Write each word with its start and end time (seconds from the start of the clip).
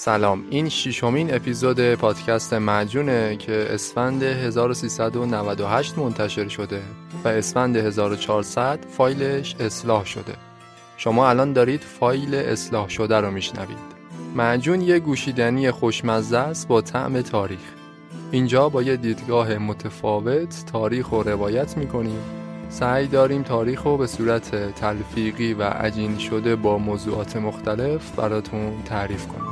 سلام. 0.00 0.44
این 0.50 0.68
ششمین 0.68 1.34
اپیزود 1.34 1.94
پادکست 1.94 2.52
معجونه 2.52 3.36
که 3.36 3.66
اسفند 3.70 4.22
1398 4.22 5.98
منتشر 5.98 6.48
شده 6.48 6.82
و 7.24 7.28
اسفند 7.28 7.76
1400 7.76 8.78
فایلش 8.96 9.56
اصلاح 9.60 10.04
شده. 10.04 10.34
شما 10.96 11.28
الان 11.28 11.52
دارید 11.52 11.80
فایل 11.80 12.34
اصلاح 12.34 12.88
شده 12.88 13.16
رو 13.16 13.30
میشنوید. 13.30 13.78
معجون 14.36 14.80
یه 14.80 14.98
گوشیدنی 14.98 15.70
خوشمزه 15.70 16.38
است 16.38 16.68
با 16.68 16.80
طعم 16.80 17.20
تاریخ. 17.20 17.74
اینجا 18.30 18.68
با 18.68 18.82
یه 18.82 18.96
دیدگاه 18.96 19.58
متفاوت 19.58 20.64
تاریخ 20.72 21.08
رو 21.08 21.22
روایت 21.22 21.76
می‌کنیم. 21.76 22.20
سعی 22.68 23.06
داریم 23.06 23.42
تاریخ 23.42 23.82
رو 23.82 23.96
به 23.96 24.06
صورت 24.06 24.74
تلفیقی 24.74 25.54
و 25.54 25.62
عجین 25.62 26.18
شده 26.18 26.56
با 26.56 26.78
موضوعات 26.78 27.36
مختلف 27.36 28.10
براتون 28.10 28.82
تعریف 28.84 29.26
کنیم. 29.26 29.47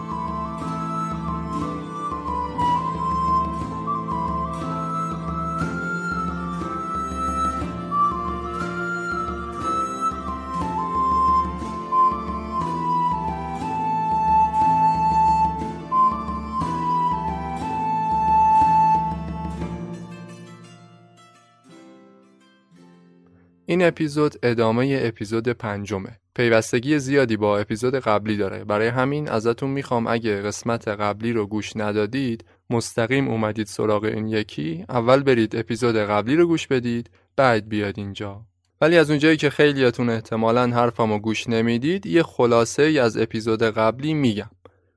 اپیزود 23.86 24.34
ادامه 24.42 25.00
اپیزود 25.02 25.48
پنجمه. 25.48 26.18
پیوستگی 26.34 26.98
زیادی 26.98 27.36
با 27.36 27.58
اپیزود 27.58 27.94
قبلی 27.94 28.36
داره. 28.36 28.64
برای 28.64 28.88
همین 28.88 29.28
ازتون 29.28 29.70
می‌خوام 29.70 30.06
اگه 30.06 30.42
قسمت 30.42 30.88
قبلی 30.88 31.32
رو 31.32 31.46
گوش 31.46 31.76
ندادید، 31.76 32.44
مستقیم 32.70 33.28
اومدید 33.28 33.66
سراغ 33.66 34.04
این 34.04 34.26
یکی، 34.26 34.84
اول 34.88 35.22
برید 35.22 35.56
اپیزود 35.56 35.96
قبلی 35.96 36.36
رو 36.36 36.46
گوش 36.46 36.66
بدید، 36.66 37.10
بعد 37.36 37.68
بیاد 37.68 37.98
اینجا. 37.98 38.40
ولی 38.80 38.98
از 38.98 39.10
اونجایی 39.10 39.36
که 39.36 39.50
خیلیاتون 39.50 40.10
احتمالا 40.10 40.66
حرفمو 40.66 41.18
گوش 41.18 41.48
نمی‌دید، 41.48 42.06
یه 42.06 42.22
خلاصه 42.22 42.82
ای 42.82 42.98
از 42.98 43.16
اپیزود 43.16 43.62
قبلی 43.62 44.14
میگم. 44.14 44.50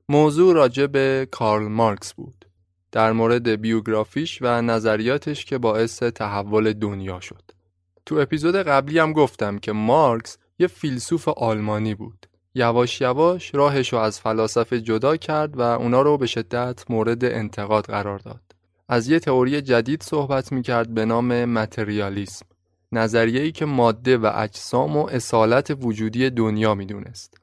موضوع 0.10 0.54
راجع 0.54 0.86
به 0.86 1.28
کارل 1.32 1.68
مارکس 1.68 2.14
بود. 2.14 2.46
در 2.92 3.12
مورد 3.12 3.50
بیوگرافیش 3.50 4.40
و 4.42 4.62
نظریاتش 4.62 5.46
که 5.46 5.58
باعث 5.58 6.04
تحول 6.04 6.74
دنیا 6.74 7.20
شد. 7.20 7.49
تو 8.10 8.16
اپیزود 8.16 8.56
قبلی 8.56 9.00
هم 9.00 9.14
گفتم 9.14 9.58
که 9.58 9.72
مارکس 9.72 10.38
یه 10.60 10.68
فیلسوف 10.68 11.28
آلمانی 11.28 11.96
بود. 11.96 12.26
یواش 12.56 13.02
یواش 13.02 13.56
راهش 13.56 13.94
رو 13.94 14.00
از 14.00 14.20
فلاسفه 14.20 14.82
جدا 14.82 15.18
کرد 15.18 15.58
و 15.58 15.62
اونا 15.62 16.02
رو 16.02 16.18
به 16.18 16.26
شدت 16.26 16.92
مورد 16.92 17.26
انتقاد 17.26 17.86
قرار 17.86 18.20
داد. 18.20 18.42
از 18.88 19.08
یه 19.08 19.20
تئوری 19.20 19.62
جدید 19.62 20.04
صحبت 20.04 20.52
می‌کرد 20.52 20.94
به 20.94 21.06
نام 21.06 21.46
متریالیسم. 21.46 22.46
نظریه‌ای 22.92 23.52
که 23.52 23.66
ماده 23.66 24.18
و 24.18 24.32
اجسام 24.36 24.98
و 24.98 25.06
اصالت 25.06 25.78
وجودی 25.82 26.30
دنیا 26.30 26.76
می‌دونست. 26.76 27.38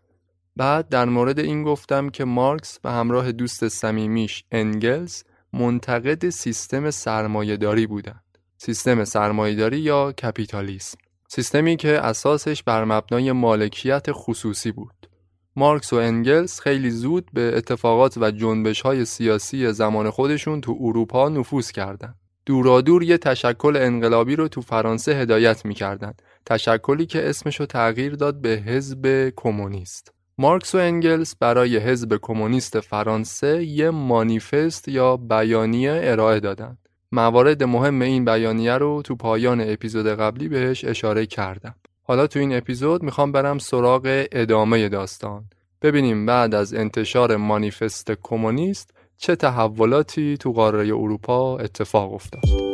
بعد 0.57 0.89
در 0.89 1.05
مورد 1.05 1.39
این 1.39 1.63
گفتم 1.63 2.11
که 2.11 2.25
مارکس 2.25 2.79
به 2.79 2.91
همراه 2.91 3.33
دوست 3.33 3.69
صمیمیش 3.69 4.45
انگلز 4.51 5.23
منتقد 5.53 6.29
سیستم 6.29 6.91
سرمایهداری 6.91 7.87
بودند. 7.87 8.26
سیستم 8.59 9.05
سرمایهداری 9.05 9.79
یا 9.79 10.13
کپیتالیسم 10.13 10.99
سیستمی 11.29 11.77
که 11.77 12.01
اساسش 12.01 12.63
بر 12.63 12.85
مبنای 12.85 13.33
مالکیت 13.33 14.07
خصوصی 14.11 14.73
بود 14.73 15.09
مارکس 15.57 15.93
و 15.93 15.97
انگلز 15.97 16.61
خیلی 16.61 16.91
زود 16.91 17.31
به 17.33 17.57
اتفاقات 17.57 18.19
و 18.19 18.31
جنبش 18.31 18.81
های 18.81 19.05
سیاسی 19.05 19.73
زمان 19.73 20.11
خودشون 20.11 20.61
تو 20.61 20.77
اروپا 20.81 21.29
نفوذ 21.29 21.71
کردند. 21.71 22.17
دورادور 22.47 23.03
یه 23.03 23.19
تشکل 23.19 23.77
انقلابی 23.77 24.37
رو 24.37 24.49
تو 24.49 24.61
فرانسه 24.61 25.13
هدایت 25.13 25.65
می‌کردن 25.65 26.15
تشکلی 26.47 27.07
که 27.07 27.29
اسمشو 27.29 27.67
تغییر 27.67 28.15
داد 28.15 28.41
به 28.41 28.49
حزب 28.49 29.33
کمونیست 29.37 30.13
مارکس 30.39 30.75
و 30.75 30.79
انگلز 30.79 31.35
برای 31.41 31.77
حزب 31.77 32.19
کمونیست 32.23 32.81
فرانسه 32.81 33.65
یه 33.65 33.91
مانیفست 33.91 34.89
یا 34.89 35.17
بیانیه 35.17 36.01
ارائه 36.05 36.41
دادند. 36.41 36.86
موارد 37.13 37.63
مهم 37.63 38.03
این 38.03 38.25
بیانیه 38.25 38.75
رو 38.75 39.03
تو 39.03 39.17
پایان 39.17 39.61
اپیزود 39.61 40.07
قبلی 40.07 40.49
بهش 40.49 40.85
اشاره 40.85 41.27
کردم. 41.27 41.75
حالا 42.03 42.27
تو 42.27 42.39
این 42.39 42.57
اپیزود 42.57 43.03
می‌خوام 43.03 43.33
برم 43.33 43.59
سراغ 43.59 44.27
ادامه 44.33 44.89
داستان. 44.89 45.45
ببینیم 45.83 46.27
بعد 46.27 46.55
از 46.55 46.75
انتشار 46.75 47.37
مانیفست 47.37 48.13
کمونیست 48.23 48.91
چه 49.17 49.37
تحولاتی 49.37 50.37
تو 50.37 50.53
قاره 50.53 50.87
اروپا 50.87 51.59
اتفاق 51.59 52.15
افتاد. 52.15 52.66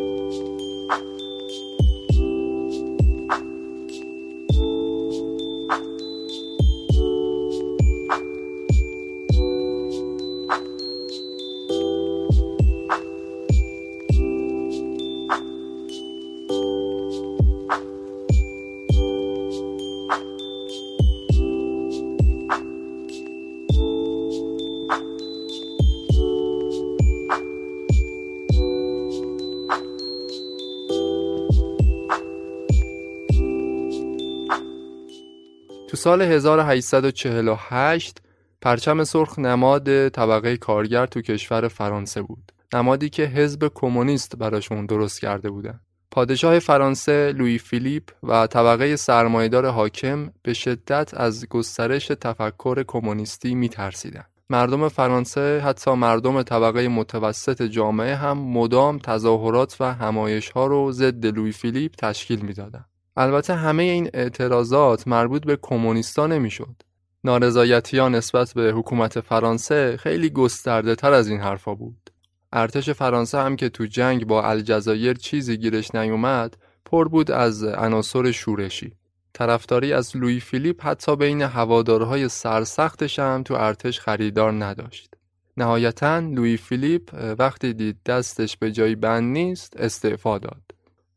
سال 36.02 36.22
1848 36.22 38.22
پرچم 38.60 39.04
سرخ 39.04 39.38
نماد 39.38 40.08
طبقه 40.08 40.56
کارگر 40.56 41.06
تو 41.06 41.20
کشور 41.20 41.68
فرانسه 41.68 42.22
بود. 42.22 42.52
نمادی 42.74 43.08
که 43.08 43.24
حزب 43.24 43.70
کمونیست 43.74 44.36
براشون 44.36 44.86
درست 44.86 45.20
کرده 45.20 45.50
بودن 45.50 45.80
پادشاه 46.10 46.58
فرانسه 46.58 47.32
لوی 47.36 47.58
فیلیپ 47.58 48.02
و 48.22 48.46
طبقه 48.46 48.96
سرمایدار 48.96 49.66
حاکم 49.66 50.30
به 50.42 50.52
شدت 50.52 51.14
از 51.14 51.48
گسترش 51.48 52.06
تفکر 52.06 52.82
کمونیستی 52.82 53.54
میترسیدند. 53.54 54.30
مردم 54.50 54.88
فرانسه 54.88 55.60
حتی 55.60 55.94
مردم 55.94 56.42
طبقه 56.42 56.88
متوسط 56.88 57.62
جامعه 57.62 58.14
هم 58.14 58.38
مدام 58.38 58.98
تظاهرات 58.98 59.76
و 59.80 59.94
همایش 59.94 60.50
ها 60.50 60.66
رو 60.66 60.92
ضد 60.92 61.26
لوی 61.26 61.52
فیلیپ 61.52 61.92
تشکیل 61.98 62.40
می‌دادند. 62.40 62.91
البته 63.16 63.54
همه 63.54 63.82
این 63.82 64.10
اعتراضات 64.14 65.08
مربوط 65.08 65.44
به 65.44 65.58
کمونیستا 65.62 66.26
نمی‌شد. 66.26 66.82
نارضایتی 67.24 67.98
ها 67.98 68.08
نسبت 68.08 68.54
به 68.54 68.72
حکومت 68.76 69.20
فرانسه 69.20 69.96
خیلی 69.96 70.30
گسترده 70.30 70.94
تر 70.94 71.12
از 71.12 71.28
این 71.28 71.40
حرفا 71.40 71.74
بود. 71.74 72.10
ارتش 72.52 72.90
فرانسه 72.90 73.38
هم 73.38 73.56
که 73.56 73.68
تو 73.68 73.86
جنگ 73.86 74.26
با 74.26 74.42
الجزایر 74.42 75.14
چیزی 75.14 75.56
گیرش 75.56 75.94
نیومد 75.94 76.56
پر 76.84 77.08
بود 77.08 77.30
از 77.30 77.64
عناصر 77.64 78.30
شورشی. 78.30 78.92
طرفداری 79.32 79.92
از 79.92 80.16
لوی 80.16 80.40
فیلیپ 80.40 80.86
حتی 80.86 81.16
بین 81.16 81.42
هوادارهای 81.42 82.28
سرسختش 82.28 83.18
هم 83.18 83.42
تو 83.42 83.54
ارتش 83.54 84.00
خریدار 84.00 84.52
نداشت. 84.52 85.14
نهایتا 85.56 86.18
لوی 86.18 86.56
فیلیپ 86.56 87.34
وقتی 87.38 87.72
دید 87.72 87.96
دستش 88.06 88.56
به 88.56 88.72
جای 88.72 88.94
بند 88.94 89.32
نیست 89.32 89.76
استعفا 89.76 90.38
داد. 90.38 90.71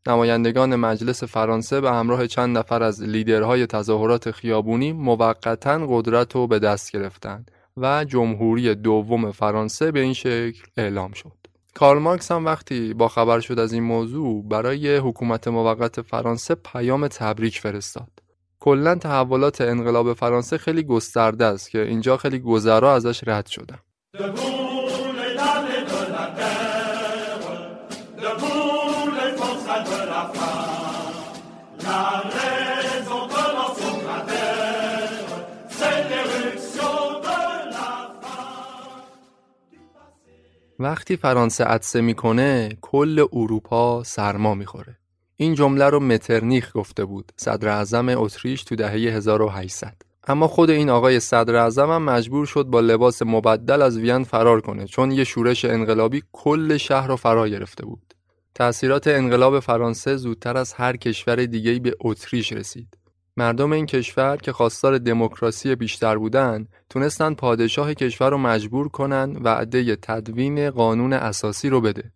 نمایندگان 0.08 0.76
مجلس 0.76 1.24
فرانسه 1.24 1.80
به 1.80 1.90
همراه 1.90 2.26
چند 2.26 2.58
نفر 2.58 2.82
از 2.82 3.02
لیدرهای 3.02 3.66
تظاهرات 3.66 4.30
خیابونی 4.30 4.92
موقتا 4.92 5.86
قدرت 5.88 6.34
رو 6.34 6.46
به 6.46 6.58
دست 6.58 6.92
گرفتند 6.92 7.50
و 7.76 8.04
جمهوری 8.04 8.74
دوم 8.74 9.32
فرانسه 9.32 9.92
به 9.92 10.00
این 10.00 10.12
شکل 10.12 10.62
اعلام 10.76 11.12
شد. 11.12 11.32
کارل 11.74 11.98
مارکس 11.98 12.32
هم 12.32 12.44
وقتی 12.44 12.94
با 12.94 13.08
خبر 13.08 13.40
شد 13.40 13.58
از 13.58 13.72
این 13.72 13.82
موضوع 13.82 14.44
برای 14.48 14.96
حکومت 14.96 15.48
موقت 15.48 16.02
فرانسه 16.02 16.54
پیام 16.54 17.08
تبریک 17.08 17.60
فرستاد. 17.60 18.10
کلا 18.60 18.94
تحولات 18.94 19.60
انقلاب 19.60 20.12
فرانسه 20.12 20.58
خیلی 20.58 20.82
گسترده 20.82 21.44
است 21.44 21.70
که 21.70 21.82
اینجا 21.82 22.16
خیلی 22.16 22.38
گذرا 22.38 22.94
ازش 22.94 23.28
رد 23.28 23.46
شدن. 23.46 23.78
وقتی 40.78 41.16
فرانسه 41.16 41.64
عدسه 41.64 42.00
می‌کنه 42.00 42.68
کل 42.80 43.26
اروپا 43.32 44.02
سرما 44.04 44.54
می‌خوره. 44.54 44.98
این 45.36 45.54
جمله 45.54 45.84
رو 45.84 46.00
مترنیخ 46.00 46.70
گفته 46.74 47.04
بود 47.04 47.32
صدر 47.36 47.68
اعظم 47.68 48.08
اتریش 48.08 48.64
تو 48.64 48.76
دهه 48.76 48.92
1800 48.92 49.96
اما 50.28 50.48
خود 50.48 50.70
این 50.70 50.90
آقای 50.90 51.20
صدر 51.20 51.56
اعظم 51.56 51.90
هم 51.90 52.02
مجبور 52.02 52.46
شد 52.46 52.64
با 52.64 52.80
لباس 52.80 53.22
مبدل 53.22 53.82
از 53.82 53.98
وین 53.98 54.24
فرار 54.24 54.60
کنه 54.60 54.86
چون 54.86 55.10
یه 55.10 55.24
شورش 55.24 55.64
انقلابی 55.64 56.22
کل 56.32 56.76
شهر 56.76 57.08
رو 57.08 57.16
فرا 57.16 57.48
گرفته 57.48 57.86
بود. 57.86 58.14
تأثیرات 58.54 59.06
انقلاب 59.06 59.60
فرانسه 59.60 60.16
زودتر 60.16 60.56
از 60.56 60.72
هر 60.72 60.96
کشور 60.96 61.36
دیگه‌ای 61.36 61.78
به 61.78 61.94
اتریش 62.00 62.52
رسید. 62.52 62.96
مردم 63.38 63.72
این 63.72 63.86
کشور 63.86 64.36
که 64.36 64.52
خواستار 64.52 64.98
دموکراسی 64.98 65.74
بیشتر 65.74 66.18
بودن 66.18 66.68
تونستن 66.90 67.34
پادشاه 67.34 67.94
کشور 67.94 68.30
رو 68.30 68.38
مجبور 68.38 68.88
کنن 68.88 69.36
وعده 69.36 69.96
تدوین 69.96 70.70
قانون 70.70 71.12
اساسی 71.12 71.68
رو 71.68 71.80
بده. 71.80 72.12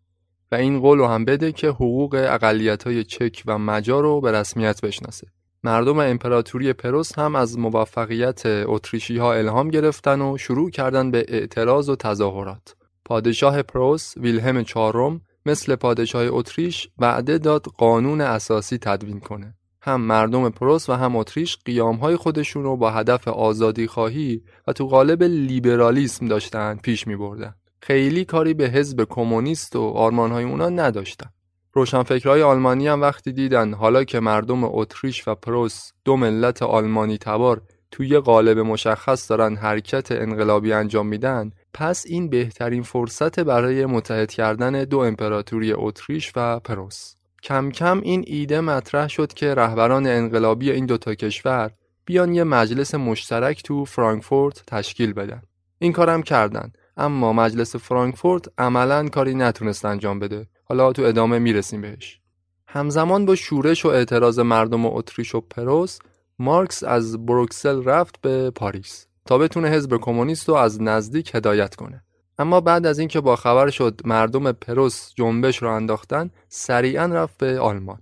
و 0.52 0.54
این 0.54 0.80
قول 0.80 0.98
رو 0.98 1.06
هم 1.06 1.24
بده 1.24 1.52
که 1.52 1.68
حقوق 1.68 2.14
اقلیت 2.28 2.82
های 2.82 3.04
چک 3.04 3.42
و 3.46 3.58
مجار 3.58 4.02
رو 4.02 4.20
به 4.20 4.32
رسمیت 4.32 4.80
بشناسه. 4.80 5.26
مردم 5.64 5.98
امپراتوری 5.98 6.72
پروس 6.72 7.18
هم 7.18 7.34
از 7.36 7.58
موفقیت 7.58 8.42
اتریشی 8.46 9.18
ها 9.18 9.34
الهام 9.34 9.68
گرفتن 9.68 10.20
و 10.20 10.38
شروع 10.38 10.70
کردن 10.70 11.10
به 11.10 11.24
اعتراض 11.28 11.88
و 11.88 11.96
تظاهرات. 11.96 12.74
پادشاه 13.04 13.62
پروس 13.62 14.16
ویلهم 14.16 14.64
چهارم 14.64 15.20
مثل 15.46 15.76
پادشاه 15.76 16.26
اتریش 16.28 16.88
وعده 16.98 17.38
داد 17.38 17.64
قانون 17.64 18.20
اساسی 18.20 18.78
تدوین 18.78 19.20
کنه. 19.20 19.54
هم 19.82 20.00
مردم 20.00 20.50
پروس 20.50 20.88
و 20.88 20.92
هم 20.92 21.16
اتریش 21.16 21.58
های 22.00 22.16
خودشون 22.16 22.62
رو 22.62 22.76
با 22.76 22.90
هدف 22.90 23.28
آزادی 23.28 23.86
خواهی 23.86 24.42
و 24.66 24.72
تو 24.72 24.86
قالب 24.86 25.22
لیبرالیسم 25.22 26.28
داشتن 26.28 26.76
پیش 26.82 27.06
می 27.06 27.16
بردن. 27.16 27.54
خیلی 27.82 28.24
کاری 28.24 28.54
به 28.54 28.64
حزب 28.64 29.04
کمونیست 29.04 29.76
و 29.76 30.10
های 30.10 30.44
اونا 30.44 30.68
نداشتن. 30.68 31.30
روشنفکرهای 31.72 32.42
آلمانی 32.42 32.88
هم 32.88 33.00
وقتی 33.00 33.32
دیدن 33.32 33.74
حالا 33.74 34.04
که 34.04 34.20
مردم 34.20 34.64
اتریش 34.64 35.28
و 35.28 35.34
پروس 35.34 35.90
دو 36.04 36.16
ملت 36.16 36.62
آلمانی 36.62 37.18
تبار 37.18 37.62
توی 37.90 38.18
قالب 38.18 38.58
مشخص 38.58 39.30
دارن 39.30 39.56
حرکت 39.56 40.12
انقلابی 40.12 40.72
انجام 40.72 41.06
میدن 41.06 41.50
پس 41.74 42.04
این 42.06 42.28
بهترین 42.28 42.82
فرصت 42.82 43.40
برای 43.40 43.86
متحد 43.86 44.30
کردن 44.30 44.84
دو 44.84 44.98
امپراتوری 44.98 45.72
اتریش 45.72 46.32
و 46.36 46.60
پروس 46.60 47.14
کم 47.42 47.70
کم 47.70 48.00
این 48.00 48.24
ایده 48.26 48.60
مطرح 48.60 49.08
شد 49.08 49.32
که 49.32 49.54
رهبران 49.54 50.06
انقلابی 50.06 50.70
این 50.70 50.86
دوتا 50.86 51.14
کشور 51.14 51.70
بیان 52.04 52.34
یه 52.34 52.44
مجلس 52.44 52.94
مشترک 52.94 53.62
تو 53.62 53.84
فرانکفورت 53.84 54.62
تشکیل 54.66 55.12
بدن. 55.12 55.42
این 55.78 55.92
کارم 55.92 56.22
کردن 56.22 56.72
اما 56.96 57.32
مجلس 57.32 57.76
فرانکفورت 57.76 58.48
عملا 58.58 59.08
کاری 59.08 59.34
نتونست 59.34 59.84
انجام 59.84 60.18
بده. 60.18 60.46
حالا 60.64 60.92
تو 60.92 61.02
ادامه 61.02 61.38
می‌رسیم 61.38 61.80
بهش. 61.80 62.20
همزمان 62.66 63.24
با 63.26 63.34
شورش 63.34 63.84
و 63.84 63.88
اعتراض 63.88 64.38
مردم 64.38 64.86
اتریش 64.86 65.34
و 65.34 65.40
پروس 65.40 65.98
مارکس 66.38 66.82
از 66.84 67.26
بروکسل 67.26 67.84
رفت 67.84 68.20
به 68.20 68.50
پاریس 68.50 69.06
تا 69.26 69.38
بتونه 69.38 69.68
حزب 69.68 69.96
کمونیست 69.96 70.48
رو 70.48 70.54
از 70.54 70.82
نزدیک 70.82 71.34
هدایت 71.34 71.74
کنه. 71.74 72.04
اما 72.40 72.60
بعد 72.60 72.86
از 72.86 72.98
اینکه 72.98 73.20
با 73.20 73.36
خبر 73.36 73.70
شد 73.70 74.00
مردم 74.04 74.52
پروس 74.52 75.12
جنبش 75.14 75.62
راه 75.62 75.70
انداختن 75.70 76.30
سریعا 76.48 77.06
رفت 77.06 77.38
به 77.38 77.60
آلمان. 77.60 77.98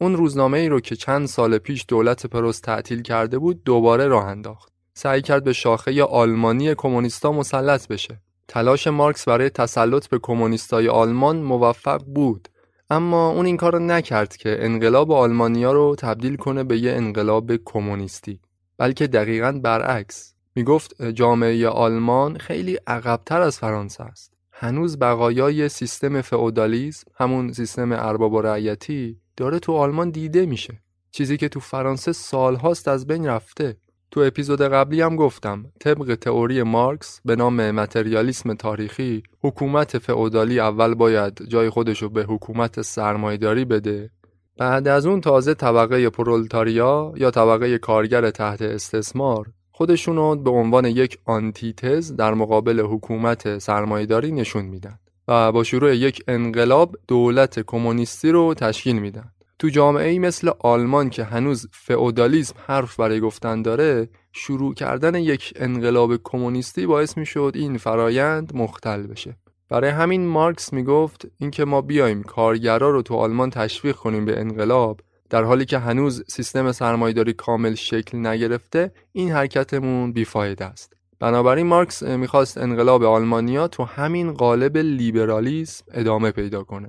اون 0.00 0.16
روزنامه 0.16 0.58
ای 0.58 0.68
رو 0.68 0.80
که 0.80 0.96
چند 0.96 1.26
سال 1.26 1.58
پیش 1.58 1.84
دولت 1.88 2.26
پروس 2.26 2.60
تعطیل 2.60 3.02
کرده 3.02 3.38
بود 3.38 3.64
دوباره 3.64 4.06
راه 4.06 4.26
انداخت. 4.26 4.72
سعی 4.94 5.22
کرد 5.22 5.44
به 5.44 5.52
شاخه 5.52 6.02
آلمانی 6.02 6.74
کمونیستا 6.74 7.32
مسلط 7.32 7.88
بشه. 7.88 8.20
تلاش 8.48 8.86
مارکس 8.86 9.28
برای 9.28 9.50
تسلط 9.50 10.06
به 10.06 10.18
کمونیستای 10.18 10.88
آلمان 10.88 11.36
موفق 11.36 12.04
بود. 12.04 12.48
اما 12.90 13.30
اون 13.30 13.46
این 13.46 13.56
کار 13.56 13.80
نکرد 13.80 14.36
که 14.36 14.64
انقلاب 14.64 15.12
آلمانیا 15.12 15.72
رو 15.72 15.96
تبدیل 15.98 16.36
کنه 16.36 16.64
به 16.64 16.78
یه 16.78 16.92
انقلاب 16.92 17.56
کمونیستی 17.56 18.40
بلکه 18.78 19.06
دقیقا 19.06 19.60
برعکس. 19.62 20.31
می 20.56 20.64
گفت 20.64 21.02
جامعه 21.02 21.68
آلمان 21.68 22.38
خیلی 22.38 22.78
عقبتر 22.86 23.40
از 23.40 23.58
فرانسه 23.58 24.04
است. 24.04 24.36
هنوز 24.52 24.98
بقایای 24.98 25.68
سیستم 25.68 26.20
فئودالیسم 26.20 27.10
همون 27.14 27.52
سیستم 27.52 27.92
ارباب 27.92 28.32
و 28.32 28.42
رعیتی 28.42 29.16
داره 29.36 29.58
تو 29.58 29.72
آلمان 29.72 30.10
دیده 30.10 30.46
میشه. 30.46 30.82
چیزی 31.10 31.36
که 31.36 31.48
تو 31.48 31.60
فرانسه 31.60 32.12
سالهاست 32.12 32.88
از 32.88 33.06
بین 33.06 33.26
رفته. 33.26 33.76
تو 34.12 34.20
اپیزود 34.20 34.62
قبلی 34.62 35.00
هم 35.00 35.16
گفتم 35.16 35.64
طبق 35.80 36.14
تئوری 36.14 36.62
مارکس 36.62 37.20
به 37.24 37.36
نام 37.36 37.70
متریالیسم 37.70 38.54
تاریخی 38.54 39.22
حکومت 39.40 39.98
فئودالی 39.98 40.60
اول 40.60 40.94
باید 40.94 41.42
جای 41.48 41.70
خودشو 41.70 42.08
به 42.08 42.22
حکومت 42.22 42.82
سرمایداری 42.82 43.64
بده 43.64 44.10
بعد 44.58 44.88
از 44.88 45.06
اون 45.06 45.20
تازه 45.20 45.54
طبقه 45.54 46.10
پرولتاریا 46.10 47.12
یا 47.16 47.30
طبقه 47.30 47.78
کارگر 47.78 48.30
تحت 48.30 48.62
استثمار 48.62 49.52
خودشون 49.72 50.16
رو 50.16 50.36
به 50.36 50.50
عنوان 50.50 50.84
یک 50.84 51.18
آنتیتز 51.24 52.16
در 52.16 52.34
مقابل 52.34 52.80
حکومت 52.80 53.58
سرمایهداری 53.58 54.32
نشون 54.32 54.64
میدن 54.64 54.98
و 55.28 55.52
با 55.52 55.64
شروع 55.64 55.96
یک 55.96 56.22
انقلاب 56.28 56.96
دولت 57.08 57.60
کمونیستی 57.60 58.30
رو 58.30 58.54
تشکیل 58.54 58.98
میدن. 58.98 59.32
تو 59.58 59.68
جامعه 59.68 60.08
ای 60.08 60.18
مثل 60.18 60.50
آلمان 60.58 61.10
که 61.10 61.24
هنوز 61.24 61.68
فئودالیسم 61.72 62.54
حرف 62.66 62.96
برای 62.96 63.20
گفتن 63.20 63.62
داره 63.62 64.08
شروع 64.32 64.74
کردن 64.74 65.14
یک 65.14 65.52
انقلاب 65.56 66.16
کمونیستی 66.24 66.86
باعث 66.86 67.16
می‌شد 67.18 67.52
این 67.54 67.78
فرایند 67.78 68.56
مختل 68.56 69.02
بشه. 69.02 69.36
برای 69.68 69.90
همین 69.90 70.26
مارکس 70.26 70.72
می‌گفت 70.72 71.26
اینکه 71.38 71.64
ما 71.64 71.80
بیایم 71.80 72.22
کارگرا 72.22 72.90
رو 72.90 73.02
تو 73.02 73.14
آلمان 73.14 73.50
تشویق 73.50 73.96
کنیم 73.96 74.24
به 74.24 74.40
انقلاب 74.40 75.00
در 75.32 75.44
حالی 75.44 75.64
که 75.64 75.78
هنوز 75.78 76.24
سیستم 76.28 76.72
سرمایداری 76.72 77.32
کامل 77.32 77.74
شکل 77.74 78.26
نگرفته 78.26 78.92
این 79.12 79.30
حرکتمون 79.30 80.12
بیفاید 80.12 80.62
است. 80.62 80.96
بنابراین 81.20 81.66
مارکس 81.66 82.02
می‌خواست 82.02 82.58
انقلاب 82.58 83.04
آلمانیا 83.04 83.68
تو 83.68 83.84
همین 83.84 84.32
قالب 84.32 84.76
لیبرالیسم 84.76 85.84
ادامه 85.92 86.30
پیدا 86.30 86.62
کنه. 86.62 86.88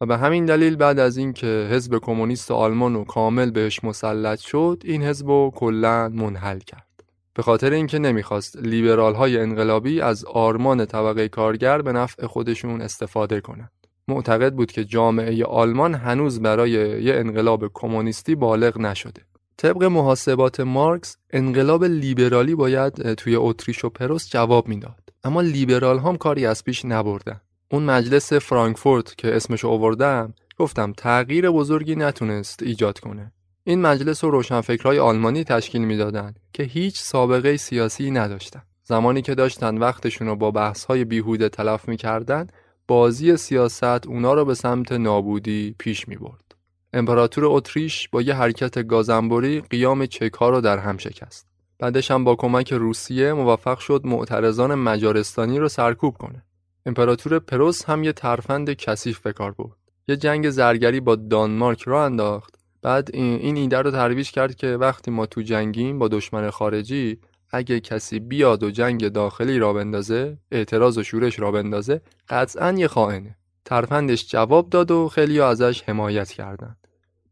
و 0.00 0.06
به 0.06 0.16
همین 0.16 0.44
دلیل 0.44 0.76
بعد 0.76 0.98
از 0.98 1.16
اینکه 1.16 1.68
حزب 1.70 1.98
کمونیست 1.98 2.50
آلمان 2.50 2.96
و 2.96 3.04
کامل 3.04 3.50
بهش 3.50 3.84
مسلط 3.84 4.38
شد 4.38 4.82
این 4.84 5.02
حزب 5.02 5.28
رو 5.28 5.50
کلا 5.54 6.08
منحل 6.08 6.58
کرد. 6.58 7.04
به 7.34 7.42
خاطر 7.42 7.72
اینکه 7.72 7.98
نمی‌خواست 7.98 8.56
لیبرال 8.56 9.14
های 9.14 9.38
انقلابی 9.38 10.00
از 10.00 10.24
آرمان 10.24 10.86
طبقه 10.86 11.28
کارگر 11.28 11.82
به 11.82 11.92
نفع 11.92 12.26
خودشون 12.26 12.80
استفاده 12.80 13.40
کنند. 13.40 13.81
معتقد 14.08 14.52
بود 14.52 14.72
که 14.72 14.84
جامعه 14.84 15.44
آلمان 15.44 15.94
هنوز 15.94 16.40
برای 16.40 16.70
یه 17.02 17.14
انقلاب 17.14 17.70
کمونیستی 17.74 18.34
بالغ 18.34 18.78
نشده. 18.78 19.22
طبق 19.56 19.84
محاسبات 19.84 20.60
مارکس 20.60 21.16
انقلاب 21.30 21.84
لیبرالی 21.84 22.54
باید 22.54 23.14
توی 23.14 23.36
اتریش 23.36 23.84
و 23.84 23.88
پروس 23.88 24.30
جواب 24.30 24.68
می‌داد. 24.68 25.12
اما 25.24 25.40
لیبرال 25.40 25.98
هم 25.98 26.16
کاری 26.16 26.46
از 26.46 26.64
پیش 26.64 26.84
نبردن. 26.84 27.40
اون 27.70 27.82
مجلس 27.82 28.32
فرانکفورت 28.32 29.18
که 29.18 29.36
اسمش 29.36 29.64
آوردم 29.64 30.34
گفتم 30.58 30.92
تغییر 30.92 31.50
بزرگی 31.50 31.96
نتونست 31.96 32.62
ایجاد 32.62 32.98
کنه. 32.98 33.32
این 33.64 33.80
مجلس 33.80 34.24
و 34.24 34.30
روشنفکرهای 34.30 34.98
آلمانی 34.98 35.44
تشکیل 35.44 35.84
می‌دادند 35.84 36.40
که 36.52 36.62
هیچ 36.62 37.00
سابقه 37.00 37.56
سیاسی 37.56 38.10
نداشتن. 38.10 38.62
زمانی 38.84 39.22
که 39.22 39.34
داشتن 39.34 39.78
وقتشون 39.78 40.28
رو 40.28 40.36
با 40.36 40.50
بحث‌های 40.50 41.04
بیهوده 41.04 41.48
تلف 41.48 41.88
می‌کردن 41.88 42.46
بازی 42.88 43.36
سیاست 43.36 44.06
اونا 44.06 44.34
رو 44.34 44.44
به 44.44 44.54
سمت 44.54 44.92
نابودی 44.92 45.74
پیش 45.78 46.08
می 46.08 46.16
برد. 46.16 46.54
امپراتور 46.92 47.44
اتریش 47.46 48.08
با 48.08 48.22
یه 48.22 48.34
حرکت 48.34 48.86
گازنبوری 48.86 49.60
قیام 49.60 50.06
چک 50.06 50.32
ها 50.32 50.50
رو 50.50 50.60
در 50.60 50.78
هم 50.78 50.96
شکست. 50.96 51.46
بعدش 51.78 52.10
هم 52.10 52.24
با 52.24 52.34
کمک 52.34 52.72
روسیه 52.72 53.32
موفق 53.32 53.78
شد 53.78 54.00
معترضان 54.04 54.74
مجارستانی 54.74 55.58
رو 55.58 55.68
سرکوب 55.68 56.16
کنه. 56.16 56.42
امپراتور 56.86 57.38
پروس 57.38 57.84
هم 57.84 58.04
یه 58.04 58.12
ترفند 58.12 58.72
کثیف 58.72 59.20
به 59.20 59.32
کار 59.32 59.52
برد. 59.52 59.76
یه 60.08 60.16
جنگ 60.16 60.50
زرگری 60.50 61.00
با 61.00 61.16
دانمارک 61.16 61.82
را 61.82 62.04
انداخت. 62.04 62.54
بعد 62.82 63.10
این 63.12 63.56
ایده 63.56 63.78
رو 63.78 63.90
ترویج 63.90 64.30
کرد 64.30 64.54
که 64.54 64.66
وقتی 64.66 65.10
ما 65.10 65.26
تو 65.26 65.42
جنگیم 65.42 65.98
با 65.98 66.08
دشمن 66.08 66.50
خارجی 66.50 67.18
اگه 67.52 67.80
کسی 67.80 68.20
بیاد 68.20 68.62
و 68.62 68.70
جنگ 68.70 69.08
داخلی 69.08 69.58
را 69.58 69.72
بندازه 69.72 70.38
اعتراض 70.50 70.98
و 70.98 71.02
شورش 71.02 71.40
را 71.40 71.50
بندازه 71.50 72.00
قطعا 72.28 72.72
یه 72.72 72.88
خائنه. 72.88 73.36
ترفندش 73.64 74.30
جواب 74.30 74.70
داد 74.70 74.90
و 74.90 75.08
خیلی 75.08 75.40
ازش 75.40 75.82
حمایت 75.82 76.30
کردند. 76.30 76.76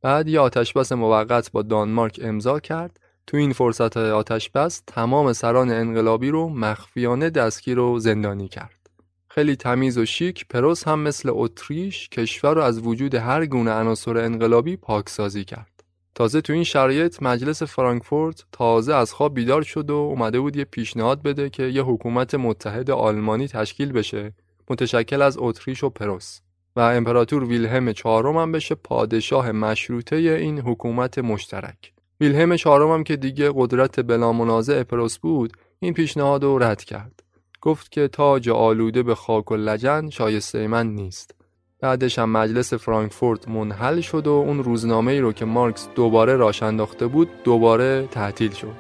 بعد 0.03 0.29
یه 0.29 0.41
آتشبس 0.41 0.93
موقت 0.93 1.53
با 1.53 1.62
دانمارک 1.62 2.21
امضا 2.23 2.61
کرد. 2.61 3.00
تو 3.27 3.37
این 3.37 3.53
فرصت 3.53 3.97
آتشبس 3.97 4.83
تمام 4.87 5.33
سران 5.33 5.71
انقلابی 5.71 6.31
رو 6.31 6.49
مخفیانه 6.49 7.31
دستگیر 7.31 7.79
و 7.79 7.99
زندانی 7.99 8.49
کرد. 8.49 8.81
خیلی 9.29 9.57
تمیز 9.57 9.99
و 9.99 10.05
شیک 10.05 10.49
پروس 10.49 10.89
هم 10.89 11.00
مثل 11.00 11.31
اتریش 11.33 12.09
کشور 12.09 12.55
رو 12.55 12.62
از 12.62 12.87
وجود 12.87 13.15
هر 13.15 13.47
گونه 13.47 13.71
عناصر 13.71 14.17
انقلابی 14.17 14.77
پاکسازی 14.77 15.45
کرد. 15.45 15.70
تازه 16.14 16.40
تو 16.40 16.52
این 16.52 16.64
شرایط 16.64 17.23
مجلس 17.23 17.62
فرانکفورت 17.62 18.45
تازه 18.52 18.95
از 18.95 19.12
خواب 19.12 19.35
بیدار 19.35 19.62
شد 19.62 19.90
و 19.90 19.95
اومده 19.95 20.40
بود 20.40 20.57
یه 20.57 20.64
پیشنهاد 20.64 21.23
بده 21.23 21.50
که 21.50 21.62
یه 21.62 21.83
حکومت 21.83 22.35
متحد 22.35 22.90
آلمانی 22.90 23.49
تشکیل 23.49 23.93
بشه 23.93 24.33
متشکل 24.71 25.23
از 25.23 25.37
اتریش 25.40 25.85
و 25.85 25.90
پروس. 25.90 26.40
و 26.76 26.81
امپراتور 26.81 27.45
ویلهلم 27.45 27.93
چهارم 27.93 28.37
هم 28.37 28.52
بشه 28.52 28.75
پادشاه 28.75 29.52
مشروطه 29.52 30.17
این 30.17 30.59
حکومت 30.59 31.19
مشترک. 31.19 31.93
ویلهلم 32.21 32.57
چهارم 32.57 32.90
هم 32.90 33.05
که 33.05 33.17
دیگه 33.17 33.52
قدرت 33.55 34.00
بلا 34.00 34.33
منازع 34.33 34.83
پروس 34.83 35.19
بود 35.19 35.52
این 35.81 35.95
پیشنهاد 35.95 36.45
رو 36.45 36.59
رد 36.59 36.85
کرد. 36.85 37.23
گفت 37.61 37.93
که 37.93 38.09
تاج 38.09 38.49
آلوده 38.49 39.02
به 39.02 39.14
خاک 39.14 39.50
و 39.50 39.57
لجن 39.57 40.11
شایسته 40.11 40.67
من 40.67 40.87
نیست. 40.87 41.35
بعدش 41.81 42.19
هم 42.19 42.31
مجلس 42.31 42.75
فرانکفورت 42.75 43.49
منحل 43.49 44.01
شد 44.01 44.27
و 44.27 44.31
اون 44.31 44.65
روزنامه 44.65 45.13
ای 45.13 45.21
رو 45.21 45.33
که 45.33 45.45
مارکس 45.45 45.89
دوباره 45.95 46.37
راش 46.37 46.63
انداخته 46.63 47.07
بود 47.07 47.29
دوباره 47.45 48.09
تعطیل 48.11 48.53
شد. 48.53 48.75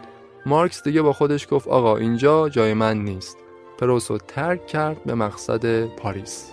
مارکس 0.46 0.82
دیگه 0.84 1.02
با 1.02 1.12
خودش 1.12 1.46
گفت 1.50 1.68
آقا 1.68 1.96
اینجا 1.96 2.48
جای 2.48 2.74
من 2.74 3.04
نیست. 3.04 3.38
پروس 3.78 4.10
رو 4.10 4.18
ترک 4.18 4.66
کرد 4.66 5.04
به 5.04 5.14
مقصد 5.14 5.84
پاریس. 5.86 6.52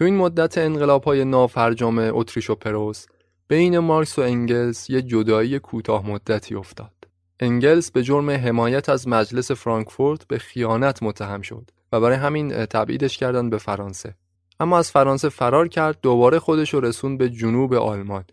تو 0.00 0.04
این 0.04 0.16
مدت 0.16 0.58
انقلاب 0.58 1.04
های 1.04 1.24
نافرجام 1.24 1.98
اتریش 1.98 2.50
و 2.50 2.54
پروس 2.54 3.06
بین 3.48 3.78
مارکس 3.78 4.18
و 4.18 4.22
انگلس 4.22 4.90
یه 4.90 5.02
جدایی 5.02 5.58
کوتاه 5.58 6.06
مدتی 6.10 6.54
افتاد. 6.54 6.92
انگلس 7.40 7.90
به 7.90 8.02
جرم 8.02 8.30
حمایت 8.30 8.88
از 8.88 9.08
مجلس 9.08 9.50
فرانکفورت 9.50 10.26
به 10.26 10.38
خیانت 10.38 11.02
متهم 11.02 11.42
شد 11.42 11.70
و 11.92 12.00
برای 12.00 12.16
همین 12.16 12.66
تبعیدش 12.66 13.16
کردن 13.16 13.50
به 13.50 13.58
فرانسه. 13.58 14.14
اما 14.60 14.78
از 14.78 14.90
فرانسه 14.90 15.28
فرار 15.28 15.68
کرد 15.68 15.98
دوباره 16.02 16.38
خودش 16.38 16.74
رو 16.74 16.80
رسوند 16.80 17.16
به 17.16 17.28
جنوب 17.28 17.74
آلمان. 17.74 18.24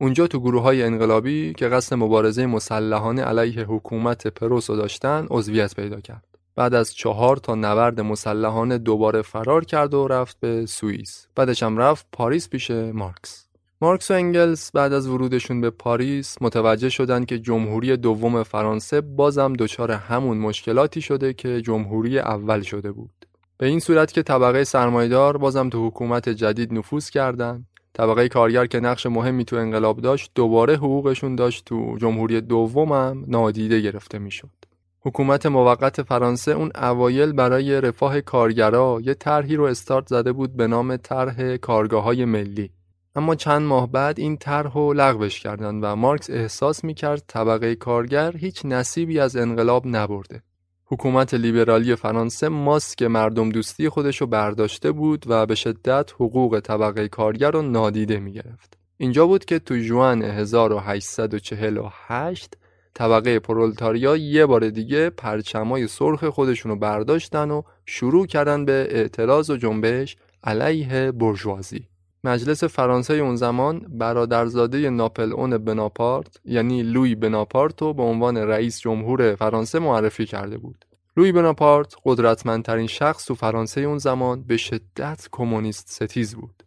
اونجا 0.00 0.26
تو 0.26 0.40
گروه 0.40 0.62
های 0.62 0.82
انقلابی 0.82 1.54
که 1.54 1.68
قصد 1.68 1.96
مبارزه 1.96 2.46
مسلحانه 2.46 3.22
علیه 3.22 3.64
حکومت 3.64 4.26
پروس 4.26 4.70
رو 4.70 4.76
داشتن 4.76 5.26
عضویت 5.30 5.74
پیدا 5.74 6.00
کرد. 6.00 6.31
بعد 6.56 6.74
از 6.74 6.94
چهار 6.94 7.36
تا 7.36 7.54
نبرد 7.54 8.00
مسلحانه 8.00 8.78
دوباره 8.78 9.22
فرار 9.22 9.64
کرد 9.64 9.94
و 9.94 10.08
رفت 10.08 10.40
به 10.40 10.66
سوئیس. 10.66 11.26
بعدش 11.36 11.62
هم 11.62 11.78
رفت 11.78 12.06
پاریس 12.12 12.48
پیش 12.48 12.70
مارکس. 12.70 13.46
مارکس 13.80 14.10
و 14.10 14.14
انگلس 14.14 14.70
بعد 14.72 14.92
از 14.92 15.08
ورودشون 15.08 15.60
به 15.60 15.70
پاریس 15.70 16.36
متوجه 16.40 16.88
شدند 16.88 17.26
که 17.26 17.38
جمهوری 17.38 17.96
دوم 17.96 18.42
فرانسه 18.42 19.00
بازم 19.00 19.52
دچار 19.52 19.90
همون 19.90 20.38
مشکلاتی 20.38 21.00
شده 21.00 21.32
که 21.32 21.62
جمهوری 21.62 22.18
اول 22.18 22.60
شده 22.60 22.92
بود. 22.92 23.26
به 23.58 23.66
این 23.66 23.80
صورت 23.80 24.12
که 24.12 24.22
طبقه 24.22 24.64
سرمایدار 24.64 25.36
بازم 25.36 25.68
تو 25.68 25.86
حکومت 25.86 26.28
جدید 26.28 26.74
نفوذ 26.74 27.10
کردند 27.10 27.66
طبقه 27.92 28.28
کارگر 28.28 28.66
که 28.66 28.80
نقش 28.80 29.06
مهمی 29.06 29.44
تو 29.44 29.56
انقلاب 29.56 30.00
داشت 30.00 30.30
دوباره 30.34 30.76
حقوقشون 30.76 31.36
داشت 31.36 31.64
تو 31.64 31.96
جمهوری 32.00 32.40
دومم 32.40 33.24
نادیده 33.26 33.80
گرفته 33.80 34.18
می‌شد. 34.18 34.61
حکومت 35.04 35.46
موقت 35.46 36.02
فرانسه 36.02 36.52
اون 36.52 36.70
اوایل 36.74 37.32
برای 37.32 37.80
رفاه 37.80 38.20
کارگرا 38.20 39.00
یه 39.04 39.14
طرحی 39.14 39.56
رو 39.56 39.64
استارت 39.64 40.06
زده 40.06 40.32
بود 40.32 40.56
به 40.56 40.66
نام 40.66 40.96
طرح 40.96 41.56
کارگاه 41.56 42.04
های 42.04 42.24
ملی. 42.24 42.70
اما 43.16 43.34
چند 43.34 43.62
ماه 43.62 43.92
بعد 43.92 44.20
این 44.20 44.36
طرح 44.36 44.72
رو 44.72 44.92
لغوش 44.92 45.40
کردند 45.40 45.84
و 45.84 45.96
مارکس 45.96 46.30
احساس 46.30 46.84
می‌کرد 46.84 47.24
طبقه 47.26 47.74
کارگر 47.74 48.36
هیچ 48.36 48.64
نصیبی 48.64 49.18
از 49.18 49.36
انقلاب 49.36 49.86
نبرده. 49.86 50.42
حکومت 50.84 51.34
لیبرالی 51.34 51.94
فرانسه 51.94 52.48
ماسک 52.48 53.02
مردم 53.02 53.48
دوستی 53.48 53.88
خودش 53.88 54.20
رو 54.20 54.26
برداشته 54.26 54.92
بود 54.92 55.24
و 55.26 55.46
به 55.46 55.54
شدت 55.54 56.12
حقوق 56.14 56.60
طبقه 56.60 57.08
کارگر 57.08 57.50
رو 57.50 57.62
نادیده 57.62 58.18
می‌گرفت. 58.18 58.78
اینجا 58.96 59.26
بود 59.26 59.44
که 59.44 59.58
تو 59.58 59.76
جوان 59.76 60.22
1848 60.22 62.56
طبقه 62.94 63.38
پرولتاریا 63.38 64.16
یه 64.16 64.46
بار 64.46 64.68
دیگه 64.70 65.10
پرچمای 65.10 65.86
سرخ 65.86 66.24
خودشونو 66.24 66.76
برداشتن 66.76 67.50
و 67.50 67.62
شروع 67.86 68.26
کردن 68.26 68.64
به 68.64 68.88
اعتراض 68.90 69.50
و 69.50 69.56
جنبش 69.56 70.16
علیه 70.44 71.12
برجوازی. 71.12 71.88
مجلس 72.24 72.64
فرانسه 72.64 73.14
اون 73.14 73.36
زمان 73.36 73.78
برادرزاده 73.78 74.90
ناپل 74.90 75.32
اون 75.32 75.58
بناپارت 75.58 76.40
یعنی 76.44 76.82
لوی 76.82 77.14
بناپارت 77.14 77.82
رو 77.82 77.94
به 77.94 78.02
عنوان 78.02 78.36
رئیس 78.36 78.80
جمهور 78.80 79.34
فرانسه 79.34 79.78
معرفی 79.78 80.26
کرده 80.26 80.58
بود. 80.58 80.84
لوی 81.16 81.32
بناپارت 81.32 81.94
قدرتمندترین 82.04 82.86
شخص 82.86 83.26
تو 83.26 83.34
فرانسه 83.34 83.80
اون 83.80 83.98
زمان 83.98 84.42
به 84.42 84.56
شدت 84.56 85.28
کمونیست 85.32 85.90
ستیز 85.90 86.34
بود. 86.34 86.62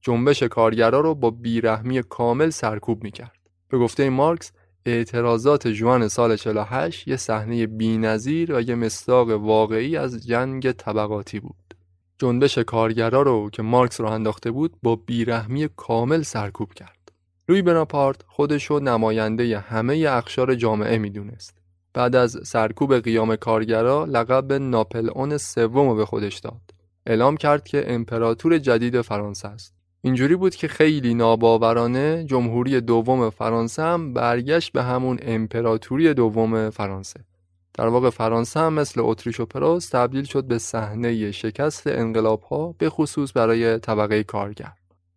جنبش 0.00 0.42
کارگرا 0.42 1.00
رو 1.00 1.14
با 1.14 1.30
بیرحمی 1.30 2.02
کامل 2.02 2.50
سرکوب 2.50 3.04
می‌کرد. 3.04 3.36
به 3.68 3.78
گفته 3.78 4.10
مارکس 4.10 4.52
اعتراضات 4.90 5.68
جوان 5.68 6.08
سال 6.08 6.36
48 6.36 7.08
یه 7.08 7.16
صحنه 7.16 7.66
بی‌نظیر 7.66 8.54
و 8.54 8.60
یه 8.60 8.74
مصداق 8.74 9.30
واقعی 9.30 9.96
از 9.96 10.26
جنگ 10.26 10.72
طبقاتی 10.72 11.40
بود. 11.40 11.74
جنبش 12.18 12.58
کارگرا 12.58 13.22
رو 13.22 13.50
که 13.50 13.62
مارکس 13.62 14.00
رو 14.00 14.06
انداخته 14.06 14.50
بود 14.50 14.76
با 14.82 14.96
بیرحمی 14.96 15.68
کامل 15.76 16.22
سرکوب 16.22 16.74
کرد. 16.74 17.12
روی 17.48 17.62
بناپارت 17.62 18.22
خودشو 18.26 18.78
نماینده 18.78 19.58
همه 19.58 20.04
اقشار 20.08 20.54
جامعه 20.54 20.98
می‌دونست. 20.98 21.58
بعد 21.94 22.16
از 22.16 22.38
سرکوب 22.44 22.98
قیام 22.98 23.36
کارگرا 23.36 24.04
لقب 24.04 24.52
ناپل 24.52 25.10
اون 25.10 25.36
سوم 25.36 25.96
به 25.96 26.06
خودش 26.06 26.38
داد. 26.38 26.60
اعلام 27.06 27.36
کرد 27.36 27.64
که 27.64 27.84
امپراتور 27.94 28.58
جدید 28.58 29.00
فرانسه 29.00 29.48
است. 29.48 29.75
اینجوری 30.06 30.36
بود 30.36 30.54
که 30.54 30.68
خیلی 30.68 31.14
ناباورانه 31.14 32.24
جمهوری 32.24 32.80
دوم 32.80 33.30
فرانسه 33.30 33.82
هم 33.82 34.12
برگشت 34.12 34.72
به 34.72 34.82
همون 34.82 35.18
امپراتوری 35.22 36.14
دوم 36.14 36.70
فرانسه. 36.70 37.20
در 37.74 37.86
واقع 37.86 38.10
فرانسه 38.10 38.60
هم 38.60 38.72
مثل 38.72 39.00
اتریش 39.04 39.40
و 39.40 39.46
پروس 39.46 39.88
تبدیل 39.88 40.24
شد 40.24 40.44
به 40.44 40.58
صحنه 40.58 41.32
شکست 41.32 41.86
انقلاب 41.86 42.42
ها 42.42 42.74
به 42.78 42.90
خصوص 42.90 43.32
برای 43.36 43.78
طبقه 43.78 44.22
کارگر. 44.22 44.72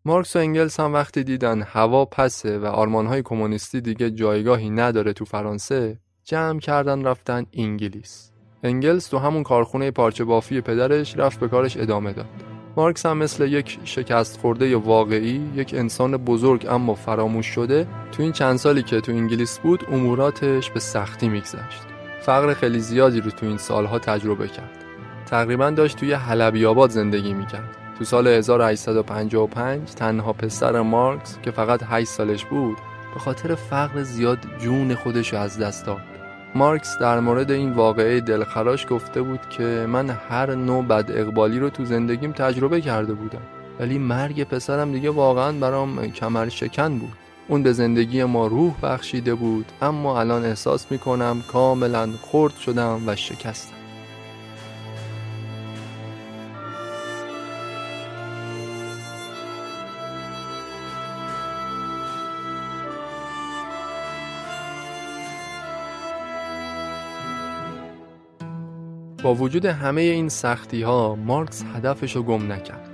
مارکس 0.06 0.36
و 0.36 0.40
انگلس 0.40 0.80
هم 0.80 0.94
وقتی 0.94 1.24
دیدن 1.24 1.62
هوا 1.62 2.06
پسه 2.06 2.60
و 2.60 2.66
آرمان 2.66 3.06
های 3.06 3.22
کمونیستی 3.22 3.82
دیگه 3.82 4.12
جایگاهی 4.12 4.70
نداره 4.70 5.14
تو 5.14 5.26
فرانسه 5.26 6.00
جمع 6.24 6.60
کردن 6.60 7.04
رفتن 7.04 7.46
انگلیس. 7.54 8.32
انگلس 8.64 9.08
تو 9.08 9.18
همون 9.18 9.44
کارخونه 9.44 9.92
پارچه 9.92 10.24
بافی 10.24 10.62
پدرش 10.62 11.18
رفت 11.18 11.40
به 11.40 11.48
کارش 11.48 11.78
ادامه 11.78 12.14
داد. 12.14 12.49
مارکس 12.80 13.06
هم 13.06 13.18
مثل 13.18 13.48
یک 13.48 13.80
شکست 13.84 14.40
خورده 14.40 14.76
واقعی 14.76 15.42
یک 15.56 15.74
انسان 15.74 16.18
بزرگ 16.18 16.68
اما 16.70 16.96
فراموش 16.96 17.46
شده 17.46 17.88
تو 18.12 18.24
این 18.24 18.32
چند 18.32 18.58
سالی 18.58 18.84
که 18.84 19.02
تو 19.02 19.12
انگلیس 19.12 19.60
بود 19.60 19.84
اموراتش 19.92 20.70
به 20.72 20.80
سختی 20.80 21.30
میگذشت. 21.30 21.82
فقر 22.22 22.54
خیلی 22.54 22.80
زیادی 22.80 23.22
رو 23.22 23.32
تو 23.32 23.46
این 23.46 23.58
سالها 23.58 24.00
تجربه 24.00 24.48
کرد. 24.48 24.84
تقریبا 25.26 25.70
داشت 25.70 25.98
توی 25.98 26.14
حلبی 26.14 26.66
آباد 26.66 26.90
زندگی 26.90 27.34
می‌کرد. 27.34 27.78
تو 27.98 28.06
سال 28.06 28.28
1855 28.28 29.90
تنها 29.90 30.34
پسر 30.34 30.82
مارکس 30.82 31.38
که 31.42 31.52
فقط 31.52 31.82
8 31.84 32.08
سالش 32.08 32.46
بود 32.46 32.78
به 33.14 33.20
خاطر 33.20 33.56
فقر 33.56 34.04
زیاد 34.04 34.40
جون 34.60 34.96
خودش 34.96 35.34
از 35.34 35.60
دست 35.60 35.86
داد. 35.86 36.19
مارکس 36.56 36.98
در 36.98 37.20
مورد 37.20 37.52
این 37.52 37.72
واقعه 37.72 38.22
دلخراش 38.22 38.88
گفته 38.90 39.22
بود 39.22 39.50
که 39.50 39.86
من 39.90 40.10
هر 40.10 40.56
نوع 40.56 40.86
بد 40.86 41.12
اقبالی 41.12 41.60
رو 41.60 41.70
تو 41.70 41.86
زندگیم 41.86 42.32
تجربه 42.32 42.82
کرده 42.82 43.14
بودم. 43.14 43.42
ولی 43.80 43.98
مرگ 43.98 44.44
پسرم 44.44 44.92
دیگه 44.92 45.10
واقعا 45.10 45.52
برام 45.52 46.08
کمر 46.08 46.50
شکن 46.50 47.00
بود. 47.00 47.14
اون 47.48 47.64
به 47.64 47.74
زندگی 47.74 48.24
ما 48.24 48.48
روح 48.48 48.74
بخشیده 48.84 49.36
بود 49.36 49.66
اما 49.82 50.20
الان 50.20 50.46
احساس 50.46 50.92
می‌کنم 50.92 51.44
کاملا 51.48 52.10
خرد 52.22 52.56
شدم 52.56 53.02
و 53.08 53.16
شکستم. 53.16 53.79
با 69.24 69.36
وجود 69.36 69.66
همه 69.66 70.02
این 70.02 70.30
سختی 70.30 70.82
ها 70.82 71.16
مارکس 71.16 71.64
هدفش 71.76 72.16
رو 72.16 72.24
گم 72.24 72.52
نکرد. 72.52 72.90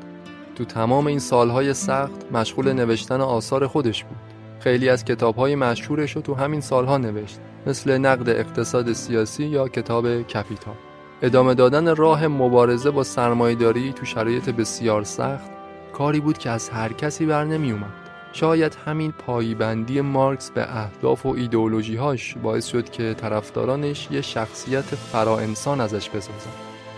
تو 0.55 0.65
تمام 0.65 1.08
این 1.08 1.20
سالهای 1.20 1.74
سخت 1.74 2.32
مشغول 2.32 2.74
نوشتن 2.74 3.22
آثار 3.22 3.67
خودش 3.67 4.03
بود. 4.03 4.17
خیلی 4.60 4.89
از 4.89 5.05
کتابهای 5.05 5.55
مشهورش 5.55 6.15
رو 6.15 6.22
تو 6.22 6.34
همین 6.34 6.62
سالها 6.62 6.98
نوشت 6.98 7.39
مثل 7.67 7.98
نقد 7.98 8.29
اقتصاد 8.29 8.94
سیاسی 8.94 9.46
یا 9.46 9.67
کتاب 9.67 10.22
کپیتال 10.22 10.75
ادامه 11.22 11.53
دادن 11.53 11.96
راه 11.96 12.27
مبارزه 12.27 12.91
با 12.91 13.03
سرمایهداری 13.03 13.94
تو 13.94 14.05
شرایط 14.05 14.50
بسیار 14.50 15.03
سخت 15.03 15.51
کاری 15.94 16.20
بود 16.20 16.38
که 16.38 16.50
از 16.50 16.70
هر 16.70 16.94
کسی 16.94 17.25
بر 17.25 17.44
نمی 17.44 17.72
اومد 17.72 18.05
شاید 18.38 18.77
همین 18.86 19.12
پایبندی 19.12 20.01
مارکس 20.01 20.51
به 20.51 20.77
اهداف 20.77 21.25
و 21.25 21.30
ایدئولوژیهاش 21.30 22.36
باعث 22.44 22.68
شد 22.68 22.89
که 22.89 23.13
طرفدارانش 23.13 24.08
یه 24.12 24.22
شخصیت 24.22 24.84
فراانسان 24.84 25.82
ازش 25.82 26.10
بسازن. 26.10 26.51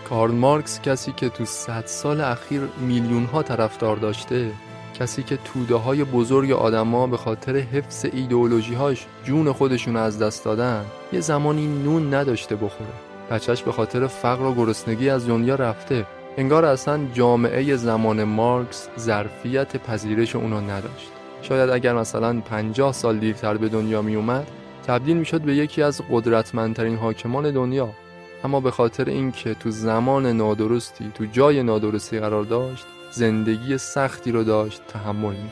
کارل 0.08 0.30
مارکس 0.34 0.80
کسی 0.80 1.12
که 1.12 1.28
تو 1.28 1.44
صد 1.44 1.86
سال 1.86 2.20
اخیر 2.20 2.60
میلیون 2.80 3.24
ها 3.24 3.42
طرفدار 3.42 3.96
داشته 3.96 4.50
کسی 4.98 5.22
که 5.22 5.36
توده 5.44 5.74
های 5.74 6.04
بزرگ 6.04 6.50
آدما 6.50 7.06
به 7.06 7.16
خاطر 7.16 7.56
حفظ 7.56 8.06
ایدئولوژیهاش 8.12 9.06
جون 9.24 9.52
خودشون 9.52 9.96
از 9.96 10.18
دست 10.18 10.44
دادن 10.44 10.84
یه 11.12 11.20
زمانی 11.20 11.66
نون 11.66 12.14
نداشته 12.14 12.56
بخوره. 12.56 12.90
بچهش 13.30 13.62
به 13.62 13.72
خاطر 13.72 14.06
فقر 14.06 14.44
و 14.44 14.54
گرسنگی 14.54 15.10
از 15.10 15.28
دنیا 15.28 15.54
رفته. 15.54 16.06
انگار 16.36 16.64
اصلا 16.64 17.00
جامعه 17.12 17.76
زمان 17.76 18.24
مارکس 18.24 18.88
ظرفیت 18.98 19.76
پذیرش 19.76 20.36
اونو 20.36 20.60
نداشت. 20.60 21.17
شاید 21.42 21.70
اگر 21.70 21.94
مثلا 21.94 22.40
50 22.40 22.92
سال 22.92 23.18
دیرتر 23.18 23.56
به 23.56 23.68
دنیا 23.68 24.02
می 24.02 24.16
اومد 24.16 24.46
تبدیل 24.86 25.16
می 25.16 25.24
شد 25.24 25.40
به 25.40 25.54
یکی 25.54 25.82
از 25.82 26.00
قدرتمندترین 26.10 26.96
حاکمان 26.96 27.50
دنیا. 27.50 27.88
اما 28.44 28.60
به 28.60 28.70
خاطر 28.70 29.04
اینکه 29.04 29.54
تو 29.54 29.70
زمان 29.70 30.26
نادرستی 30.26 31.12
تو 31.14 31.24
جای 31.24 31.62
نادرستی 31.62 32.20
قرار 32.20 32.44
داشت 32.44 32.86
زندگی 33.10 33.78
سختی 33.78 34.32
رو 34.32 34.44
داشت 34.44 34.82
تحمل 34.88 35.36
می 35.36 35.50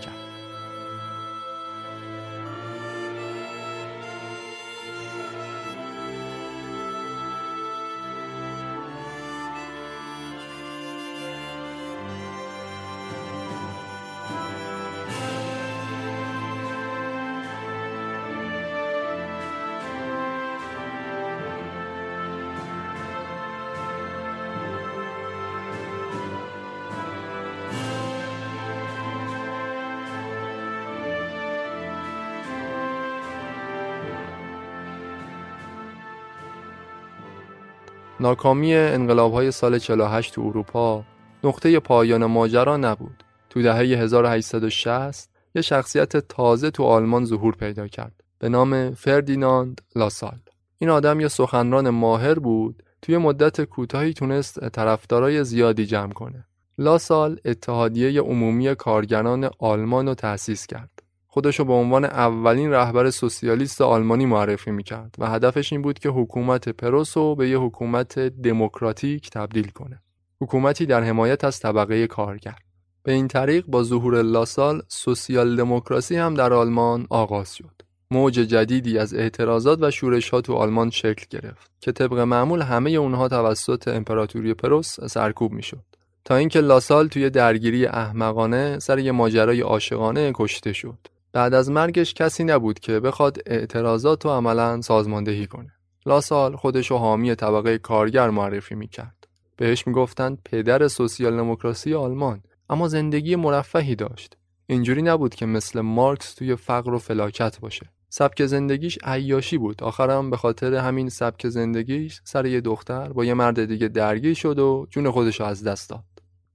ناکامی 38.26 38.74
انقلاب 38.74 39.32
های 39.32 39.50
سال 39.50 39.78
48 39.78 40.34
تو 40.34 40.42
اروپا 40.42 41.04
نقطه 41.44 41.80
پایان 41.80 42.24
ماجرا 42.24 42.76
نبود. 42.76 43.24
تو 43.50 43.62
دهه 43.62 43.78
1860 43.78 45.30
یه 45.54 45.62
شخصیت 45.62 46.16
تازه 46.16 46.70
تو 46.70 46.84
آلمان 46.84 47.24
ظهور 47.24 47.54
پیدا 47.54 47.88
کرد 47.88 48.12
به 48.38 48.48
نام 48.48 48.94
فردیناند 48.94 49.80
لاسال. 49.96 50.38
این 50.78 50.90
آدم 50.90 51.20
یه 51.20 51.28
سخنران 51.28 51.90
ماهر 51.90 52.34
بود 52.34 52.82
توی 53.02 53.16
مدت 53.16 53.60
کوتاهی 53.60 54.12
تونست 54.12 54.68
طرفدارای 54.68 55.44
زیادی 55.44 55.86
جمع 55.86 56.12
کنه. 56.12 56.44
لاسال 56.78 57.40
اتحادیه 57.44 58.20
عمومی 58.20 58.74
کارگران 58.74 59.50
آلمان 59.58 60.08
رو 60.08 60.14
تأسیس 60.14 60.66
کرد. 60.66 60.95
خودشو 61.36 61.64
به 61.64 61.72
عنوان 61.72 62.04
اولین 62.04 62.70
رهبر 62.70 63.10
سوسیالیست 63.10 63.80
آلمانی 63.80 64.26
معرفی 64.26 64.70
می‌کرد 64.70 65.14
و 65.18 65.26
هدفش 65.26 65.72
این 65.72 65.82
بود 65.82 65.98
که 65.98 66.08
حکومت 66.08 66.68
پروس 66.68 67.16
رو 67.16 67.34
به 67.34 67.48
یه 67.48 67.58
حکومت 67.58 68.18
دموکراتیک 68.18 69.30
تبدیل 69.30 69.68
کنه. 69.68 70.02
حکومتی 70.40 70.86
در 70.86 71.02
حمایت 71.02 71.44
از 71.44 71.60
طبقه 71.60 72.06
کارگر. 72.06 72.56
به 73.02 73.12
این 73.12 73.28
طریق 73.28 73.66
با 73.66 73.82
ظهور 73.82 74.22
لاسال 74.22 74.82
سوسیال 74.88 75.56
دموکراسی 75.56 76.16
هم 76.16 76.34
در 76.34 76.52
آلمان 76.52 77.06
آغاز 77.10 77.54
شد. 77.54 77.82
موج 78.10 78.34
جدیدی 78.34 78.98
از 78.98 79.14
اعتراضات 79.14 79.78
و 79.82 79.90
شورش 79.90 80.30
ها 80.30 80.40
تو 80.40 80.54
آلمان 80.54 80.90
شکل 80.90 81.26
گرفت 81.30 81.70
که 81.80 81.92
طبق 81.92 82.18
معمول 82.18 82.62
همه 82.62 82.90
اونها 82.90 83.28
توسط 83.28 83.88
امپراتوری 83.88 84.54
پروس 84.54 85.00
سرکوب 85.00 85.52
می‌شد. 85.52 85.84
تا 86.24 86.36
اینکه 86.36 86.60
لاسال 86.60 87.08
توی 87.08 87.30
درگیری 87.30 87.86
احمقانه 87.86 88.78
سر 88.78 88.98
یه 88.98 89.12
ماجرای 89.12 89.60
عاشقانه 89.60 90.32
کشته 90.34 90.72
شد. 90.72 90.98
بعد 91.36 91.54
از 91.54 91.70
مرگش 91.70 92.14
کسی 92.14 92.44
نبود 92.44 92.78
که 92.78 93.00
بخواد 93.00 93.38
اعتراضات 93.46 94.24
رو 94.24 94.30
عملا 94.30 94.80
سازماندهی 94.80 95.46
کنه. 95.46 95.72
لاسال 96.06 96.56
خودش 96.56 96.90
رو 96.90 96.96
حامی 96.96 97.34
طبقه 97.34 97.78
کارگر 97.78 98.30
معرفی 98.30 98.74
می‌کرد. 98.74 99.28
بهش 99.56 99.86
می‌گفتند 99.86 100.38
پدر 100.44 100.88
سوسیال 100.88 101.36
دموکراسی 101.36 101.94
آلمان 101.94 102.42
اما 102.70 102.88
زندگی 102.88 103.36
مرفهی 103.36 103.94
داشت. 103.94 104.36
اینجوری 104.66 105.02
نبود 105.02 105.34
که 105.34 105.46
مثل 105.46 105.80
مارکس 105.80 106.34
توی 106.34 106.56
فقر 106.56 106.94
و 106.94 106.98
فلاکت 106.98 107.60
باشه. 107.60 107.90
سبک 108.08 108.46
زندگیش 108.46 108.98
عیاشی 109.04 109.58
بود. 109.58 109.82
آخرم 109.82 110.30
به 110.30 110.36
خاطر 110.36 110.74
همین 110.74 111.08
سبک 111.08 111.48
زندگیش 111.48 112.20
سر 112.24 112.46
یه 112.46 112.60
دختر 112.60 113.08
با 113.08 113.24
یه 113.24 113.34
مرد 113.34 113.64
دیگه 113.64 113.88
درگیر 113.88 114.34
شد 114.34 114.58
و 114.58 114.86
جون 114.90 115.10
خودش 115.10 115.40
از 115.40 115.64
دست 115.64 115.90
داد. 115.90 116.04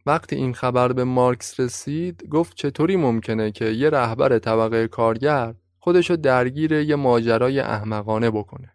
وقتی 0.05 0.35
این 0.35 0.53
خبر 0.53 0.93
به 0.93 1.03
مارکس 1.03 1.59
رسید 1.59 2.27
گفت 2.29 2.55
چطوری 2.55 2.95
ممکنه 2.95 3.51
که 3.51 3.65
یه 3.65 3.89
رهبر 3.89 4.39
طبقه 4.39 4.87
کارگر 4.87 5.55
خودشو 5.79 6.15
درگیر 6.15 6.71
یه 6.71 6.95
ماجرای 6.95 7.59
احمقانه 7.59 8.31
بکنه؟ 8.31 8.73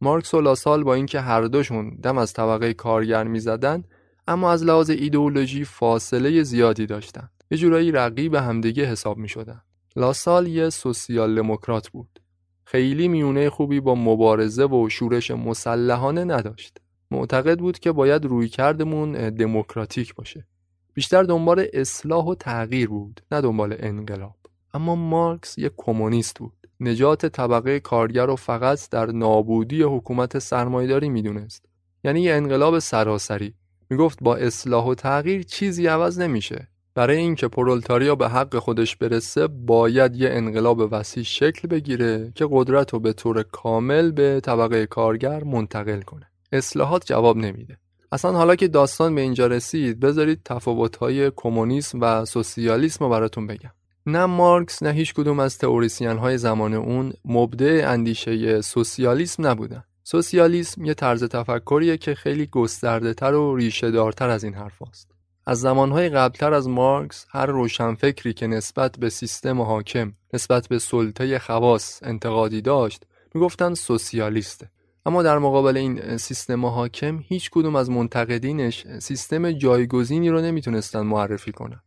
مارکس 0.00 0.34
و 0.34 0.40
لاسال 0.40 0.84
با 0.84 0.94
اینکه 0.94 1.20
هر 1.20 1.42
دوشون 1.42 1.96
دم 2.02 2.18
از 2.18 2.32
طبقه 2.32 2.74
کارگر 2.74 3.24
می‌زدن 3.24 3.84
اما 4.28 4.52
از 4.52 4.64
لحاظ 4.64 4.90
ایدئولوژی 4.90 5.64
فاصله 5.64 6.42
زیادی 6.42 6.86
داشتن. 6.86 7.28
یه 7.50 7.58
جورایی 7.58 7.92
رقیب 7.92 8.34
همدیگه 8.34 8.84
حساب 8.84 9.18
می 9.18 9.28
شدن. 9.28 9.62
لاسال 9.96 10.46
یه 10.46 10.70
سوسیال 10.70 11.34
دموکرات 11.34 11.88
بود. 11.88 12.20
خیلی 12.64 13.08
میونه 13.08 13.50
خوبی 13.50 13.80
با 13.80 13.94
مبارزه 13.94 14.64
و 14.64 14.88
شورش 14.88 15.30
مسلحانه 15.30 16.24
نداشت. 16.24 16.78
معتقد 17.10 17.58
بود 17.58 17.78
که 17.78 17.92
باید 17.92 18.24
روی 18.24 18.48
کردمون 18.48 19.30
دموکراتیک 19.30 20.14
باشه. 20.14 20.46
بیشتر 20.94 21.22
دنبال 21.22 21.66
اصلاح 21.72 22.24
و 22.24 22.34
تغییر 22.34 22.88
بود 22.88 23.20
نه 23.32 23.40
دنبال 23.40 23.76
انقلاب. 23.78 24.36
اما 24.74 24.94
مارکس 24.94 25.58
یک 25.58 25.72
کمونیست 25.76 26.38
بود. 26.38 26.52
نجات 26.80 27.26
طبقه 27.26 27.80
کارگر 27.80 28.26
رو 28.26 28.36
فقط 28.36 28.90
در 28.90 29.06
نابودی 29.06 29.82
حکومت 29.82 30.38
سرمایداری 30.38 31.08
می‌دونست. 31.08 31.64
یعنی 32.04 32.20
یه 32.20 32.34
انقلاب 32.34 32.78
سراسری. 32.78 33.54
می‌گفت 33.90 34.18
با 34.22 34.36
اصلاح 34.36 34.86
و 34.86 34.94
تغییر 34.94 35.42
چیزی 35.42 35.86
عوض 35.86 36.18
نمیشه. 36.20 36.68
برای 36.94 37.16
اینکه 37.16 37.48
پرولتاریا 37.48 38.14
به 38.14 38.28
حق 38.28 38.58
خودش 38.58 38.96
برسه 38.96 39.46
باید 39.46 40.16
یه 40.16 40.30
انقلاب 40.30 40.88
وسیع 40.92 41.22
شکل 41.22 41.68
بگیره 41.68 42.32
که 42.34 42.48
قدرت 42.50 42.92
رو 42.92 43.00
به 43.00 43.12
طور 43.12 43.42
کامل 43.42 44.10
به 44.10 44.40
طبقه 44.40 44.86
کارگر 44.86 45.44
منتقل 45.44 46.00
کنه. 46.00 46.26
اصلاحات 46.52 47.06
جواب 47.06 47.36
نمیده. 47.36 47.78
اصلا 48.12 48.32
حالا 48.32 48.56
که 48.56 48.68
داستان 48.68 49.14
به 49.14 49.20
اینجا 49.20 49.46
رسید 49.46 50.00
بذارید 50.00 50.40
تفاوت‌های 50.44 51.32
کمونیسم 51.36 52.00
و 52.00 52.24
سوسیالیسم 52.24 53.04
رو 53.04 53.10
براتون 53.10 53.46
بگم. 53.46 53.70
نه 54.06 54.26
مارکس 54.26 54.82
نه 54.82 54.92
هیچ 54.92 55.14
کدوم 55.14 55.40
از 55.40 55.58
تئوریسین 55.58 56.18
های 56.18 56.38
زمان 56.38 56.74
اون 56.74 57.12
مبدع 57.24 57.84
اندیشه 57.86 58.60
سوسیالیسم 58.60 59.46
نبودن. 59.46 59.84
سوسیالیسم 60.04 60.84
یه 60.84 60.94
طرز 60.94 61.24
تفکریه 61.24 61.96
که 61.96 62.14
خیلی 62.14 62.46
گسترده 62.46 63.14
تر 63.14 63.34
و 63.34 63.56
ریشه 63.56 63.90
دارتر 63.90 64.28
از 64.28 64.44
این 64.44 64.54
حرف 64.54 64.82
هست. 64.88 65.10
از 65.46 65.60
زمانهای 65.60 66.08
قبلتر 66.08 66.54
از 66.54 66.68
مارکس 66.68 67.26
هر 67.30 67.46
روشنفکری 67.46 68.32
که 68.32 68.46
نسبت 68.46 68.98
به 68.98 69.10
سیستم 69.10 69.60
حاکم 69.60 70.12
نسبت 70.34 70.68
به 70.68 70.78
سلطه 70.78 71.38
خواص 71.38 72.00
انتقادی 72.02 72.60
داشت 72.60 73.06
می‌گفتن 73.34 73.74
سوسیالیسته. 73.74 74.70
اما 75.08 75.22
در 75.22 75.38
مقابل 75.38 75.76
این 75.76 76.16
سیستم 76.16 76.66
حاکم 76.66 77.18
هیچ 77.28 77.50
کدوم 77.50 77.76
از 77.76 77.90
منتقدینش 77.90 78.86
سیستم 78.98 79.52
جایگزینی 79.52 80.30
رو 80.30 80.40
نمی‌تونستن 80.40 81.00
معرفی 81.00 81.52
کنن 81.52 81.80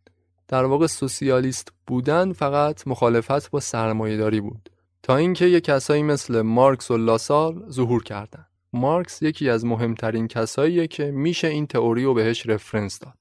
در 0.48 0.64
واقع 0.64 0.88
سوسیالیست 0.88 1.72
بودن 1.88 2.34
فقط 2.34 2.88
مخالفت 2.88 3.52
با 3.52 3.60
سرمایهداری 3.60 4.42
بود 4.42 4.70
تا 5.04 5.16
اینکه 5.16 5.46
یک 5.46 5.64
کسایی 5.64 6.04
مثل 6.04 6.42
مارکس 6.42 6.92
و 6.92 6.98
لاسال 6.98 7.64
ظهور 7.70 8.04
کردند. 8.04 8.48
مارکس 8.74 9.22
یکی 9.22 9.50
از 9.50 9.66
مهمترین 9.66 10.28
کساییه 10.28 10.88
که 10.88 11.12
میشه 11.12 11.48
این 11.48 11.68
تئوری 11.68 12.04
رو 12.04 12.14
بهش 12.14 12.46
رفرنس 12.46 13.00
داد. 13.00 13.18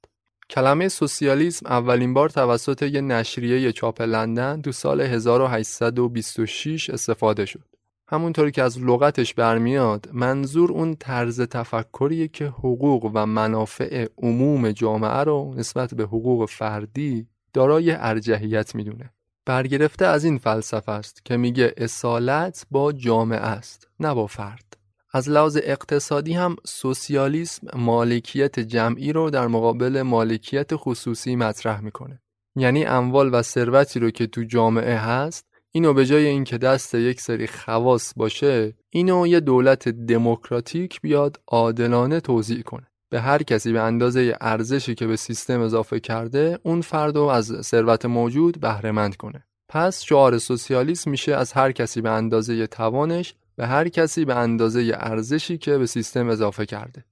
کلمه 0.51 0.89
سوسیالیسم 0.89 1.67
اولین 1.67 2.15
بار 2.15 2.29
توسط 2.29 2.83
یه 2.83 3.01
نشریه 3.01 3.73
چاپ 3.73 4.03
لندن 4.03 4.63
تو 4.63 4.73
سال 4.73 5.01
1826 5.01 6.91
استفاده 6.91 7.47
شد. 7.47 7.70
همونطوری 8.13 8.51
که 8.51 8.63
از 8.63 8.79
لغتش 8.79 9.35
برمیاد 9.35 10.09
منظور 10.13 10.73
اون 10.73 10.95
طرز 10.95 11.41
تفکریه 11.41 12.29
که 12.29 12.47
حقوق 12.47 13.11
و 13.15 13.27
منافع 13.27 14.07
عموم 14.19 14.73
جامعه 14.73 15.25
رو 15.25 15.55
نسبت 15.57 15.95
به 15.95 16.03
حقوق 16.03 16.49
فردی 16.49 17.27
دارای 17.53 17.91
ارجحیت 17.91 18.75
می‌دونه. 18.75 19.13
برگرفته 19.47 20.07
از 20.07 20.25
این 20.25 20.39
فلسفه 20.39 20.93
است 20.93 21.25
که 21.25 21.37
میگه 21.37 21.75
اصالت 21.77 22.67
با 22.71 22.93
جامعه 22.93 23.39
است 23.39 23.89
نه 24.01 24.15
با 24.15 24.27
فرد 24.27 24.77
از 25.13 25.29
لحاظ 25.29 25.59
اقتصادی 25.63 26.33
هم 26.33 26.57
سوسیالیسم 26.67 27.67
مالکیت 27.79 28.61
جمعی 28.61 29.13
رو 29.13 29.31
در 29.31 29.47
مقابل 29.47 30.03
مالکیت 30.03 30.71
خصوصی 30.75 31.37
مطرح 31.37 31.81
می‌کنه 31.81 32.23
یعنی 32.57 32.85
اموال 32.85 33.35
و 33.35 33.43
ثروتی 33.43 34.01
رو 34.01 34.11
که 34.11 34.27
تو 34.27 34.43
جامعه 34.43 34.97
هست 34.97 35.50
اینو 35.73 35.95
به 35.95 36.07
جای 36.07 36.27
اینکه 36.27 36.59
دست 36.59 36.95
یک 36.95 37.21
سری 37.21 37.47
خواص 37.47 38.13
باشه 38.17 38.75
اینو 38.91 39.27
یه 39.27 39.41
دولت 39.41 39.89
دموکراتیک 39.89 41.01
بیاد 41.01 41.41
عادلانه 41.49 42.21
توضیح 42.21 42.63
کنه. 42.63 42.87
به 43.11 43.21
هر 43.21 43.43
کسی 43.43 43.73
به 43.73 43.81
اندازه 43.81 44.37
ارزشی 44.41 44.95
که 44.95 45.07
به 45.07 45.17
سیستم 45.17 45.61
اضافه 45.61 46.01
کرده 46.01 46.59
اون 46.63 46.81
فرد 46.81 47.17
رو 47.17 47.23
از 47.23 47.53
ثروت 47.61 48.07
موجود 48.07 48.61
بهره 48.61 49.11
کنه. 49.11 49.45
پس 49.69 50.03
شعار 50.03 50.39
سوسیالیسم 50.39 51.11
میشه 51.11 51.35
از 51.35 51.53
هر 51.53 51.73
کسی 51.73 52.01
به 52.01 52.11
اندازه 52.11 52.67
توانش 52.67 53.35
به 53.57 53.67
هر 53.67 53.89
کسی 53.89 54.25
به 54.25 54.35
اندازه 54.35 54.93
ارزشی 54.95 55.59
که 55.59 55.79
به 55.79 55.87
سیستم 55.87 56.29
اضافه 56.29 56.67
کرده. 56.67 57.05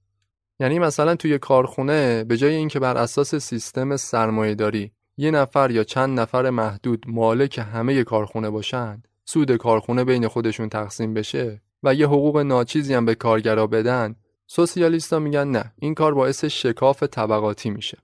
یعنی 0.59 0.79
مثلا 0.79 1.15
توی 1.15 1.37
کارخونه 1.37 2.23
به 2.23 2.37
جای 2.37 2.55
اینکه 2.55 2.79
بر 2.79 2.97
اساس 2.97 3.35
سیستم 3.35 3.97
سرمایه 3.97 4.55
داری 4.55 4.91
یه 5.21 5.31
نفر 5.31 5.71
یا 5.71 5.83
چند 5.83 6.19
نفر 6.19 6.49
محدود 6.49 7.05
مالک 7.07 7.65
همه 7.73 8.03
کارخونه 8.03 8.49
باشند 8.49 9.07
سود 9.25 9.55
کارخونه 9.55 10.03
بین 10.03 10.27
خودشون 10.27 10.69
تقسیم 10.69 11.13
بشه 11.13 11.61
و 11.83 11.93
یه 11.93 12.07
حقوق 12.07 12.37
ناچیزی 12.37 12.93
هم 12.93 13.05
به 13.05 13.15
کارگرا 13.15 13.67
بدن 13.67 14.15
سوسیالیستا 14.47 15.19
میگن 15.19 15.47
نه 15.47 15.73
این 15.79 15.93
کار 15.93 16.13
باعث 16.13 16.45
شکاف 16.45 17.03
طبقاتی 17.03 17.69
میشه. 17.69 17.97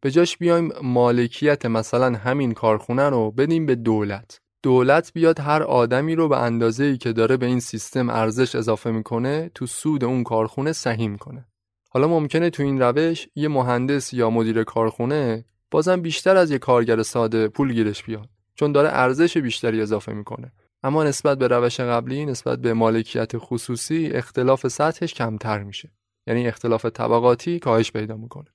به 0.00 0.10
جاش 0.10 0.38
بیایم 0.38 0.72
مالکیت 0.82 1.66
مثلا 1.66 2.12
همین 2.16 2.52
کارخونه 2.52 3.08
رو 3.08 3.30
بدیم 3.30 3.66
به 3.66 3.74
دولت. 3.74 4.40
دولت 4.62 5.12
بیاد 5.12 5.40
هر 5.40 5.62
آدمی 5.62 6.14
رو 6.14 6.28
به 6.28 6.38
اندازه 6.38 6.84
ای 6.84 6.96
که 6.96 7.12
داره 7.12 7.36
به 7.36 7.46
این 7.46 7.60
سیستم 7.60 8.10
ارزش 8.10 8.54
اضافه 8.54 8.90
می‌کنه 8.90 9.50
تو 9.54 9.66
سود 9.66 10.04
اون 10.04 10.22
کارخونه 10.22 10.72
سهیم 10.72 11.16
کنه. 11.16 11.46
حالا 11.90 12.08
ممکنه 12.08 12.50
تو 12.50 12.62
این 12.62 12.80
روش 12.80 13.28
یه 13.34 13.48
مهندس 13.48 14.12
یا 14.12 14.30
مدیر 14.30 14.64
کارخونه 14.64 15.44
بازم 15.72 16.02
بیشتر 16.02 16.36
از 16.36 16.50
یه 16.50 16.58
کارگر 16.58 17.02
ساده 17.02 17.48
پول 17.48 17.72
گیرش 17.72 18.04
بیاد. 18.04 18.28
چون 18.54 18.72
داره 18.72 18.88
ارزش 18.88 19.36
بیشتری 19.36 19.80
اضافه 19.80 20.12
می‌کنه. 20.12 20.52
اما 20.82 21.04
نسبت 21.04 21.38
به 21.38 21.48
روش 21.48 21.80
قبلی 21.80 22.26
نسبت 22.26 22.58
به 22.58 22.74
مالکیت 22.74 23.32
خصوصی 23.36 24.06
اختلاف 24.06 24.68
سطحش 24.68 25.14
کمتر 25.14 25.62
میشه. 25.62 25.92
یعنی 26.26 26.48
اختلاف 26.48 26.86
طبقاتی 26.86 27.58
کاهش 27.58 27.92
پیدا 27.92 28.16
می‌کنه. 28.16 28.50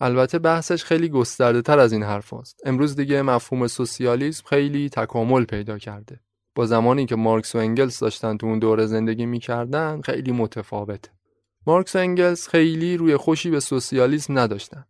البته 0.00 0.38
بحثش 0.38 0.84
خیلی 0.84 1.08
گسترده 1.08 1.62
تر 1.62 1.78
از 1.78 1.92
این 1.92 2.02
حرف 2.02 2.32
هست. 2.32 2.60
امروز 2.64 2.96
دیگه 2.96 3.22
مفهوم 3.22 3.66
سوسیالیسم 3.66 4.44
خیلی 4.46 4.88
تکامل 4.88 5.44
پیدا 5.44 5.78
کرده. 5.78 6.20
با 6.54 6.66
زمانی 6.66 7.06
که 7.06 7.16
مارکس 7.16 7.54
و 7.54 7.58
انگلس 7.58 8.00
داشتن 8.00 8.36
تو 8.36 8.46
اون 8.46 8.58
دوره 8.58 8.86
زندگی 8.86 9.26
می‌کردن 9.26 10.00
خیلی 10.00 10.32
متفاوته. 10.32 11.10
مارکس 11.66 11.96
و 11.96 11.98
انگلس 11.98 12.48
خیلی 12.48 12.96
روی 12.96 13.16
خوشی 13.16 13.50
به 13.50 13.60
سوسیالیسم 13.60 14.38
نداشتن. 14.38 14.84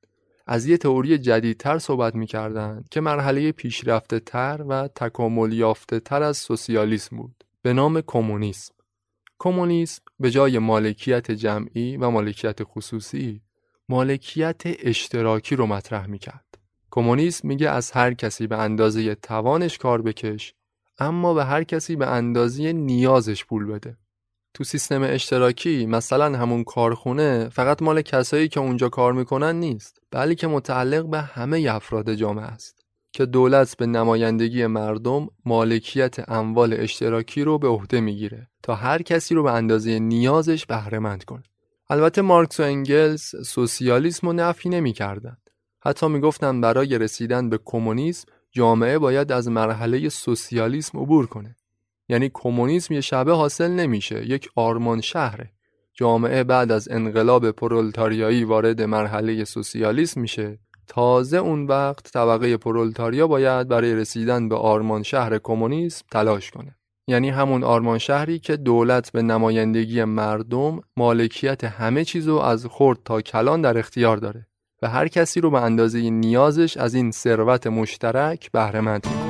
از 0.52 0.66
یه 0.66 0.76
تئوری 0.76 1.18
جدیدتر 1.18 1.78
صحبت 1.78 2.14
می‌کردند 2.14 2.88
که 2.90 3.00
مرحله 3.00 3.52
پیشرفته 3.52 4.20
تر 4.20 4.64
و 4.68 4.88
تکامل 4.88 5.52
یافته 5.52 6.00
تر 6.00 6.22
از 6.22 6.36
سوسیالیسم 6.36 7.16
بود 7.16 7.44
به 7.62 7.72
نام 7.72 8.00
کمونیسم. 8.00 8.74
کمونیسم 9.38 10.02
به 10.20 10.30
جای 10.30 10.58
مالکیت 10.58 11.30
جمعی 11.30 11.96
و 11.96 12.10
مالکیت 12.10 12.58
خصوصی 12.62 13.40
مالکیت 13.88 14.62
اشتراکی 14.64 15.56
رو 15.56 15.66
مطرح 15.66 16.06
می‌کرد. 16.06 16.58
کمونیسم 16.90 17.48
میگه 17.48 17.70
از 17.70 17.90
هر 17.90 18.14
کسی 18.14 18.46
به 18.46 18.58
اندازه 18.58 19.14
توانش 19.14 19.78
کار 19.78 20.02
بکش 20.02 20.54
اما 20.98 21.34
به 21.34 21.44
هر 21.44 21.64
کسی 21.64 21.96
به 21.96 22.06
اندازه 22.06 22.72
نیازش 22.72 23.44
پول 23.44 23.66
بده. 23.66 23.96
تو 24.54 24.64
سیستم 24.64 25.02
اشتراکی 25.02 25.86
مثلا 25.86 26.38
همون 26.38 26.64
کارخونه 26.64 27.48
فقط 27.48 27.82
مال 27.82 28.02
کسایی 28.02 28.48
که 28.48 28.60
اونجا 28.60 28.88
کار 28.88 29.12
می‌کنن 29.12 29.56
نیست. 29.60 29.98
بلکه 30.10 30.46
متعلق 30.46 31.10
به 31.10 31.20
همه 31.20 31.68
افراد 31.70 32.14
جامعه 32.14 32.44
است. 32.44 32.84
که 33.12 33.26
دولت 33.26 33.76
به 33.76 33.86
نمایندگی 33.86 34.66
مردم 34.66 35.28
مالکیت 35.44 36.30
اموال 36.30 36.74
اشتراکی 36.78 37.42
رو 37.42 37.58
به 37.58 37.68
عهده 37.68 38.00
می‌گیره 38.00 38.48
تا 38.62 38.74
هر 38.74 39.02
کسی 39.02 39.34
رو 39.34 39.42
به 39.42 39.52
اندازه 39.52 39.98
نیازش 39.98 40.66
بهره 40.66 41.18
کنه. 41.26 41.42
البته 41.90 42.22
مارکس 42.22 42.60
و 42.60 42.62
انگلس 42.62 43.36
سوسیالیسم 43.36 44.26
رو 44.26 44.32
نفی 44.32 44.68
نمی‌کردند 44.68 45.50
حتی 45.84 46.08
می‌گفتند 46.08 46.62
برای 46.62 46.98
رسیدن 46.98 47.48
به 47.48 47.60
کمونیسم 47.64 48.28
جامعه 48.52 48.98
باید 48.98 49.32
از 49.32 49.48
مرحله 49.48 50.08
سوسیالیسم 50.08 50.98
عبور 50.98 51.26
کنه. 51.26 51.56
یعنی 52.11 52.31
کمونیسم 52.35 52.94
یه 52.94 53.01
شبه 53.01 53.33
حاصل 53.33 53.70
نمیشه 53.70 54.31
یک 54.31 54.49
آرمان 54.57 55.01
شهره. 55.01 55.51
جامعه 55.94 56.44
بعد 56.44 56.73
از 56.73 56.88
انقلاب 56.90 57.51
پرولتاریایی 57.51 58.44
وارد 58.44 58.83
مرحله 58.83 59.44
سوسیالیسم 59.44 60.20
میشه. 60.20 60.59
تازه 60.87 61.37
اون 61.37 61.66
وقت 61.66 62.12
طبقه 62.12 62.57
پرولتاریا 62.57 63.27
باید 63.27 63.68
برای 63.68 63.94
رسیدن 63.94 64.49
به 64.49 64.57
آرمان 64.57 65.03
شهر 65.03 65.38
کمونیسم 65.38 66.05
تلاش 66.11 66.51
کنه. 66.51 66.77
یعنی 67.07 67.31
همون 67.31 67.64
آرمان 67.64 67.99
شهری 67.99 68.38
که 68.38 68.57
دولت 68.57 69.12
به 69.12 69.23
نمایندگی 69.23 70.05
مردم 70.05 70.81
مالکیت 70.96 71.64
همه 71.64 72.05
چیزو 72.05 72.37
از 72.37 72.66
خرد 72.66 72.99
تا 73.05 73.20
کلان 73.20 73.61
در 73.61 73.79
اختیار 73.79 74.16
داره 74.16 74.46
و 74.83 74.88
هر 74.88 75.09
کسی 75.09 75.40
رو 75.40 75.51
به 75.51 75.62
اندازه 75.62 76.11
نیازش 76.11 76.77
از 76.77 76.94
این 76.94 77.11
ثروت 77.11 77.66
مشترک 77.66 78.53
بهره 78.53 78.81
مند 78.81 79.07
می‌کنه. 79.07 79.29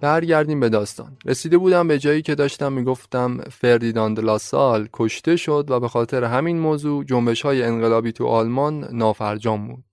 برگردیم 0.00 0.60
به 0.60 0.68
داستان 0.68 1.16
رسیده 1.24 1.58
بودم 1.58 1.88
به 1.88 1.98
جایی 1.98 2.22
که 2.22 2.34
داشتم 2.34 2.72
می‌گفتم 2.72 3.38
فردیناند 3.38 4.20
لاسال 4.20 4.88
کشته 4.92 5.36
شد 5.36 5.66
و 5.68 5.80
به 5.80 5.88
خاطر 5.88 6.24
همین 6.24 6.58
موضوع 6.58 7.04
جنبش 7.04 7.42
های 7.42 7.62
انقلابی 7.62 8.12
تو 8.12 8.26
آلمان 8.26 8.88
نافرجام 8.92 9.68
بود 9.68 9.84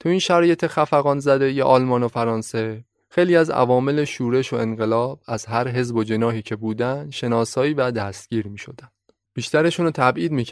تو 0.00 0.08
این 0.08 0.18
شرایط 0.18 0.66
خفقان 0.66 1.18
زده 1.18 1.52
ی 1.52 1.62
آلمان 1.62 2.02
و 2.02 2.08
فرانسه 2.08 2.84
خیلی 3.10 3.36
از 3.36 3.50
عوامل 3.50 4.04
شورش 4.04 4.52
و 4.52 4.56
انقلاب 4.56 5.20
از 5.26 5.46
هر 5.46 5.68
حزب 5.68 5.96
و 5.96 6.04
جناحی 6.04 6.42
که 6.42 6.56
بودن 6.56 7.10
شناسایی 7.10 7.74
و 7.74 7.90
دستگیر 7.90 8.48
می 8.48 8.58
شدن. 8.58 8.88
بیشترشون 9.34 9.86
رو 9.86 9.92
تبعید 9.92 10.32
می. 10.32 10.46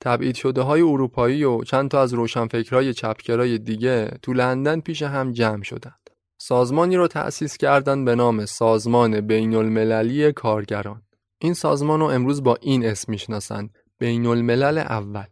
تبعید 0.00 0.34
شده 0.34 0.60
های 0.60 0.80
اروپایی 0.80 1.44
و 1.44 1.62
چند 1.62 1.90
تا 1.90 2.02
از 2.02 2.14
روشنفکرهای 2.14 2.94
چپگرای 2.94 3.58
دیگه 3.58 4.10
تو 4.22 4.32
لندن 4.32 4.80
پیش 4.80 5.02
هم 5.02 5.32
جمع 5.32 5.62
شدند. 5.62 6.03
سازمانی 6.46 6.96
رو 6.96 7.08
تأسیس 7.08 7.56
کردند 7.56 8.04
به 8.04 8.14
نام 8.14 8.46
سازمان 8.46 9.20
بین 9.20 9.54
المللی 9.54 10.32
کارگران. 10.32 11.02
این 11.38 11.54
سازمان 11.54 12.00
رو 12.00 12.06
امروز 12.06 12.42
با 12.42 12.58
این 12.60 12.86
اسم 12.86 13.12
می‌شناسند 13.12 13.78
بین 13.98 14.26
الملل 14.26 14.78
اول. 14.78 15.24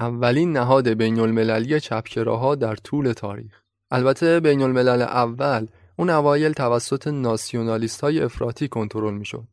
اولین 0.00 0.52
نهاد 0.52 0.88
بین 0.88 1.20
المللی 1.20 1.80
چپگراها 1.80 2.54
در 2.54 2.76
طول 2.76 3.12
تاریخ. 3.12 3.62
البته 3.90 4.40
بین 4.40 4.62
الملل 4.62 5.02
اول 5.02 5.66
اون 5.96 6.10
اوایل 6.10 6.52
توسط 6.52 7.08
ناسیونالیست 7.08 8.00
های 8.00 8.20
افراطی 8.20 8.68
کنترل 8.68 9.14
می‌شد. 9.14 9.48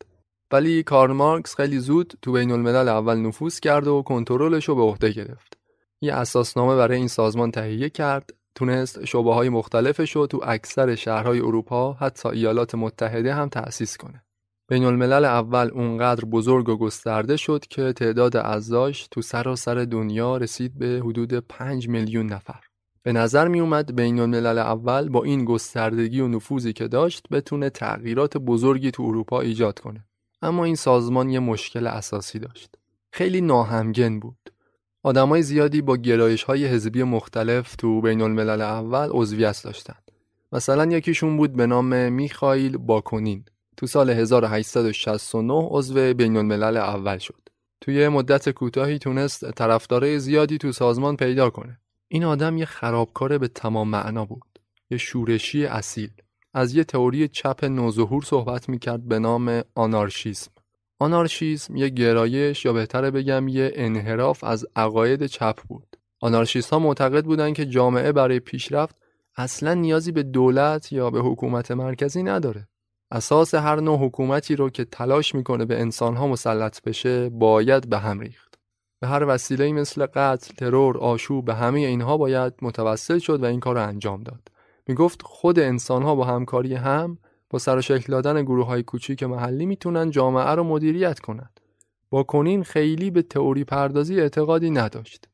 ولی 0.52 0.84
کارل 0.84 1.14
مارکس 1.14 1.56
خیلی 1.56 1.80
زود 1.80 2.14
تو 2.22 2.32
بین 2.32 2.52
الملل 2.52 2.88
اول 2.88 3.18
نفوذ 3.18 3.60
کرد 3.60 3.88
و 3.88 4.02
کنترلش 4.02 4.70
رو 4.70 4.76
به 4.76 4.82
عهده 4.82 5.10
گرفت. 5.10 5.58
یه 6.02 6.14
اساسنامه 6.14 6.76
برای 6.76 6.98
این 6.98 7.08
سازمان 7.08 7.52
تهیه 7.52 7.90
کرد 7.90 8.34
تونست 8.58 9.06
شعبه 9.06 9.34
های 9.34 9.50
مختلفش 9.50 10.16
رو 10.16 10.28
تو 10.28 10.40
اکثر 10.44 10.96
شهرهای 10.96 11.40
اروپا 11.40 11.94
حتی 11.94 12.30
ایالات 12.30 12.76
متحده 12.76 13.34
هم 13.34 13.50
تأسیس 13.50 13.98
کنه. 13.98 14.24
بین 14.68 14.84
الملل 14.84 15.26
اول 15.26 15.70
اونقدر 15.74 16.26
بزرگ 16.26 16.70
و 16.70 16.78
گسترده 16.78 17.38
شد 17.38 17.66
که 17.70 17.94
تعداد 17.94 18.38
اعضاش 18.38 19.08
تو 19.12 19.22
سراسر 19.22 19.76
دنیا 19.76 20.38
رسید 20.38 20.80
به 20.80 21.02
حدود 21.06 21.34
5 21.34 21.88
میلیون 21.88 22.26
نفر. 22.26 22.60
به 23.04 23.14
نظر 23.14 23.48
می 23.48 23.60
اومد 23.60 23.96
بین 23.96 24.20
الملل 24.20 24.58
اول 24.58 25.10
با 25.10 25.24
این 25.24 25.46
گستردگی 25.46 26.20
و 26.20 26.28
نفوذی 26.28 26.74
که 26.74 26.88
داشت 26.88 27.28
بتونه 27.32 27.70
تغییرات 27.70 28.38
بزرگی 28.38 28.92
تو 28.92 29.04
اروپا 29.04 29.42
ایجاد 29.42 29.80
کنه. 29.80 30.06
اما 30.42 30.64
این 30.64 30.76
سازمان 30.76 31.30
یه 31.30 31.40
مشکل 31.40 31.88
اساسی 31.88 32.40
داشت. 32.40 32.76
خیلی 33.12 33.42
ناهمگن 33.42 34.20
بود. 34.20 34.57
آدمای 35.08 35.44
زیادی 35.44 35.82
با 35.82 35.98
گرایش 35.98 36.44
های 36.44 36.66
حزبی 36.66 37.04
مختلف 37.04 37.76
تو 37.76 38.02
بین 38.02 38.22
الملل 38.22 38.62
اول 38.62 39.10
عضویت 39.12 39.62
داشتند. 39.64 40.12
مثلا 40.52 40.86
یکیشون 40.86 41.38
بود 41.38 41.54
به 41.54 41.68
نام 41.68 42.12
میخائیل 42.12 42.78
باکونین. 42.78 43.46
تو 43.78 43.88
سال 43.88 44.10
1869 44.10 45.68
عضو 45.72 46.14
بین 46.14 46.38
الملل 46.38 46.78
اول 46.78 47.18
شد. 47.18 47.50
توی 47.82 48.08
مدت 48.08 48.50
کوتاهی 48.50 49.00
تونست 49.00 49.52
طرفدارای 49.52 50.20
زیادی 50.20 50.58
تو 50.58 50.72
سازمان 50.72 51.16
پیدا 51.16 51.50
کنه. 51.50 51.80
این 52.08 52.24
آدم 52.24 52.58
یه 52.58 52.66
خرابکار 52.66 53.38
به 53.38 53.48
تمام 53.48 53.88
معنا 53.88 54.26
بود. 54.26 54.60
یه 54.90 54.98
شورشی 54.98 55.66
اصیل. 55.66 56.12
از 56.54 56.76
یه 56.76 56.84
تئوری 56.84 57.28
چپ 57.28 57.64
نوظهور 57.64 58.24
صحبت 58.24 58.70
می‌کرد 58.70 59.08
به 59.08 59.20
نام 59.20 59.62
آنارشیسم. 59.76 60.52
آنارشیسم 61.00 61.76
یه 61.76 61.90
گرایش 61.90 62.66
یا 62.66 62.74
بهتره 62.74 63.12
بگم 63.12 63.48
یه 63.48 63.72
انحراف 63.76 64.44
از 64.44 64.66
عقاید 64.76 65.26
چپ 65.26 65.60
بود. 65.68 65.98
آنارشیست 66.22 66.70
ها 66.70 66.80
معتقد 66.80 67.26
بودند 67.26 67.54
که 67.54 67.66
جامعه 67.66 68.12
برای 68.12 68.40
پیشرفت 68.40 68.96
اصلا 69.36 69.74
نیازی 69.74 70.12
به 70.12 70.24
دولت 70.24 70.92
یا 70.92 71.10
به 71.10 71.20
حکومت 71.20 71.72
مرکزی 71.72 72.24
نداره. 72.24 72.68
اساس 73.12 73.56
هر 73.56 73.80
نوع 73.80 74.00
حکومتی 74.00 74.56
رو 74.56 74.70
که 74.70 74.86
تلاش 74.86 75.36
می‌کنه 75.36 75.66
به 75.66 75.82
انسانها 75.82 76.28
مسلط 76.28 76.82
بشه 76.82 77.30
باید 77.30 77.90
به 77.90 77.98
هم 77.98 78.20
ریخت. 78.20 78.56
به 79.00 79.08
هر 79.08 79.26
وسیله 79.28 79.72
مثل 79.72 80.06
قتل، 80.06 80.54
ترور، 80.54 80.98
آشوب 80.98 81.46
به 81.46 81.56
همه 81.56 81.80
اینها 81.80 82.18
باید 82.18 82.54
متوسل 82.62 83.20
شد 83.20 83.44
و 83.44 83.46
این 83.46 83.60
کار 83.60 83.76
رو 83.76 83.88
انجام 83.88 84.24
داد. 84.24 84.52
می‌گفت 84.88 85.22
خود 85.22 85.60
انسانها 85.60 86.16
با 86.16 86.24
همکاری 86.24 86.76
هم 86.76 87.18
با 87.50 87.60
سر 87.60 87.78
و 87.78 87.82
شکل 87.82 88.14
دادن 88.14 88.44
گروه 88.44 88.66
های 88.66 88.84
کوچیک 88.84 89.24
محلی 89.24 89.66
می‌تونن 89.66 90.10
جامعه 90.10 90.52
رو 90.52 90.64
مدیریت 90.64 91.20
کنند. 91.20 91.60
با 92.10 92.24
کنین 92.24 92.64
خیلی 92.64 93.12
به 93.12 93.22
تئوری 93.22 93.64
پردازی 93.64 94.22
اعتقادی 94.22 94.70
نداشت. 94.70 95.28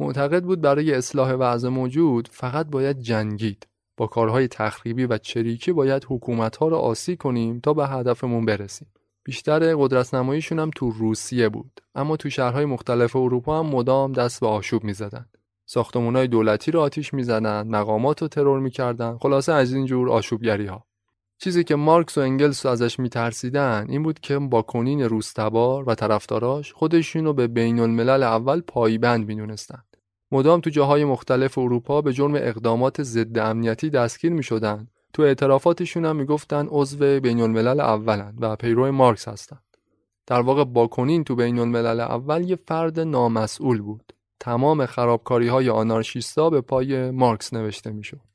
معتقد 0.00 0.44
بود 0.44 0.60
برای 0.60 0.94
اصلاح 0.94 1.32
وضع 1.32 1.68
موجود 1.68 2.28
فقط 2.32 2.66
باید 2.66 3.00
جنگید. 3.00 3.66
با 3.96 4.06
کارهای 4.06 4.48
تخریبی 4.48 5.06
و 5.06 5.18
چریکی 5.18 5.72
باید 5.72 6.06
حکومت 6.08 6.56
ها 6.56 6.68
رو 6.68 6.76
آسی 6.76 7.16
کنیم 7.16 7.60
تا 7.60 7.72
به 7.74 7.86
هدفمون 7.86 8.44
برسیم. 8.44 8.88
بیشتر 9.24 9.76
قدرت 9.76 10.14
نماییشون 10.14 10.58
هم 10.58 10.70
تو 10.76 10.90
روسیه 10.90 11.48
بود 11.48 11.80
اما 11.94 12.16
تو 12.16 12.30
شهرهای 12.30 12.64
مختلف 12.64 13.16
اروپا 13.16 13.58
هم 13.58 13.66
مدام 13.66 14.12
دست 14.12 14.40
به 14.40 14.46
آشوب 14.46 14.84
می‌زدند. 14.84 15.38
ساختمانهای 15.66 16.28
دولتی 16.28 16.70
رو 16.70 16.80
آتیش 16.80 17.14
می‌زدند، 17.14 17.66
مقامات 17.66 18.22
رو 18.22 18.28
ترور 18.28 18.60
می‌کردند. 18.60 19.18
خلاصه 19.18 19.52
از 19.52 19.72
این 19.72 19.86
جور 19.86 20.10
آشوبگری. 20.10 20.70
چیزی 21.40 21.64
که 21.64 21.76
مارکس 21.76 22.18
و 22.18 22.20
انگلس 22.20 22.66
ازش 22.66 22.98
میترسیدن 22.98 23.86
این 23.88 24.02
بود 24.02 24.20
که 24.20 24.38
با 24.38 24.62
کنین 24.62 25.02
روستبار 25.02 25.88
و 25.88 25.94
طرفداراش 25.94 26.72
خودشون 26.72 27.24
رو 27.24 27.32
به 27.32 27.46
بین 27.46 27.80
الملل 27.80 28.22
اول 28.22 28.60
پایبند 28.60 29.26
می‌دونستند. 29.26 29.84
مدام 30.32 30.60
تو 30.60 30.70
جاهای 30.70 31.04
مختلف 31.04 31.58
اروپا 31.58 32.02
به 32.02 32.12
جرم 32.12 32.34
اقدامات 32.34 33.02
ضد 33.02 33.38
امنیتی 33.38 33.90
دستگیر 33.90 34.32
می‌شدند. 34.32 34.90
تو 35.12 35.22
اعترافاتشون 35.22 36.04
هم 36.04 36.16
می‌گفتن 36.16 36.66
عضو 36.70 37.20
بین 37.20 37.40
الملل 37.40 37.80
اولن 37.80 38.34
و 38.40 38.56
پیرو 38.56 38.92
مارکس 38.92 39.28
هستند. 39.28 39.62
در 40.26 40.40
واقع 40.40 40.64
باکنین 40.64 41.24
تو 41.24 41.36
بین 41.36 41.58
الملل 41.58 42.00
اول 42.00 42.50
یه 42.50 42.56
فرد 42.56 43.00
نامسئول 43.00 43.82
بود. 43.82 44.12
تمام 44.40 44.86
خرابکاری 44.86 45.48
های 45.48 45.70
آنارشیستا 45.70 46.50
به 46.50 46.60
پای 46.60 47.10
مارکس 47.10 47.54
نوشته 47.54 47.90
می‌شد. 47.90 48.27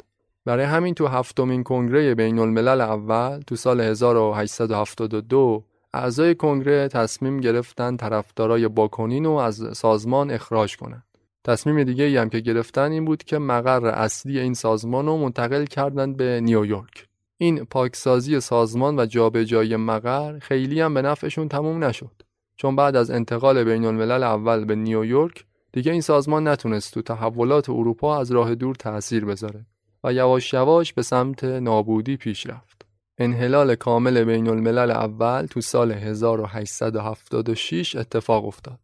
برای 0.46 0.66
همین 0.66 0.94
تو 0.94 1.08
هفتمین 1.08 1.64
کنگره 1.64 2.16
بین 2.16 2.40
الملل 2.40 2.82
اول 2.82 3.40
تو 3.48 3.56
سال 3.56 3.82
1872 3.82 5.64
اعضای 5.94 6.36
کنگره 6.36 6.88
تصمیم 6.88 7.40
گرفتن 7.40 7.98
طرفدارای 7.98 8.68
باکنین 8.68 9.26
رو 9.26 9.32
از 9.32 9.78
سازمان 9.78 10.32
اخراج 10.32 10.78
کنند. 10.78 11.04
تصمیم 11.44 11.84
دیگه 11.84 12.04
ای 12.04 12.18
هم 12.18 12.30
که 12.30 12.40
گرفتن 12.40 12.92
این 12.92 13.06
بود 13.06 13.24
که 13.24 13.38
مقر 13.38 13.86
اصلی 13.86 14.40
این 14.40 14.54
سازمان 14.54 15.06
رو 15.06 15.18
منتقل 15.18 15.66
کردند 15.66 16.18
به 16.18 16.42
نیویورک. 16.42 17.08
این 17.38 17.66
پاکسازی 17.66 18.40
سازمان 18.40 19.00
و 19.00 19.06
جابجایی 19.06 19.76
مقر 19.76 20.40
خیلی 20.40 20.82
هم 20.82 20.94
به 20.94 21.02
نفعشون 21.02 21.50
تموم 21.50 21.84
نشد. 21.84 22.12
چون 22.56 22.76
بعد 22.76 22.96
از 22.96 23.12
انتقال 23.12 23.64
بین 23.64 23.86
الملل 23.86 24.24
اول 24.24 24.66
به 24.66 24.76
نیویورک 24.76 25.46
دیگه 25.72 25.92
این 25.92 26.02
سازمان 26.02 26.48
نتونست 26.48 26.94
تو 26.94 27.02
تحولات 27.02 27.70
اروپا 27.70 28.20
از 28.20 28.32
راه 28.32 28.56
دور 28.56 28.76
تأثیر 28.76 29.26
بذاره 29.26 29.66
و 30.04 30.14
یواش 30.14 30.54
یواش 30.54 30.94
به 30.94 31.02
سمت 31.02 31.44
نابودی 31.44 32.18
پیش 32.18 32.48
رفت. 32.48 32.86
انحلال 33.18 33.76
کامل 33.76 34.24
بین 34.24 34.48
الملل 34.48 34.92
اول 34.92 35.46
تو 35.46 35.62
سال 35.62 35.92
1876 35.92 37.96
اتفاق 37.96 38.46
افتاد. 38.46 38.80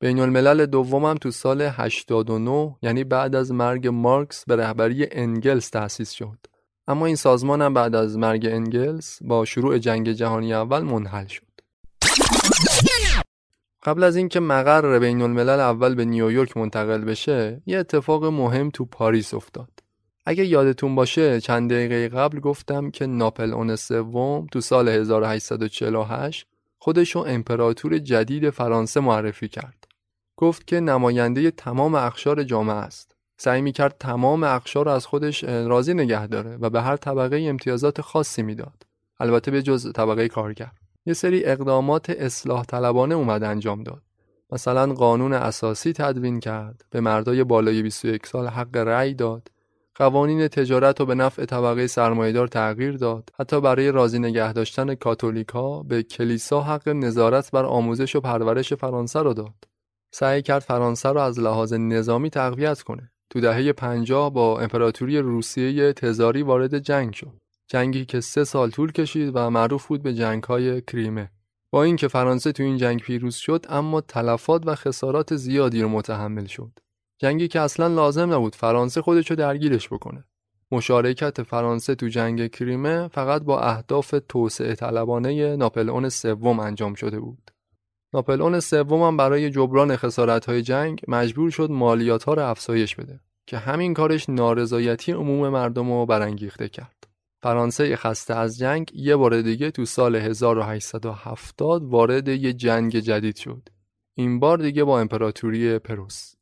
بین 0.00 0.20
الملل 0.20 0.66
دومم 0.66 1.14
تو 1.14 1.30
سال 1.30 1.62
89 1.62 2.76
یعنی 2.82 3.04
بعد 3.04 3.34
از 3.34 3.52
مرگ 3.52 3.88
مارکس 3.88 4.44
به 4.44 4.56
رهبری 4.56 5.08
انگلس 5.12 5.70
تأسیس 5.70 6.10
شد. 6.10 6.38
اما 6.90 7.06
این 7.06 7.16
سازمان 7.16 7.62
هم 7.62 7.74
بعد 7.74 7.94
از 7.94 8.18
مرگ 8.18 8.46
انگلس 8.46 9.22
با 9.22 9.44
شروع 9.44 9.78
جنگ 9.78 10.12
جهانی 10.12 10.54
اول 10.54 10.82
منحل 10.82 11.26
شد 11.26 11.42
قبل 13.82 14.02
از 14.02 14.16
اینکه 14.16 14.40
مقر 14.40 14.98
بین 14.98 15.22
الملل 15.22 15.60
اول 15.60 15.94
به 15.94 16.04
نیویورک 16.04 16.56
منتقل 16.56 17.04
بشه 17.04 17.62
یه 17.66 17.78
اتفاق 17.78 18.24
مهم 18.24 18.70
تو 18.70 18.84
پاریس 18.84 19.34
افتاد 19.34 19.70
اگه 20.30 20.46
یادتون 20.46 20.94
باشه 20.94 21.40
چند 21.40 21.72
دقیقه 21.72 22.08
قبل 22.08 22.40
گفتم 22.40 22.90
که 22.90 23.06
ناپل 23.06 23.52
اون 23.52 23.76
سوم 23.76 24.46
تو 24.52 24.60
سال 24.60 24.88
1848 24.88 26.46
خودشو 26.78 27.18
امپراتور 27.18 27.98
جدید 27.98 28.50
فرانسه 28.50 29.00
معرفی 29.00 29.48
کرد. 29.48 29.88
گفت 30.36 30.66
که 30.66 30.80
نماینده 30.80 31.50
تمام 31.50 31.94
اخشار 31.94 32.42
جامعه 32.42 32.76
است. 32.76 33.14
سعی 33.38 33.60
می 33.60 33.72
کرد 33.72 33.96
تمام 34.00 34.44
اخشار 34.44 34.84
رو 34.84 34.90
از 34.90 35.06
خودش 35.06 35.44
راضی 35.44 35.94
نگه 35.94 36.26
داره 36.26 36.56
و 36.56 36.70
به 36.70 36.82
هر 36.82 36.96
طبقه 36.96 37.36
امتیازات 37.48 38.00
خاصی 38.00 38.42
می‌داد. 38.42 38.86
البته 39.20 39.50
به 39.50 39.62
جز 39.62 39.92
طبقه 39.92 40.28
کارگر. 40.28 40.72
یه 41.06 41.14
سری 41.14 41.44
اقدامات 41.44 42.10
اصلاح 42.10 42.64
طلبانه 42.64 43.14
اومد 43.14 43.42
انجام 43.42 43.82
داد. 43.82 44.02
مثلا 44.52 44.94
قانون 44.94 45.32
اساسی 45.32 45.92
تدوین 45.92 46.40
کرد، 46.40 46.84
به 46.90 47.00
مردای 47.00 47.44
بالای 47.44 47.82
21 47.82 48.26
سال 48.26 48.46
حق 48.46 48.76
رأی 48.76 49.14
داد، 49.14 49.48
قوانین 50.00 50.48
تجارت 50.48 51.00
رو 51.00 51.06
به 51.06 51.14
نفع 51.14 51.44
طبقه 51.44 51.86
سرمایهدار 51.86 52.48
تغییر 52.48 52.96
داد. 52.96 53.30
حتی 53.38 53.60
برای 53.60 53.92
راضی 53.92 54.18
نگه 54.18 54.52
داشتن 54.52 54.94
کاتولیکا 54.94 55.82
به 55.82 56.02
کلیسا 56.02 56.60
حق 56.60 56.88
نظارت 56.88 57.50
بر 57.50 57.64
آموزش 57.64 58.16
و 58.16 58.20
پرورش 58.20 58.72
فرانسه 58.72 59.18
رو 59.18 59.34
داد. 59.34 59.68
سعی 60.14 60.42
کرد 60.42 60.62
فرانسه 60.62 61.08
رو 61.08 61.20
از 61.20 61.40
لحاظ 61.40 61.72
نظامی 61.72 62.30
تقویت 62.30 62.82
کنه. 62.82 63.10
تو 63.30 63.40
دهه 63.40 63.72
50 63.72 64.32
با 64.32 64.60
امپراتوری 64.60 65.18
روسیه 65.18 65.92
تزاری 65.92 66.42
وارد 66.42 66.78
جنگ 66.78 67.14
شد. 67.14 67.40
جنگی 67.68 68.04
که 68.04 68.20
سه 68.20 68.44
سال 68.44 68.70
طول 68.70 68.92
کشید 68.92 69.30
و 69.34 69.50
معروف 69.50 69.86
بود 69.86 70.02
به 70.02 70.14
جنگ 70.14 70.44
های 70.44 70.82
کریمه. 70.82 71.30
با 71.72 71.82
اینکه 71.82 72.08
فرانسه 72.08 72.52
تو 72.52 72.62
این 72.62 72.76
جنگ 72.76 73.00
پیروز 73.00 73.34
شد 73.34 73.66
اما 73.68 74.00
تلفات 74.00 74.62
و 74.66 74.74
خسارات 74.74 75.36
زیادی 75.36 75.82
رو 75.82 75.88
متحمل 75.88 76.46
شد. 76.46 76.70
جنگی 77.22 77.48
که 77.48 77.60
اصلا 77.60 77.86
لازم 77.86 78.34
نبود 78.34 78.54
فرانسه 78.54 79.02
خودشو 79.02 79.34
درگیرش 79.34 79.88
بکنه. 79.88 80.24
مشارکت 80.72 81.42
فرانسه 81.42 81.94
تو 81.94 82.08
جنگ 82.08 82.50
کریمه 82.50 83.08
فقط 83.08 83.42
با 83.42 83.60
اهداف 83.60 84.14
توسعه 84.28 84.74
طلبانه 84.74 85.56
ناپلئون 85.56 86.08
سوم 86.08 86.60
انجام 86.60 86.94
شده 86.94 87.20
بود. 87.20 87.50
ناپلئون 88.14 88.60
سوم 88.60 89.02
هم 89.02 89.16
برای 89.16 89.50
جبران 89.50 89.98
های 90.46 90.62
جنگ 90.62 91.00
مجبور 91.08 91.50
شد 91.50 91.70
مالیات 91.70 92.24
ها 92.24 92.34
رو 92.34 92.42
افزایش 92.42 92.96
بده 92.96 93.20
که 93.46 93.58
همین 93.58 93.94
کارش 93.94 94.28
نارضایتی 94.28 95.12
عموم 95.12 95.48
مردم 95.48 95.92
رو 95.92 96.06
برانگیخته 96.06 96.68
کرد. 96.68 97.08
فرانسه 97.42 97.96
خسته 97.96 98.34
از 98.34 98.58
جنگ 98.58 98.90
یه 98.94 99.16
بار 99.16 99.42
دیگه 99.42 99.70
تو 99.70 99.84
سال 99.84 100.16
1870 100.16 101.82
وارد 101.84 102.28
یه 102.28 102.52
جنگ 102.52 102.98
جدید 102.98 103.36
شد. 103.36 103.68
این 104.14 104.40
بار 104.40 104.58
دیگه 104.58 104.84
با 104.84 105.00
امپراتوری 105.00 105.78
پروس. 105.78 106.39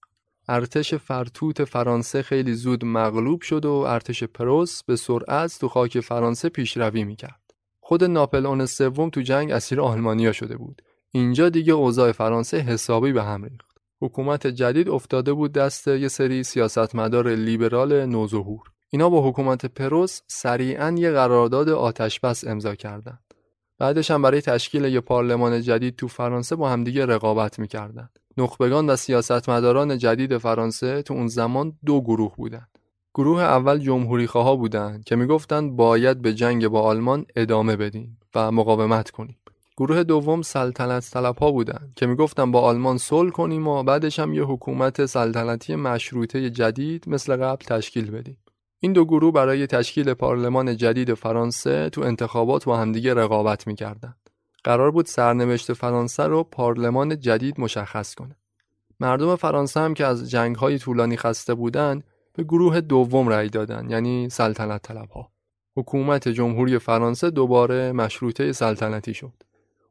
ارتش 0.48 0.94
فرتوت 0.94 1.64
فرانسه 1.64 2.22
خیلی 2.22 2.54
زود 2.54 2.84
مغلوب 2.84 3.42
شد 3.42 3.64
و 3.64 3.72
ارتش 3.72 4.24
پروس 4.24 4.82
به 4.82 4.96
سرعت 4.96 5.58
تو 5.60 5.68
خاک 5.68 6.00
فرانسه 6.00 6.48
پیشروی 6.48 7.04
می‌کرد. 7.04 7.54
خود 7.80 8.04
ناپلئون 8.04 8.66
سوم 8.66 9.10
تو 9.10 9.20
جنگ 9.20 9.50
اسیر 9.50 9.80
آلمانیا 9.80 10.32
شده 10.32 10.56
بود. 10.56 10.82
اینجا 11.10 11.48
دیگه 11.48 11.72
اوضاع 11.72 12.12
فرانسه 12.12 12.58
حسابی 12.58 13.12
به 13.12 13.22
هم 13.22 13.44
ریخت. 13.44 13.78
حکومت 14.00 14.46
جدید 14.46 14.88
افتاده 14.88 15.32
بود 15.32 15.52
دست 15.52 15.88
یه 15.88 16.08
سری 16.08 16.42
سیاستمدار 16.42 17.28
لیبرال 17.28 18.06
نوظهور. 18.06 18.62
اینا 18.90 19.10
با 19.10 19.28
حکومت 19.28 19.66
پروس 19.66 20.20
سریعا 20.26 20.94
یه 20.98 21.10
قرارداد 21.10 21.68
آتش 21.68 22.20
بس 22.20 22.46
امضا 22.46 22.74
کردند. 22.74 23.22
بعدش 23.78 24.10
هم 24.10 24.22
برای 24.22 24.40
تشکیل 24.40 24.84
یه 24.84 25.00
پارلمان 25.00 25.62
جدید 25.62 25.96
تو 25.96 26.08
فرانسه 26.08 26.56
با 26.56 26.68
همدیگه 26.68 27.06
رقابت 27.06 27.58
می‌کردند. 27.58 28.18
نخبگان 28.38 28.90
و 28.90 28.96
سیاستمداران 28.96 29.98
جدید 29.98 30.38
فرانسه 30.38 31.02
تو 31.02 31.14
اون 31.14 31.26
زمان 31.26 31.72
دو 31.86 32.00
گروه 32.00 32.36
بودند. 32.36 32.68
گروه 33.14 33.42
اول 33.42 33.78
جمهوری 33.78 34.26
خواه 34.26 34.56
بودند 34.56 35.04
که 35.04 35.16
می‌گفتند 35.16 35.76
باید 35.76 36.22
به 36.22 36.34
جنگ 36.34 36.68
با 36.68 36.82
آلمان 36.82 37.26
ادامه 37.36 37.76
بدیم 37.76 38.18
و 38.34 38.50
مقاومت 38.52 39.10
کنیم. 39.10 39.36
گروه 39.76 40.02
دوم 40.02 40.42
سلطنت 40.42 41.10
طلب 41.10 41.38
ها 41.38 41.50
بودند 41.50 41.92
که 41.96 42.06
می‌گفتند 42.06 42.52
با 42.52 42.60
آلمان 42.60 42.98
صلح 42.98 43.30
کنیم 43.30 43.68
و 43.68 43.82
بعدش 43.82 44.18
هم 44.18 44.34
یه 44.34 44.44
حکومت 44.44 45.06
سلطنتی 45.06 45.76
مشروطه 45.76 46.50
جدید 46.50 47.04
مثل 47.06 47.36
قبل 47.36 47.64
تشکیل 47.64 48.10
بدیم. 48.10 48.38
این 48.80 48.92
دو 48.92 49.04
گروه 49.04 49.32
برای 49.32 49.66
تشکیل 49.66 50.14
پارلمان 50.14 50.76
جدید 50.76 51.14
فرانسه 51.14 51.90
تو 51.90 52.00
انتخابات 52.00 52.64
با 52.64 52.76
همدیگه 52.76 53.14
رقابت 53.14 53.66
می‌کردند. 53.66 54.16
قرار 54.68 54.90
بود 54.90 55.06
سرنوشت 55.06 55.72
فرانسه 55.72 56.22
رو 56.22 56.44
پارلمان 56.44 57.20
جدید 57.20 57.60
مشخص 57.60 58.14
کنه. 58.14 58.36
مردم 59.00 59.36
فرانسه 59.36 59.80
هم 59.80 59.94
که 59.94 60.06
از 60.06 60.30
جنگ 60.30 60.56
های 60.56 60.78
طولانی 60.78 61.16
خسته 61.16 61.54
بودند 61.54 62.04
به 62.32 62.44
گروه 62.44 62.80
دوم 62.80 63.28
رأی 63.28 63.48
دادن 63.48 63.90
یعنی 63.90 64.28
سلطنت 64.30 64.82
طلب 64.82 65.10
ها. 65.10 65.32
حکومت 65.76 66.28
جمهوری 66.28 66.78
فرانسه 66.78 67.30
دوباره 67.30 67.92
مشروطه 67.92 68.52
سلطنتی 68.52 69.14
شد. 69.14 69.32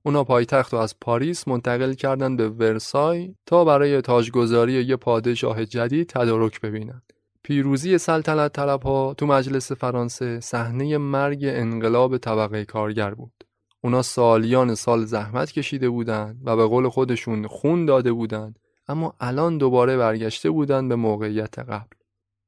اونا 0.04 0.24
پایتخت 0.24 0.74
رو 0.74 0.80
از 0.80 1.00
پاریس 1.02 1.48
منتقل 1.48 1.94
کردن 1.94 2.36
به 2.36 2.50
ورسای 2.50 3.36
تا 3.46 3.66
برای 3.66 4.02
تاجگذاری 4.02 4.74
یه 4.74 4.96
پادشاه 4.96 5.66
جدید 5.66 6.10
تدارک 6.10 6.62
ببینن. 6.62 7.02
پیروزی 7.44 7.98
سلطنت 7.98 8.54
طلب 8.54 8.84
ها 8.84 9.14
تو 9.14 9.26
مجلس 9.26 9.72
فرانسه 9.72 10.40
صحنه 10.40 10.98
مرگ 10.98 11.40
انقلاب 11.44 12.18
طبقه 12.18 12.66
کارگر 12.66 13.14
بود. 13.14 13.47
اونا 13.82 14.02
سالیان 14.02 14.76
سال 14.76 15.06
زحمت 15.06 15.52
کشیده 15.52 15.90
بودند 15.90 16.42
و 16.46 16.56
به 16.56 16.66
قول 16.66 16.90
خودشون 16.90 17.48
خون 17.48 17.86
داده 17.86 18.12
بودند 18.12 18.60
اما 18.88 19.14
الان 19.20 19.58
دوباره 19.58 19.98
برگشته 19.98 20.50
بودند 20.50 20.90
به 20.90 20.96
موقعیت 20.96 21.60
قبل. 21.60 21.98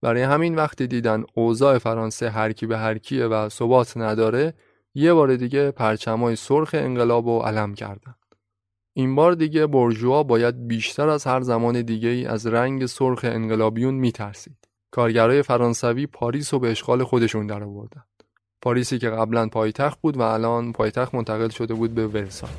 برای 0.02 0.22
همین 0.22 0.56
وقتی 0.56 0.88
دیدن 0.88 1.24
اوضاع 1.34 1.78
فرانسه 1.78 2.30
هرکی 2.30 2.66
به 2.66 2.78
هرکیه 2.78 3.26
و 3.26 3.50
ثبات 3.50 3.98
نداره 3.98 4.54
یه 4.94 5.14
بار 5.14 5.36
دیگه 5.36 5.72
پرچمای 5.72 6.36
سرخ 6.36 6.70
انقلاب 6.74 7.28
و 7.28 7.40
علم 7.40 7.74
کردند 7.74 8.16
این 8.94 9.16
بار 9.16 9.34
دیگه 9.34 9.68
برجوا 9.68 10.24
باید 10.24 10.68
بیشتر 10.68 11.10
از 11.10 11.28
هر 11.28 11.42
زمان 11.42 11.82
دیگه 11.82 12.10
ای 12.10 12.26
از 12.26 12.48
رنگ 12.48 12.86
سرخ 12.86 13.20
انقلابیون 13.24 13.94
میترسید. 13.94 14.58
کارگرای 14.92 15.42
فرانسوی 15.42 16.08
پاریس 16.08 16.54
رو 16.54 16.60
به 16.60 16.72
اشغال 16.72 17.04
خودشون 17.04 17.48
درآوردن. 17.48 18.04
پاریسی 18.62 19.00
که 19.00 19.10
قبلا 19.10 19.48
پایتخت 19.48 20.02
بود 20.02 20.18
و 20.18 20.22
الان 20.22 20.74
پایتخت 20.74 21.16
منتقل 21.16 21.50
شده 21.50 21.74
بود 21.74 21.96
به 21.96 22.08
ورسای 22.08 22.50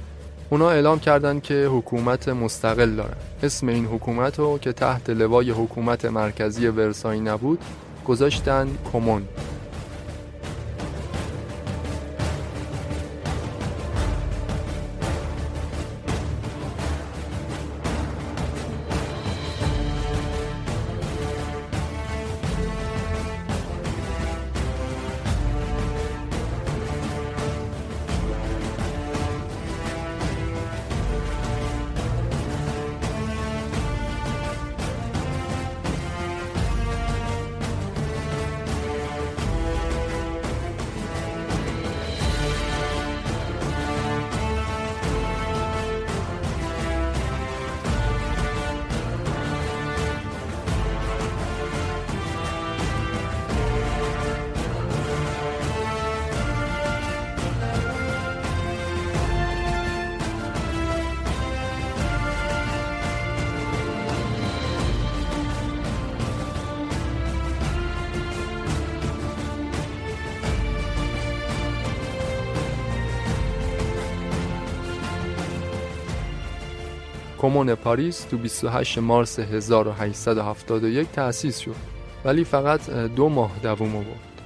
اونا 0.51 0.71
اعلام 0.71 0.99
کردند 0.99 1.43
که 1.43 1.67
حکومت 1.67 2.29
مستقل 2.29 2.91
دارن. 2.97 3.17
اسم 3.43 3.69
این 3.69 3.87
حکومت 3.87 4.39
رو 4.39 4.59
که 4.59 4.73
تحت 4.73 5.11
لوای 5.11 5.51
حکومت 5.51 6.05
مرکزی 6.05 6.67
ورسای 6.67 7.21
نبود 7.21 7.59
گذاشتن 8.05 8.69
کمون. 8.93 9.29
کمون 77.43 77.75
پاریس 77.75 78.21
تو 78.21 78.39
28 78.39 78.99
مارس 78.99 79.39
1871 79.39 81.13
تأسیس 81.13 81.59
شد. 81.59 81.75
ولی 82.25 82.45
فقط 82.45 82.91
دو 82.91 83.29
ماه 83.29 83.51
دوام 83.63 83.97
آورد 83.97 84.43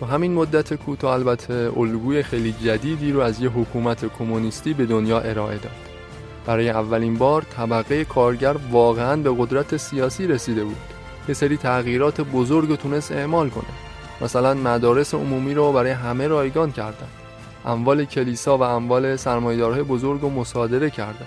تو 0.00 0.06
همین 0.06 0.34
مدت 0.34 0.74
کوتاه 0.74 1.12
البته 1.12 1.70
الگوی 1.76 2.22
خیلی 2.22 2.54
جدیدی 2.64 3.12
رو 3.12 3.20
از 3.20 3.40
یه 3.40 3.48
حکومت 3.48 4.18
کمونیستی 4.18 4.74
به 4.74 4.86
دنیا 4.86 5.20
ارائه 5.20 5.58
داد. 5.58 5.72
برای 6.46 6.70
اولین 6.70 7.14
بار 7.14 7.42
طبقه 7.42 8.04
کارگر 8.04 8.56
واقعا 8.70 9.16
به 9.16 9.34
قدرت 9.38 9.76
سیاسی 9.76 10.26
رسیده 10.26 10.64
بود 10.64 10.76
یه 11.28 11.34
سری 11.34 11.56
تغییرات 11.56 12.20
بزرگ 12.20 12.68
رو 12.68 12.76
تونست 12.76 13.12
اعمال 13.12 13.50
کنه. 13.50 13.64
مثلا 14.20 14.54
مدارس 14.54 15.14
عمومی 15.14 15.54
رو 15.54 15.72
برای 15.72 15.90
همه 15.90 16.26
رایگان 16.26 16.72
کردن. 16.72 17.08
اموال 17.66 18.04
کلیسا 18.04 18.58
و 18.58 18.62
اموال 18.62 19.16
سرمایه‌دارهای 19.16 19.82
بزرگ 19.82 20.20
رو 20.20 20.30
مصادره 20.30 20.90
کردن. 20.90 21.26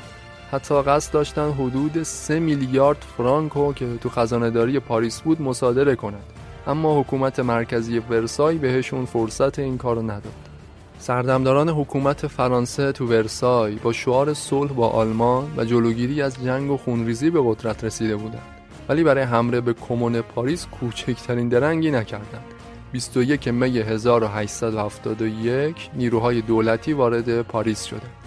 حتی 0.51 0.81
قصد 0.81 1.13
داشتن 1.13 1.51
حدود 1.51 2.03
3 2.03 2.39
میلیارد 2.39 3.05
فرانکو 3.17 3.73
که 3.73 3.87
تو 4.01 4.09
خزانهداری 4.09 4.79
پاریس 4.79 5.21
بود 5.21 5.41
مصادره 5.41 5.95
کنند. 5.95 6.23
اما 6.67 6.99
حکومت 6.99 7.39
مرکزی 7.39 7.99
ورسای 7.99 8.57
بهشون 8.57 9.05
فرصت 9.05 9.59
این 9.59 9.77
کارو 9.77 10.01
نداد. 10.01 10.33
سردمداران 10.99 11.69
حکومت 11.69 12.27
فرانسه 12.27 12.91
تو 12.91 13.05
ورسای 13.05 13.75
با 13.75 13.93
شعار 13.93 14.33
صلح 14.33 14.73
با 14.73 14.89
آلمان 14.89 15.53
و 15.57 15.65
جلوگیری 15.65 16.21
از 16.21 16.43
جنگ 16.43 16.71
و 16.71 16.77
خونریزی 16.77 17.29
به 17.29 17.41
قدرت 17.43 17.83
رسیده 17.83 18.15
بودند. 18.15 18.47
ولی 18.89 19.03
برای 19.03 19.23
حمله 19.23 19.61
به 19.61 19.73
کمون 19.73 20.21
پاریس 20.21 20.65
کوچکترین 20.65 21.49
درنگی 21.49 21.91
نکردند. 21.91 22.45
21 22.91 23.47
می 23.47 23.77
1871 23.77 25.89
نیروهای 25.93 26.41
دولتی 26.41 26.93
وارد 26.93 27.41
پاریس 27.41 27.83
شدند. 27.83 28.26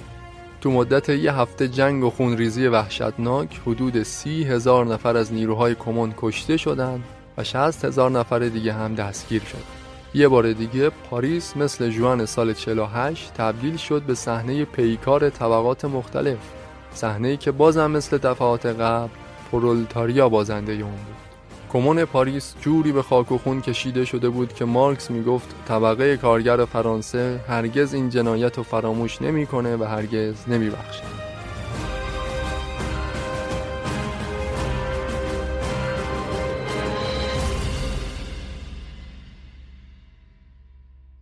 تو 0.61 0.71
مدت 0.71 1.09
یه 1.09 1.35
هفته 1.35 1.69
جنگ 1.69 2.05
و 2.05 2.11
خونریزی 2.11 2.67
وحشتناک 2.67 3.61
حدود 3.67 4.03
سی 4.03 4.45
هزار 4.45 4.87
نفر 4.87 5.17
از 5.17 5.33
نیروهای 5.33 5.75
کمون 5.75 6.15
کشته 6.17 6.57
شدند 6.57 7.05
و 7.39 7.45
60 7.45 7.85
هزار 7.85 8.11
نفر 8.11 8.39
دیگه 8.39 8.73
هم 8.73 8.95
دستگیر 8.95 9.43
شد. 9.43 9.81
یه 10.15 10.29
بار 10.29 10.53
دیگه 10.53 10.91
پاریس 10.91 11.57
مثل 11.57 11.91
جوان 11.91 12.27
سال 12.27 12.53
48 12.53 13.35
تبدیل 13.35 13.77
شد 13.77 14.03
به 14.03 14.15
صحنه 14.15 14.65
پیکار 14.65 15.31
طبقات 15.31 15.85
مختلف 15.85 16.39
صحنه‌ای 16.95 17.37
که 17.37 17.51
بازم 17.51 17.91
مثل 17.91 18.19
دفعات 18.19 18.67
قبل 18.67 19.09
پرولتاریا 19.53 20.29
بازنده 20.29 20.73
اون 20.73 20.91
بود 20.91 21.30
کمون 21.73 22.05
پاریس 22.05 22.55
جوری 22.61 22.93
به 22.93 23.03
خاک 23.03 23.33
و 23.33 23.39
خون 23.39 23.61
کشیده 23.61 24.05
شده 24.05 24.29
بود 24.29 24.53
که 24.53 24.64
مارکس 24.64 25.11
می‌گفت 25.11 25.55
طبقه 25.68 26.16
کارگر 26.16 26.64
فرانسه 26.64 27.41
هرگز 27.49 27.95
این 27.95 28.11
جنایت 28.11 28.57
رو 28.57 28.62
فراموش 28.62 29.23
نمی‌کنه 29.23 29.77
و 29.77 29.85
هرگز 29.85 30.49
نمیبخشه. 30.49 31.03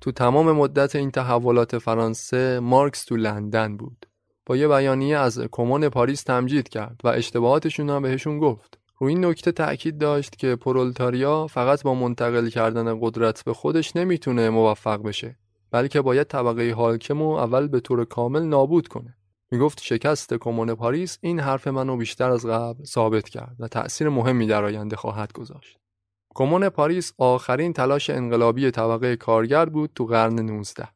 تو 0.01 0.13
تمام 0.13 0.53
مدت 0.53 0.97
این 0.97 1.11
تحولات 1.11 1.79
فرانسه 1.79 2.61
مارکس 2.61 3.05
تو 3.05 3.17
لندن 3.17 3.77
بود. 3.77 4.07
با 4.47 4.57
یه 4.57 4.69
بیانیه 4.69 5.19
از 5.19 5.41
کمون 5.51 5.89
پاریس 5.89 6.23
تمجید 6.23 6.69
کرد 6.69 7.01
و 7.05 7.09
اشتباهاتشون 7.09 7.91
هم 7.91 8.03
بهشون 8.03 8.39
گفت. 8.39 8.78
رو 8.99 9.07
این 9.07 9.25
نکته 9.25 9.53
تأکید 9.53 9.99
داشت 9.99 10.37
که 10.37 10.57
پرولتاریا 10.57 11.47
فقط 11.47 11.83
با 11.83 11.95
منتقل 11.95 12.49
کردن 12.49 12.99
قدرت 13.01 13.45
به 13.45 13.55
خودش 13.55 13.97
نمی‌تونه 13.97 14.51
موفق 14.51 15.03
بشه 15.03 15.37
بلکه 15.71 16.01
باید 16.01 16.27
طبقه 16.27 16.73
حاکم 16.73 17.23
و 17.23 17.31
اول 17.31 17.69
به 17.69 17.81
طور 17.81 18.05
کامل 18.05 18.43
نابود 18.43 18.89
کنه. 18.89 19.17
می‌گفت 19.51 19.81
شکست 19.83 20.35
کمون 20.35 20.75
پاریس 20.75 21.19
این 21.21 21.41
حرف 21.41 21.69
منو 21.69 21.97
بیشتر 21.97 22.31
از 22.31 22.47
قبل 22.47 22.85
ثابت 22.85 23.29
کرد 23.29 23.57
و 23.59 23.69
تأثیر 23.69 24.09
مهمی 24.09 24.47
در 24.47 24.65
آینده 24.65 24.97
خواهد 24.97 25.33
گذاشت. 25.33 25.79
کمون 26.35 26.69
پاریس 26.69 27.13
آخرین 27.19 27.73
تلاش 27.73 28.11
انقلابی 28.11 28.71
طبقه 28.71 29.17
کارگر 29.17 29.65
بود 29.65 29.91
تو 29.95 30.07
قرن 30.07 30.41
19 30.41 30.89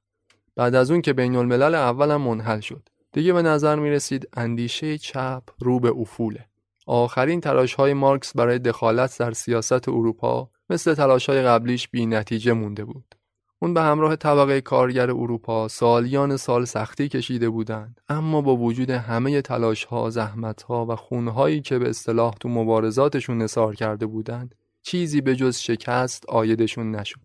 بعد 0.56 0.74
از 0.74 0.90
اون 0.90 1.02
که 1.02 1.12
بین 1.12 1.36
الملل 1.36 1.74
اولم 1.74 2.20
منحل 2.20 2.60
شد. 2.60 2.88
دیگه 3.12 3.32
به 3.32 3.42
نظر 3.42 3.76
می 3.76 3.90
رسید 3.90 4.28
اندیشه 4.36 4.98
چپ 4.98 5.42
رو 5.58 5.80
به 5.80 5.90
افوله. 5.90 6.51
آخرین 6.86 7.40
تلاش 7.40 7.74
های 7.74 7.94
مارکس 7.94 8.36
برای 8.36 8.58
دخالت 8.58 9.18
در 9.18 9.32
سیاست 9.32 9.88
اروپا 9.88 10.50
مثل 10.70 10.94
تلاش 10.94 11.28
های 11.28 11.42
قبلیش 11.42 11.88
بی 11.88 12.06
نتیجه 12.06 12.52
مونده 12.52 12.84
بود. 12.84 13.14
اون 13.62 13.74
به 13.74 13.82
همراه 13.82 14.16
طبقه 14.16 14.60
کارگر 14.60 15.10
اروپا 15.10 15.68
سالیان 15.68 16.36
سال 16.36 16.64
سختی 16.64 17.08
کشیده 17.08 17.50
بودند 17.50 18.00
اما 18.08 18.40
با 18.40 18.56
وجود 18.56 18.90
همه 18.90 19.42
تلاش 19.42 19.84
ها، 19.84 20.10
زحمت 20.10 20.62
ها 20.62 20.86
و 20.86 20.96
خونهایی 20.96 21.60
که 21.60 21.78
به 21.78 21.88
اصطلاح 21.90 22.34
تو 22.40 22.48
مبارزاتشون 22.48 23.38
نثار 23.38 23.74
کرده 23.74 24.06
بودند 24.06 24.54
چیزی 24.82 25.20
به 25.20 25.36
جز 25.36 25.56
شکست 25.56 26.26
آیدشون 26.28 26.90
نشد. 26.90 27.20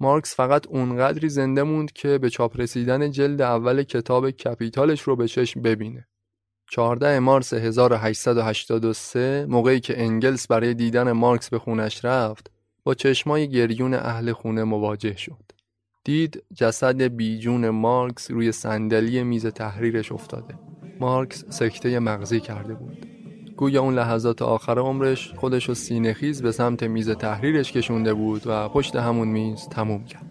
مارکس 0.00 0.36
فقط 0.36 0.66
اونقدری 0.66 1.28
زنده 1.28 1.62
موند 1.62 1.92
که 1.92 2.18
به 2.18 2.30
چاپ 2.30 2.60
رسیدن 2.60 3.10
جلد 3.10 3.42
اول 3.42 3.82
کتاب 3.82 4.30
کپیتالش 4.30 5.00
رو 5.00 5.16
به 5.16 5.28
چشم 5.28 5.62
ببینه. 5.62 6.08
14 6.74 7.18
مارس 7.18 7.52
1883 7.52 9.46
موقعی 9.48 9.80
که 9.80 10.02
انگلس 10.02 10.46
برای 10.46 10.74
دیدن 10.74 11.12
مارکس 11.12 11.50
به 11.50 11.58
خونش 11.58 12.04
رفت 12.04 12.50
با 12.84 12.94
چشمای 12.94 13.48
گریون 13.48 13.94
اهل 13.94 14.32
خونه 14.32 14.64
مواجه 14.64 15.16
شد. 15.16 15.44
دید 16.04 16.42
جسد 16.54 17.02
بیجون 17.02 17.68
مارکس 17.68 18.30
روی 18.30 18.52
صندلی 18.52 19.22
میز 19.22 19.46
تحریرش 19.46 20.12
افتاده. 20.12 20.54
مارکس 21.00 21.44
سکته 21.48 21.98
مغزی 21.98 22.40
کرده 22.40 22.74
بود. 22.74 23.06
گویا 23.56 23.82
اون 23.82 23.94
لحظات 23.94 24.42
آخر 24.42 24.78
عمرش 24.78 25.32
خودش 25.36 25.70
و 25.70 25.74
سینهخیز 25.74 26.42
به 26.42 26.52
سمت 26.52 26.82
میز 26.82 27.10
تحریرش 27.10 27.72
کشونده 27.72 28.14
بود 28.14 28.42
و 28.46 28.68
پشت 28.68 28.96
همون 28.96 29.28
میز 29.28 29.68
تموم 29.68 30.04
کرد. 30.04 30.30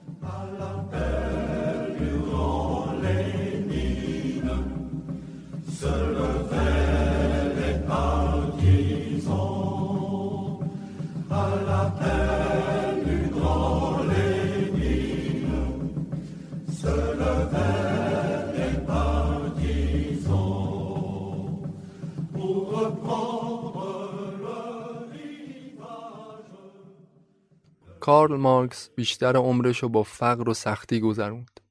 کارل 28.00 28.36
مارکس 28.36 28.90
بیشتر 28.96 29.36
عمرش 29.36 29.84
رو 29.84 29.90
با 29.90 30.04
فقر 30.04 30.50
و 30.50 30.54
سختی 30.54 31.00
گذروند. 31.00 31.63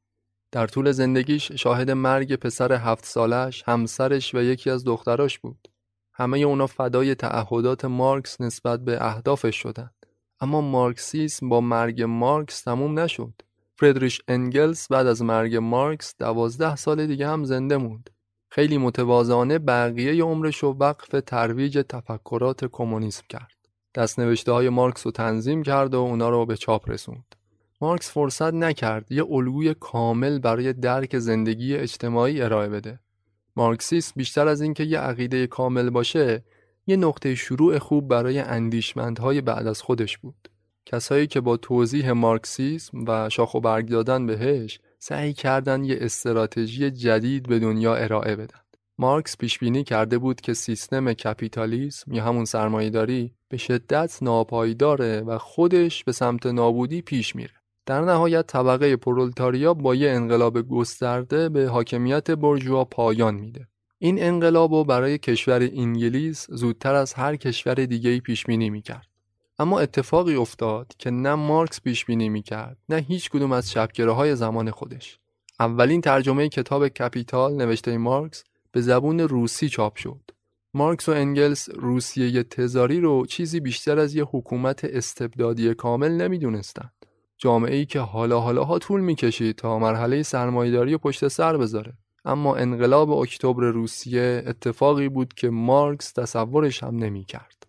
در 0.53 0.67
طول 0.67 0.93
زندگیش 0.93 1.53
شاهد 1.53 1.91
مرگ 1.91 2.37
پسر 2.37 2.73
هفت 2.73 3.07
سالش، 3.07 3.63
همسرش 3.67 4.35
و 4.35 4.43
یکی 4.43 4.71
از 4.71 4.85
دختراش 4.85 5.39
بود. 5.39 5.69
همه 6.15 6.39
اونا 6.39 6.67
فدای 6.67 7.15
تعهدات 7.15 7.85
مارکس 7.85 8.41
نسبت 8.41 8.81
به 8.81 9.07
اهدافش 9.07 9.57
شدند. 9.57 10.07
اما 10.41 10.61
مارکسیسم 10.61 11.49
با 11.49 11.61
مرگ 11.61 12.03
مارکس 12.03 12.63
تموم 12.63 12.99
نشد. 12.99 13.33
فردریش 13.77 14.21
انگلس 14.29 14.89
بعد 14.89 15.07
از 15.07 15.23
مرگ 15.23 15.57
مارکس 15.57 16.15
دوازده 16.19 16.77
سال 16.77 17.07
دیگه 17.07 17.29
هم 17.29 17.45
زنده 17.45 17.77
موند. 17.77 18.11
خیلی 18.51 18.79
متوازانه 18.79 19.59
بقیه 19.59 20.25
عمرش 20.25 20.59
رو 20.59 20.73
وقف 20.73 21.09
ترویج 21.27 21.85
تفکرات 21.89 22.65
کمونیسم 22.65 23.25
کرد. 23.29 23.57
دستنوشته 23.95 24.53
های 24.53 24.69
مارکس 24.69 25.07
رو 25.07 25.13
تنظیم 25.13 25.63
کرد 25.63 25.95
و 25.95 25.99
اونا 25.99 26.29
رو 26.29 26.47
به 26.47 26.57
چاپ 26.57 26.91
رسوند. 26.91 27.35
مارکس 27.83 28.11
فرصت 28.11 28.55
نکرد 28.55 29.13
یه 29.13 29.25
الگوی 29.31 29.75
کامل 29.75 30.39
برای 30.39 30.73
درک 30.73 31.19
زندگی 31.19 31.77
اجتماعی 31.77 32.43
ارائه 32.43 32.69
بده. 32.69 33.01
مارکسیسم 33.57 34.13
بیشتر 34.17 34.49
از 34.49 34.61
اینکه 34.61 34.85
یه 34.85 34.99
عقیده 34.99 35.47
کامل 35.47 35.91
باشه، 35.91 36.45
یه 36.87 36.97
نقطه 36.97 37.35
شروع 37.35 37.79
خوب 37.79 38.09
برای 38.09 38.39
اندیشمندهای 38.39 39.41
بعد 39.41 39.67
از 39.67 39.83
خودش 39.83 40.19
بود. 40.19 40.49
کسایی 40.87 41.27
که 41.27 41.41
با 41.41 41.57
توضیح 41.57 42.13
مارکسیسم 42.13 43.05
و 43.07 43.29
شاخ 43.29 43.55
و 43.55 43.61
برگ 43.61 43.89
دادن 43.89 44.27
بهش 44.27 44.81
سعی 44.99 45.33
کردن 45.33 45.85
یه 45.85 45.99
استراتژی 46.01 46.91
جدید 46.91 47.49
به 47.49 47.59
دنیا 47.59 47.95
ارائه 47.95 48.37
بدن. 48.37 48.61
مارکس 48.99 49.37
پیش 49.37 49.59
بینی 49.59 49.85
کرده 49.85 50.19
بود 50.19 50.41
که 50.41 50.55
سیستم 50.55 51.13
کپیتالیسم 51.13 52.13
یا 52.13 52.25
همون 52.25 52.45
سرمایهداری 52.45 53.33
به 53.49 53.57
شدت 53.57 54.19
ناپایداره 54.23 55.21
و 55.21 55.39
خودش 55.39 56.05
به 56.05 56.13
سمت 56.13 56.47
نابودی 56.47 57.03
پیش 57.03 57.37
میره. 57.37 57.62
در 57.87 58.01
نهایت 58.01 58.47
طبقه 58.47 58.97
پرولتاریا 58.97 59.75
با 59.75 59.95
یه 59.95 60.11
انقلاب 60.11 60.63
گسترده 60.69 61.49
به 61.49 61.69
حاکمیت 61.69 62.31
برجوا 62.31 62.85
پایان 62.85 63.35
میده. 63.35 63.69
این 63.99 64.23
انقلاب 64.23 64.87
برای 64.87 65.19
کشور 65.19 65.63
انگلیس 65.63 66.47
زودتر 66.51 66.95
از 66.95 67.15
هر 67.15 67.37
کشور 67.37 67.75
دیگه‌ای 67.75 68.21
پیش 68.21 68.45
بینی 68.45 68.71
می‌کرد. 68.71 69.07
اما 69.59 69.81
اتفاقی 69.81 70.35
افتاد 70.35 70.93
که 70.99 71.11
نه 71.11 71.35
مارکس 71.35 71.81
پیش 71.81 72.05
بینی 72.05 72.29
می‌کرد 72.29 72.77
نه 72.89 72.97
هیچ 72.97 73.31
کدوم 73.31 73.53
از 73.53 73.77
های 73.99 74.37
زمان 74.37 74.71
خودش. 74.71 75.19
اولین 75.61 76.01
ترجمه 76.01 76.49
کتاب 76.49 76.89
کپیتال 76.89 77.55
نوشته 77.55 77.99
مارکس 77.99 78.45
به 78.73 78.81
زبون 78.81 79.21
روسی 79.21 79.69
چاپ 79.69 79.97
شد. 79.97 80.21
مارکس 80.75 81.09
و 81.09 81.13
انگلس 81.13 81.69
روسیه 81.75 82.43
تزاری 82.43 83.01
رو 83.01 83.27
چیزی 83.27 83.61
بیشتر 83.61 83.99
از 83.99 84.15
یه 84.15 84.25
حکومت 84.25 84.85
استبدادی 84.85 85.75
کامل 85.75 86.13
نمی‌دونستند. 86.13 87.02
جامعه 87.43 87.77
ای 87.77 87.87
که 87.87 88.01
حالا 88.01 88.41
حالا 88.41 88.65
ها 88.65 88.79
طول 88.79 89.01
می‌کشید 89.01 89.57
تا 89.57 89.79
مرحله 89.79 90.23
سرمایهداری 90.23 90.97
پشت 90.97 91.29
سر 91.29 91.57
بذاره 91.57 91.93
اما 92.25 92.57
انقلاب 92.57 93.11
اکتبر 93.11 93.65
روسیه 93.65 94.43
اتفاقی 94.47 95.09
بود 95.09 95.35
که 95.35 95.51
مارکس 95.51 96.13
تصورش 96.13 96.83
هم 96.83 96.97
نمی‌کرد. 96.97 97.67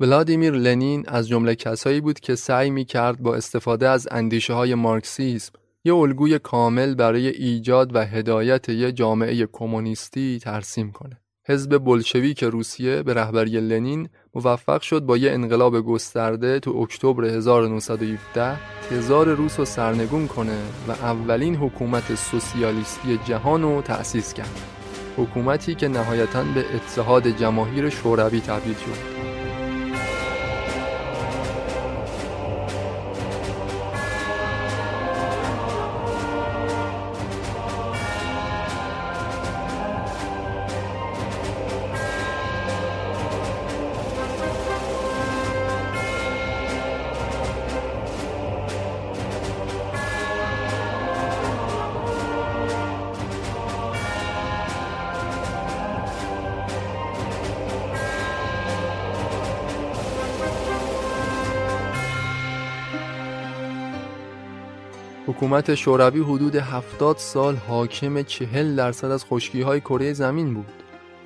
ولادیمیر 0.00 0.52
لنین 0.52 1.04
از 1.08 1.28
جمله 1.28 1.54
کسایی 1.54 2.00
بود 2.00 2.20
که 2.20 2.34
سعی 2.34 2.70
می 2.70 2.84
کرد 2.84 3.22
با 3.22 3.34
استفاده 3.34 3.88
از 3.88 4.08
اندیشه 4.10 4.52
های 4.52 4.74
مارکسیسم 4.74 5.52
یه 5.84 5.94
الگوی 5.94 6.38
کامل 6.38 6.94
برای 6.94 7.28
ایجاد 7.28 7.94
و 7.96 7.98
هدایت 7.98 8.68
یه 8.68 8.92
جامعه 8.92 9.46
کمونیستی 9.52 10.38
ترسیم 10.42 10.92
کنه. 10.92 11.23
حزب 11.46 11.78
بلشویک 11.78 12.44
روسیه 12.44 13.02
به 13.02 13.14
رهبری 13.14 13.60
لنین 13.60 14.08
موفق 14.34 14.82
شد 14.82 15.02
با 15.02 15.16
یه 15.16 15.32
انقلاب 15.32 15.80
گسترده 15.80 16.60
تو 16.60 16.76
اکتبر 16.76 17.24
1917 17.24 18.56
هزار 18.90 19.28
روس 19.28 19.58
رو 19.58 19.64
سرنگون 19.64 20.28
کنه 20.28 20.58
و 20.88 20.92
اولین 20.92 21.56
حکومت 21.56 22.14
سوسیالیستی 22.14 23.18
جهان 23.24 23.62
رو 23.62 23.82
تأسیس 23.82 24.34
کرد. 24.34 24.60
حکومتی 25.16 25.74
که 25.74 25.88
نهایتاً 25.88 26.42
به 26.42 26.64
اتحاد 26.74 27.28
جماهیر 27.28 27.90
شوروی 27.90 28.40
تبدیل 28.40 28.74
شد. 28.74 29.13
حکومت 65.54 65.74
شوروی 65.74 66.20
حدود 66.20 66.56
70 66.56 67.16
سال 67.16 67.56
حاکم 67.56 68.22
40 68.22 68.76
درصد 68.76 69.10
از 69.10 69.24
خشکی 69.24 69.62
های 69.62 69.80
کره 69.80 70.12
زمین 70.12 70.54
بود. 70.54 70.72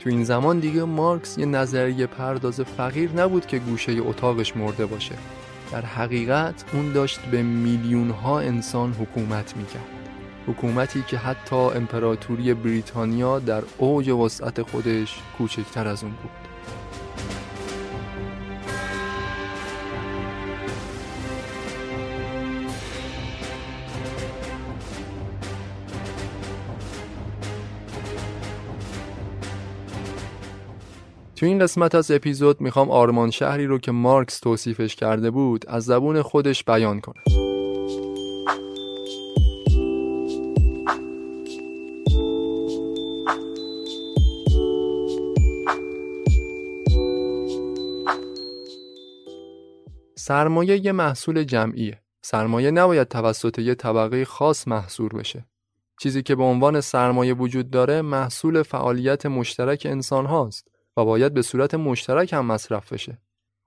تو 0.00 0.10
این 0.10 0.24
زمان 0.24 0.58
دیگه 0.58 0.84
مارکس 0.84 1.38
یه 1.38 1.46
نظریه 1.46 2.06
پرداز 2.06 2.60
فقیر 2.60 3.10
نبود 3.12 3.46
که 3.46 3.58
گوشه 3.58 3.92
اتاقش 3.92 4.56
مرده 4.56 4.86
باشه. 4.86 5.14
در 5.72 5.80
حقیقت 5.80 6.64
اون 6.72 6.92
داشت 6.92 7.20
به 7.20 7.42
میلیون 7.42 8.10
ها 8.10 8.40
انسان 8.40 8.92
حکومت 8.92 9.56
می‌کرد. 9.56 9.88
حکومتی 10.46 11.04
که 11.08 11.16
حتی 11.16 11.56
امپراتوری 11.56 12.54
بریتانیا 12.54 13.38
در 13.38 13.62
اوج 13.78 14.08
وسعت 14.08 14.62
خودش 14.62 15.20
کوچکتر 15.38 15.88
از 15.88 16.02
اون 16.02 16.12
بود. 16.12 16.47
تو 31.38 31.46
این 31.46 31.58
قسمت 31.58 31.94
از 31.94 32.10
اپیزود 32.10 32.60
می‌خوام 32.60 32.90
آرمان 32.90 33.30
شهری 33.30 33.66
رو 33.66 33.78
که 33.78 33.92
مارکس 33.92 34.40
توصیفش 34.40 34.96
کرده 34.96 35.30
بود 35.30 35.64
از 35.68 35.84
زبون 35.84 36.22
خودش 36.22 36.64
بیان 36.64 37.00
کنه. 37.00 37.22
سرمایه 50.16 50.84
یه 50.84 50.92
محصول 50.92 51.44
جمعیه. 51.44 52.02
سرمایه 52.22 52.70
نباید 52.70 53.08
توسط 53.08 53.58
یه 53.58 53.74
طبقه 53.74 54.24
خاص 54.24 54.68
محصور 54.68 55.12
بشه. 55.12 55.46
چیزی 56.00 56.22
که 56.22 56.34
به 56.34 56.42
عنوان 56.42 56.80
سرمایه 56.80 57.34
وجود 57.34 57.70
داره 57.70 58.02
محصول 58.02 58.62
فعالیت 58.62 59.26
مشترک 59.26 59.86
انسان 59.90 60.26
هاست. 60.26 60.77
و 60.98 61.04
باید 61.04 61.34
به 61.34 61.42
صورت 61.42 61.74
مشترک 61.74 62.32
هم 62.32 62.46
مصرف 62.46 62.92
بشه. 62.92 63.18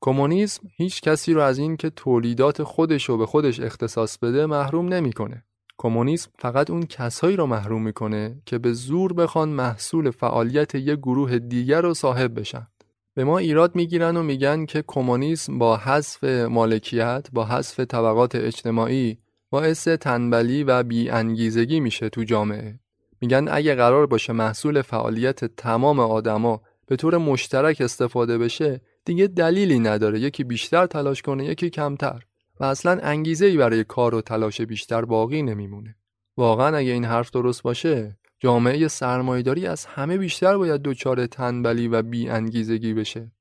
کمونیسم 0.02 0.64
هیچ 0.76 1.02
کسی 1.02 1.34
رو 1.34 1.42
از 1.42 1.58
این 1.58 1.78
که 1.78 1.90
تولیدات 1.90 2.64
خودش 2.64 3.10
رو 3.10 3.18
به 3.18 3.26
خودش 3.26 3.60
اختصاص 3.60 4.18
بده 4.18 4.46
محروم 4.46 4.94
نمی‌کنه. 4.94 5.44
کمونیسم 5.78 6.32
فقط 6.40 6.70
اون 6.70 6.84
کسایی 6.84 7.36
رو 7.36 7.46
محروم 7.46 7.82
می‌کنه 7.82 8.42
که 8.46 8.58
به 8.58 8.74
زور 8.74 9.14
بخوان 9.14 9.50
محصول 9.50 10.12
فعالیت 10.12 10.76
یک 10.76 11.00
گروه 11.00 11.40
دیگر 11.40 11.82
رو 11.82 11.94
صاحب 11.94 12.40
بشن. 12.40 12.68
به 13.14 13.24
ما 13.24 13.38
ایراد 13.38 13.76
می‌گیرن 13.76 14.18
و 14.18 14.24
میگن 14.24 14.66
که 14.66 14.84
کمونیسم 14.88 15.60
با 15.60 15.78
حذف 15.78 16.24
مالکیت، 16.24 17.28
با 17.34 17.46
حذف 17.46 17.80
طبقات 17.80 18.36
اجتماعی 18.36 19.18
باعث 19.50 19.88
تنبلی 19.88 20.64
و 20.64 20.84
بی 20.84 21.10
انگیزگی 21.10 21.80
میشه 21.80 22.10
تو 22.10 22.24
جامعه. 22.24 22.80
میگن 23.22 23.48
اگه 23.52 23.76
قرار 23.76 24.08
باشه 24.08 24.34
محصول 24.34 24.82
فعالیت 24.82 25.46
تمام 25.46 26.00
آدما 26.00 26.62
به 26.88 26.96
طور 26.96 27.18
مشترک 27.18 27.82
استفاده 27.82 28.38
بشه 28.38 28.82
دیگه 29.06 29.28
دلیلی 29.28 29.80
نداره. 29.80 30.20
یکی 30.20 30.44
بیشتر 30.44 30.86
تلاش 30.86 31.22
کنه 31.22 31.46
یکی 31.46 31.70
کمتر. 31.70 32.24
و 32.60 32.64
اصلا 32.64 33.00
انگیزه 33.04 33.46
ای 33.46 33.58
برای 33.58 33.84
کار 33.84 34.16
و 34.16 34.22
تلاش 34.22 34.62
بیشتر 34.62 35.06
باقی 35.06 35.42
نمیمونه. 35.42 35.96
واقعا 36.38 36.78
اگه 36.78 36.92
این 36.92 37.06
حرف 37.06 37.32
درست 37.32 37.64
باشه 37.64 38.18
جامعه 38.40 38.88
سرمایداری 38.88 39.68
از 39.68 39.86
همه 39.86 40.18
بیشتر 40.18 40.58
باید 40.58 40.82
دچار 40.82 41.28
تنبلی 41.28 41.88
و 41.88 42.02
بی 42.02 42.30
انگیزگی 42.30 42.94
بشه. 42.94 43.32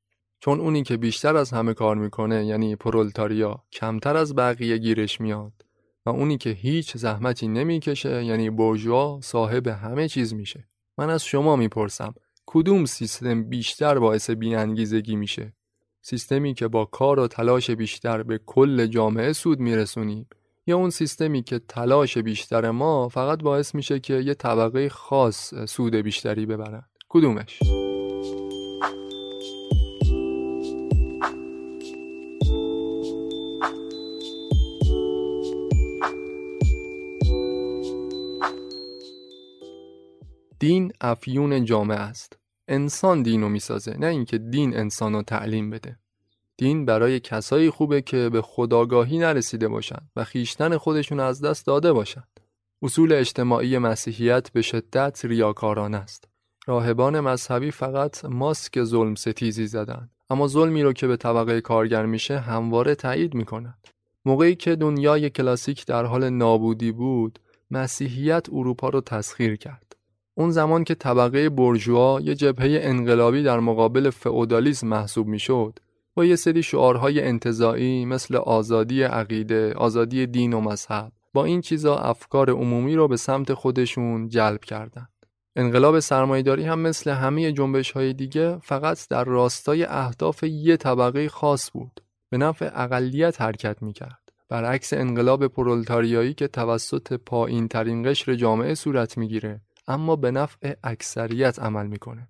چون 0.40 0.60
اونی 0.60 0.82
که 0.82 0.96
بیشتر 0.96 1.36
از 1.36 1.50
همه 1.50 1.74
کار 1.74 1.96
می‌کنه 1.96 2.46
یعنی 2.46 2.76
پرولتاریا 2.76 3.64
کمتر 3.72 4.16
از 4.16 4.34
بقیه 4.34 4.78
گیرش 4.78 5.20
میاد. 5.20 5.52
و 6.06 6.10
اونی 6.10 6.38
که 6.38 6.50
هیچ 6.50 6.96
زحمتی 6.96 7.48
نمی‌کشه 7.48 8.24
یعنی 8.24 8.50
بورژوا 8.50 9.20
صاحب 9.22 9.66
همه 9.66 10.08
چیز 10.08 10.34
میشه. 10.34 10.68
من 10.98 11.10
از 11.10 11.24
شما 11.24 11.56
می‌پرسم 11.56 12.14
کدوم 12.52 12.84
سیستم 12.84 13.42
بیشتر 13.42 13.98
باعث 13.98 14.30
بینانگیزگی 14.30 15.16
میشه؟ 15.16 15.52
سیستمی 16.02 16.54
که 16.54 16.68
با 16.68 16.84
کار 16.84 17.20
و 17.20 17.28
تلاش 17.28 17.70
بیشتر 17.70 18.22
به 18.22 18.40
کل 18.46 18.86
جامعه 18.86 19.32
سود 19.32 19.60
میرسونیم 19.60 20.28
یا 20.66 20.76
اون 20.76 20.90
سیستمی 20.90 21.42
که 21.42 21.58
تلاش 21.58 22.18
بیشتر 22.18 22.70
ما 22.70 23.08
فقط 23.08 23.42
باعث 23.42 23.74
میشه 23.74 24.00
که 24.00 24.14
یه 24.14 24.34
طبقه 24.34 24.88
خاص 24.88 25.54
سود 25.54 25.94
بیشتری 25.94 26.46
ببرن؟ 26.46 26.82
کدومش؟ 27.08 27.58
دین 40.58 40.92
افیون 41.00 41.64
جامعه 41.64 41.98
است. 41.98 42.39
انسان 42.70 43.22
دین 43.22 43.42
رو 43.42 43.48
می‌سازه 43.48 43.96
نه 43.98 44.06
اینکه 44.06 44.38
دین 44.38 44.76
انسان 44.76 45.12
رو 45.12 45.22
تعلیم 45.22 45.70
بده. 45.70 45.98
دین 46.56 46.84
برای 46.84 47.20
کسایی 47.20 47.70
خوبه 47.70 48.02
که 48.02 48.28
به 48.28 48.42
خداگاهی 48.42 49.18
نرسیده 49.18 49.68
باشند 49.68 50.10
و 50.16 50.24
خیشتن 50.24 50.76
خودشون 50.76 51.20
از 51.20 51.40
دست 51.40 51.66
داده 51.66 51.92
باشند 51.92 52.40
اصول 52.82 53.12
اجتماعی 53.12 53.78
مسیحیت 53.78 54.50
به 54.52 54.62
شدت 54.62 55.24
ریاکارانه 55.24 55.96
است. 55.96 56.28
راهبان 56.66 57.20
مذهبی 57.20 57.70
فقط 57.70 58.24
ماسک 58.24 58.82
ظلم 58.84 59.14
ستیزی 59.14 59.66
زدن 59.66 60.10
اما 60.30 60.48
ظلمی 60.48 60.82
رو 60.82 60.92
که 60.92 61.06
به 61.06 61.16
طبقه 61.16 61.60
کارگر 61.60 62.06
میشه 62.06 62.38
همواره 62.38 62.94
تایید 62.94 63.34
می‌کنند 63.34 63.88
موقعی 64.24 64.54
که 64.54 64.76
دنیای 64.76 65.30
کلاسیک 65.30 65.86
در 65.86 66.04
حال 66.04 66.30
نابودی 66.30 66.92
بود 66.92 67.38
مسیحیت 67.70 68.46
اروپا 68.52 68.88
رو 68.88 69.00
تسخیر 69.00 69.56
کرد. 69.56 69.96
اون 70.40 70.50
زمان 70.50 70.84
که 70.84 70.94
طبقه 70.94 71.48
برجوا 71.48 72.20
یه 72.20 72.34
جبهه 72.34 72.80
انقلابی 72.82 73.42
در 73.42 73.60
مقابل 73.60 74.10
فئودالیسم 74.10 74.86
محسوب 74.86 75.26
می‌شد 75.26 75.78
با 76.14 76.24
یه 76.24 76.36
سری 76.36 76.62
شعارهای 76.62 77.22
انتظایی 77.22 78.04
مثل 78.04 78.36
آزادی 78.36 79.02
عقیده، 79.02 79.74
آزادی 79.74 80.26
دین 80.26 80.52
و 80.52 80.60
مذهب 80.60 81.12
با 81.32 81.44
این 81.44 81.60
چیزا 81.60 81.96
افکار 81.96 82.50
عمومی 82.50 82.94
رو 82.94 83.08
به 83.08 83.16
سمت 83.16 83.54
خودشون 83.54 84.28
جلب 84.28 84.60
کردند. 84.60 85.26
انقلاب 85.56 86.00
سرمایداری 86.00 86.64
هم 86.64 86.78
مثل 86.78 87.10
همه 87.10 87.52
جنبش 87.52 87.90
های 87.90 88.12
دیگه 88.12 88.58
فقط 88.58 89.08
در 89.08 89.24
راستای 89.24 89.84
اهداف 89.84 90.42
یه 90.42 90.76
طبقه 90.76 91.28
خاص 91.28 91.70
بود. 91.72 92.00
به 92.30 92.38
نفع 92.38 92.70
اقلیت 92.74 93.40
حرکت 93.40 93.82
می‌کرد. 93.82 94.32
برعکس 94.48 94.92
انقلاب 94.92 95.46
پرولتاریایی 95.46 96.34
که 96.34 96.48
توسط 96.48 97.12
پایین 97.12 97.68
ترین 97.68 98.10
قشر 98.10 98.34
جامعه 98.34 98.74
صورت 98.74 99.18
می‌گیره 99.18 99.60
اما 99.90 100.16
به 100.16 100.30
نفع 100.30 100.74
اکثریت 100.84 101.58
عمل 101.58 101.86
می‌کنه. 101.86 102.28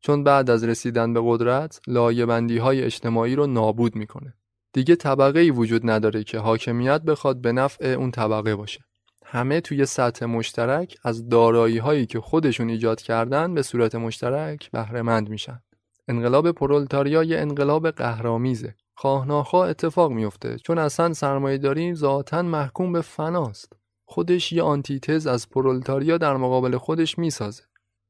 چون 0.00 0.24
بعد 0.24 0.50
از 0.50 0.64
رسیدن 0.64 1.12
به 1.12 1.20
قدرت 1.24 1.80
لایه 1.86 2.62
های 2.62 2.82
اجتماعی 2.82 3.36
رو 3.36 3.46
نابود 3.46 3.96
می‌کنه. 3.96 4.34
دیگه 4.72 4.96
طبقه 4.96 5.40
ای 5.40 5.50
وجود 5.50 5.90
نداره 5.90 6.24
که 6.24 6.38
حاکمیت 6.38 7.02
بخواد 7.02 7.40
به 7.40 7.52
نفع 7.52 7.86
اون 7.86 8.10
طبقه 8.10 8.56
باشه. 8.56 8.80
همه 9.24 9.60
توی 9.60 9.86
سطح 9.86 10.26
مشترک 10.26 10.96
از 11.04 11.28
دارایی 11.28 11.78
هایی 11.78 12.06
که 12.06 12.20
خودشون 12.20 12.68
ایجاد 12.68 13.02
کردن 13.02 13.54
به 13.54 13.62
صورت 13.62 13.94
مشترک 13.94 14.70
بهره 14.70 15.02
مند 15.02 15.28
میشن. 15.28 15.60
انقلاب 16.08 16.50
پرولتاریا 16.52 17.22
یه 17.22 17.38
انقلاب 17.38 17.90
قهرامیزه. 17.90 18.74
خواه 18.94 19.54
اتفاق 19.54 20.12
میفته 20.12 20.58
چون 20.58 20.78
اصلا 20.78 21.12
سرمایه 21.12 21.58
داری 21.58 21.94
ذاتا 21.94 22.42
محکوم 22.42 22.92
به 22.92 23.00
فناست. 23.00 23.75
خودش 24.08 24.52
یه 24.52 24.62
آنتیتز 24.62 25.26
از 25.26 25.50
پرولتاریا 25.50 26.18
در 26.18 26.36
مقابل 26.36 26.76
خودش 26.76 27.18
می‌سازه. 27.18 27.62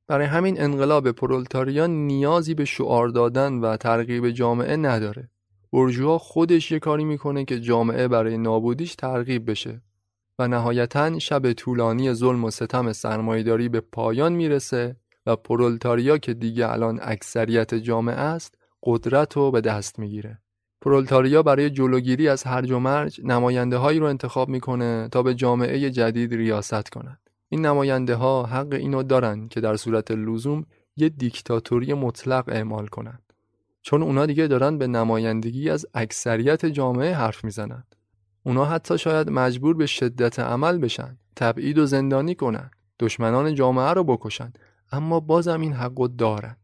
برای 0.08 0.26
همین 0.26 0.60
انقلاب 0.60 1.10
پرولتاریا 1.10 1.86
نیازی 1.86 2.54
به 2.54 2.64
شعار 2.64 3.08
دادن 3.08 3.52
و 3.52 3.76
ترغیب 3.76 4.30
جامعه 4.30 4.76
نداره. 4.76 5.30
برجوها 5.72 6.18
خودش 6.18 6.70
یه 6.72 6.78
کاری 6.78 7.04
می‌کنه 7.04 7.44
که 7.44 7.60
جامعه 7.60 8.08
برای 8.08 8.38
نابودیش 8.38 8.94
ترغیب 8.94 9.50
بشه 9.50 9.82
و 10.38 10.48
نهایتا 10.48 11.18
شب 11.18 11.52
طولانی 11.52 12.14
ظلم 12.14 12.44
و 12.44 12.50
ستم 12.50 12.92
سرمایهداری 12.92 13.68
به 13.68 13.80
پایان 13.80 14.32
می‌رسه 14.32 14.96
و 15.26 15.36
پرولتاریا 15.36 16.18
که 16.18 16.34
دیگه 16.34 16.72
الان 16.72 16.98
اکثریت 17.02 17.74
جامعه 17.74 18.16
است 18.16 18.54
قدرت 18.82 19.36
رو 19.36 19.50
به 19.50 19.60
دست 19.60 19.98
می‌گیره. 19.98 20.38
پرولتاریا 20.80 21.42
برای 21.42 21.70
جلوگیری 21.70 22.28
از 22.28 22.44
هرج 22.44 22.70
و 22.70 22.78
مرج 22.78 23.20
نماینده 23.24 23.76
هایی 23.76 23.98
رو 23.98 24.06
انتخاب 24.06 24.48
می‌کنه 24.48 25.08
تا 25.12 25.22
به 25.22 25.34
جامعه 25.34 25.90
جدید 25.90 26.34
ریاست 26.34 26.88
کنند. 26.88 27.20
این 27.48 27.66
نماینده 27.66 28.14
ها 28.14 28.46
حق 28.46 28.72
اینو 28.72 29.02
دارن 29.02 29.48
که 29.48 29.60
در 29.60 29.76
صورت 29.76 30.10
لزوم 30.10 30.66
یه 30.96 31.08
دیکتاتوری 31.08 31.94
مطلق 31.94 32.44
اعمال 32.48 32.86
کنند. 32.86 33.22
چون 33.82 34.02
اونا 34.02 34.26
دیگه 34.26 34.46
دارن 34.46 34.78
به 34.78 34.86
نمایندگی 34.86 35.70
از 35.70 35.86
اکثریت 35.94 36.66
جامعه 36.66 37.14
حرف 37.14 37.44
می‌زنن. 37.44 37.84
اونا 38.42 38.64
حتی 38.64 38.98
شاید 38.98 39.30
مجبور 39.30 39.76
به 39.76 39.86
شدت 39.86 40.38
عمل 40.38 40.78
بشن، 40.78 41.18
تبعید 41.36 41.78
و 41.78 41.86
زندانی 41.86 42.34
کنن، 42.34 42.70
دشمنان 43.00 43.54
جامعه 43.54 43.90
رو 43.90 44.04
بکشن، 44.04 44.52
اما 44.92 45.20
بازم 45.20 45.60
این 45.60 45.72
حقو 45.72 46.08
دارن. 46.08 46.56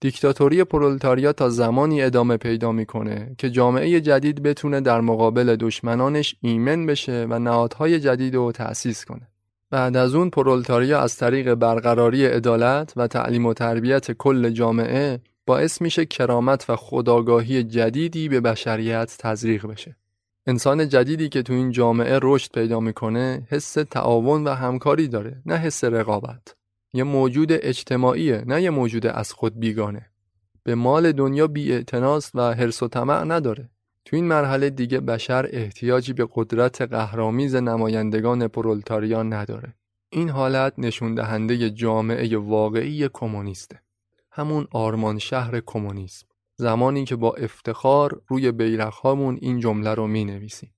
دیکتاتوری 0.00 0.64
پرولتاریا 0.64 1.32
تا 1.32 1.48
زمانی 1.48 2.02
ادامه 2.02 2.36
پیدا 2.36 2.72
می‌کنه 2.72 3.34
که 3.38 3.50
جامعه 3.50 4.00
جدید 4.00 4.42
بتونه 4.42 4.80
در 4.80 5.00
مقابل 5.00 5.56
دشمنانش 5.56 6.36
ایمن 6.40 6.86
بشه 6.86 7.26
و 7.30 7.38
نهادهای 7.38 8.00
جدید 8.00 8.34
رو 8.34 8.52
تأسیس 8.52 9.04
کنه. 9.04 9.28
بعد 9.70 9.96
از 9.96 10.14
اون 10.14 10.30
پرولتاریا 10.30 11.00
از 11.00 11.16
طریق 11.16 11.54
برقراری 11.54 12.26
عدالت 12.26 12.92
و 12.96 13.06
تعلیم 13.06 13.46
و 13.46 13.54
تربیت 13.54 14.12
کل 14.12 14.50
جامعه 14.50 15.20
باعث 15.46 15.82
میشه 15.82 16.06
کرامت 16.06 16.70
و 16.70 16.76
خداگاهی 16.76 17.64
جدیدی 17.64 18.28
به 18.28 18.40
بشریت 18.40 19.16
تزریق 19.18 19.66
بشه. 19.66 19.96
انسان 20.46 20.88
جدیدی 20.88 21.28
که 21.28 21.42
تو 21.42 21.52
این 21.52 21.70
جامعه 21.70 22.18
رشد 22.22 22.52
پیدا 22.52 22.80
می‌کنه 22.80 23.46
حس 23.50 23.72
تعاون 23.72 24.44
و 24.44 24.50
همکاری 24.50 25.08
داره 25.08 25.42
نه 25.46 25.56
حس 25.56 25.84
رقابت. 25.84 26.54
یه 26.96 27.04
موجود 27.04 27.48
اجتماعیه 27.52 28.44
نه 28.46 28.62
یه 28.62 28.70
موجود 28.70 29.06
از 29.06 29.32
خود 29.32 29.60
بیگانه. 29.60 30.10
به 30.62 30.74
مال 30.74 31.12
دنیا 31.12 31.46
بی 31.46 31.84
و 32.34 32.54
حرس 32.54 32.82
و 32.82 32.88
طمع 32.88 33.24
نداره. 33.24 33.70
تو 34.04 34.16
این 34.16 34.24
مرحله 34.24 34.70
دیگه 34.70 35.00
بشر 35.00 35.48
احتیاجی 35.50 36.12
به 36.12 36.28
قدرت 36.34 36.82
قهرامیز 36.82 37.54
نمایندگان 37.54 38.48
پرولتاریان 38.48 39.32
نداره. 39.32 39.74
این 40.10 40.28
حالت 40.28 40.72
نشون 40.78 41.14
دهنده 41.14 41.70
جامعه 41.70 42.38
واقعی 42.38 43.08
کمونیسته. 43.12 43.80
همون 44.30 44.66
آرمان 44.70 45.18
شهر 45.18 45.60
کمونیسم. 45.66 46.26
زمانی 46.56 47.04
که 47.04 47.16
با 47.16 47.34
افتخار 47.34 48.20
روی 48.28 48.52
بیرقهامون 48.52 49.38
این 49.40 49.60
جمله 49.60 49.94
رو 49.94 50.06
می 50.06 50.24
نویسیم 50.24 50.74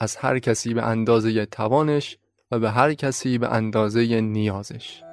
از 0.00 0.16
هر 0.16 0.38
کسی 0.38 0.74
به 0.74 0.82
اندازه 0.82 1.46
توانش 1.46 2.18
و 2.50 2.58
به 2.58 2.70
هر 2.70 2.94
کسی 2.94 3.38
به 3.38 3.48
اندازه 3.48 4.20
نیازش. 4.20 5.03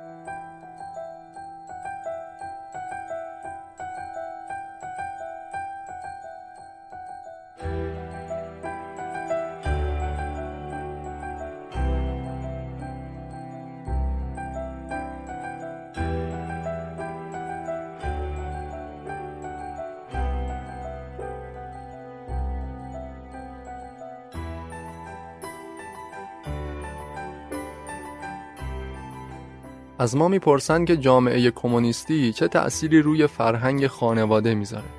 از 30.02 30.16
ما 30.16 30.28
می‌پرسند 30.28 30.88
که 30.88 30.98
جامعه 30.98 31.52
کمونیستی 31.52 32.34
چه 32.34 32.48
تأثیری 32.48 33.02
روی 33.02 33.28
فرهنگ 33.28 33.88
خانواده 33.88 34.56
می‌ذاره. 34.56 34.90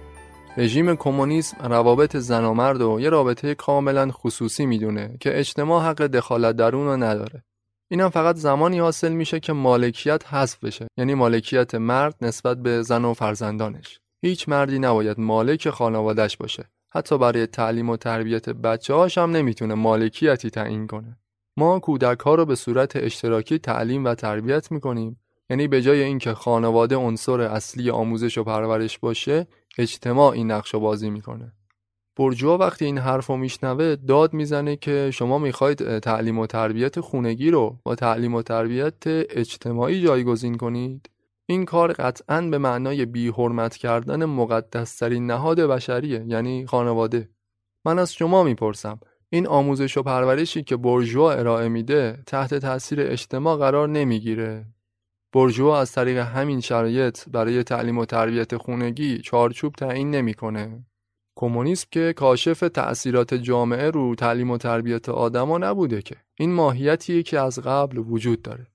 رژیم 0.57 0.95
کمونیسم 0.95 1.57
روابط 1.73 2.17
زن 2.17 2.45
و 2.45 2.55
مرد 2.55 2.81
و 2.81 3.01
یه 3.01 3.09
رابطه 3.09 3.55
کاملا 3.55 4.11
خصوصی 4.11 4.67
می‌دونه 4.67 5.17
که 5.21 5.39
اجتماع 5.39 5.85
حق 5.85 6.03
دخالت 6.03 6.57
در 6.57 6.77
اون 6.77 6.87
رو 6.87 6.97
نداره. 6.97 7.45
اینم 7.91 8.09
فقط 8.09 8.37
زمانی 8.37 8.79
حاصل 8.79 9.13
میشه 9.13 9.41
که 9.41 9.53
مالکیت 9.53 10.35
حذف 10.35 10.65
بشه 10.65 10.87
یعنی 10.97 11.15
مالکیت 11.15 11.75
مرد 11.75 12.15
نسبت 12.21 12.63
به 12.63 12.83
زن 12.83 13.05
و 13.05 13.15
فرزندانش. 13.15 14.01
هیچ 14.25 14.49
مردی 14.49 14.79
نباید 14.79 15.21
مالک 15.21 15.71
خانوادهش 15.71 16.37
باشه. 16.37 16.65
حتی 16.95 17.19
برای 17.19 17.47
تعلیم 17.47 17.91
و 17.91 17.97
تربیت 17.97 18.49
بچه 18.49 18.95
هاش 18.95 19.19
هم 19.19 19.31
نمی‌تونه 19.31 19.75
مالکیتی 19.75 20.51
تعیین 20.51 20.87
کنه. 20.87 21.19
ما 21.57 21.79
کودک 21.79 22.21
ها 22.21 22.35
رو 22.35 22.47
به 22.47 22.55
صورت 22.55 22.97
اشتراکی 22.97 23.59
تعلیم 23.59 24.05
و 24.05 24.15
تربیت 24.15 24.73
می‌کنیم. 24.73 25.21
یعنی 25.51 25.69
به 25.69 25.83
جای 25.83 26.03
اینکه 26.03 26.35
خانواده 26.35 26.97
عنصر 26.97 27.41
اصلی 27.41 27.91
آموزش 27.91 28.39
و 28.39 28.45
پرورش 28.45 28.99
باشه 28.99 29.47
اجتماع 29.79 30.33
این 30.33 30.51
نقش 30.51 30.75
بازی 30.75 31.11
می‌کنه. 31.11 31.53
برجوا 32.17 32.59
وقتی 32.59 32.85
این 32.85 32.99
حرف 32.99 33.27
رو 33.27 33.37
میشنوه 33.37 33.97
داد 33.97 34.35
می‌زنه 34.35 34.77
که 34.77 35.11
شما 35.11 35.39
می‌خواید 35.39 35.99
تعلیم 35.99 36.39
و 36.39 36.47
تربیت 36.47 37.01
خونگی 37.01 37.51
رو 37.51 37.79
با 37.85 37.95
تعلیم 37.95 38.35
و 38.35 38.43
تربیت 38.43 39.03
اجتماعی 39.07 40.03
جایگزین 40.03 40.57
کنید. 40.57 41.11
این 41.47 41.65
کار 41.65 41.93
قطعا 41.93 42.41
به 42.41 42.59
معنای 42.59 43.07
بی 43.07 43.29
حرمت 43.29 43.77
کردن 43.77 44.25
مقدسترین 44.25 45.27
نهاد 45.27 45.61
بشریه 45.61 46.25
یعنی 46.27 46.67
خانواده. 46.67 47.29
من 47.85 47.99
از 47.99 48.15
شما 48.15 48.43
می‌پرسم 48.43 49.01
این 49.35 49.47
آموزش 49.47 49.97
و 49.97 50.03
پرورشی 50.03 50.63
که 50.63 50.77
برژوا 50.77 51.33
ارائه 51.33 51.69
میده 51.69 52.23
تحت 52.27 52.55
تاثیر 52.55 53.01
اجتماع 53.01 53.57
قرار 53.57 53.89
نمی‌گیره. 53.89 54.67
برژوا 55.33 55.81
از 55.81 55.93
طریق 55.93 56.19
همین 56.19 56.61
شرایط 56.61 57.29
برای 57.29 57.63
تعلیم 57.63 57.99
و 57.99 58.05
تربیت 58.05 58.57
خونگی 58.57 59.19
چارچوب 59.19 59.73
تعیین 59.73 60.11
نمی‌کنه. 60.11 60.87
کمونیسم 61.37 61.89
که 61.91 62.13
کاشف 62.13 62.61
تأثیرات 62.61 63.35
جامعه 63.35 63.91
رو 63.91 64.15
تعلیم 64.15 64.51
و 64.51 64.59
تربیت 64.59 65.09
آدما 65.09 65.59
نبوده 65.59 66.03
که 66.03 66.17
این 66.39 66.53
ماهیتیه 66.53 67.23
که 67.23 67.41
از 67.41 67.59
قبل 67.59 67.99
وجود 67.99 68.43
داره. 68.43 68.67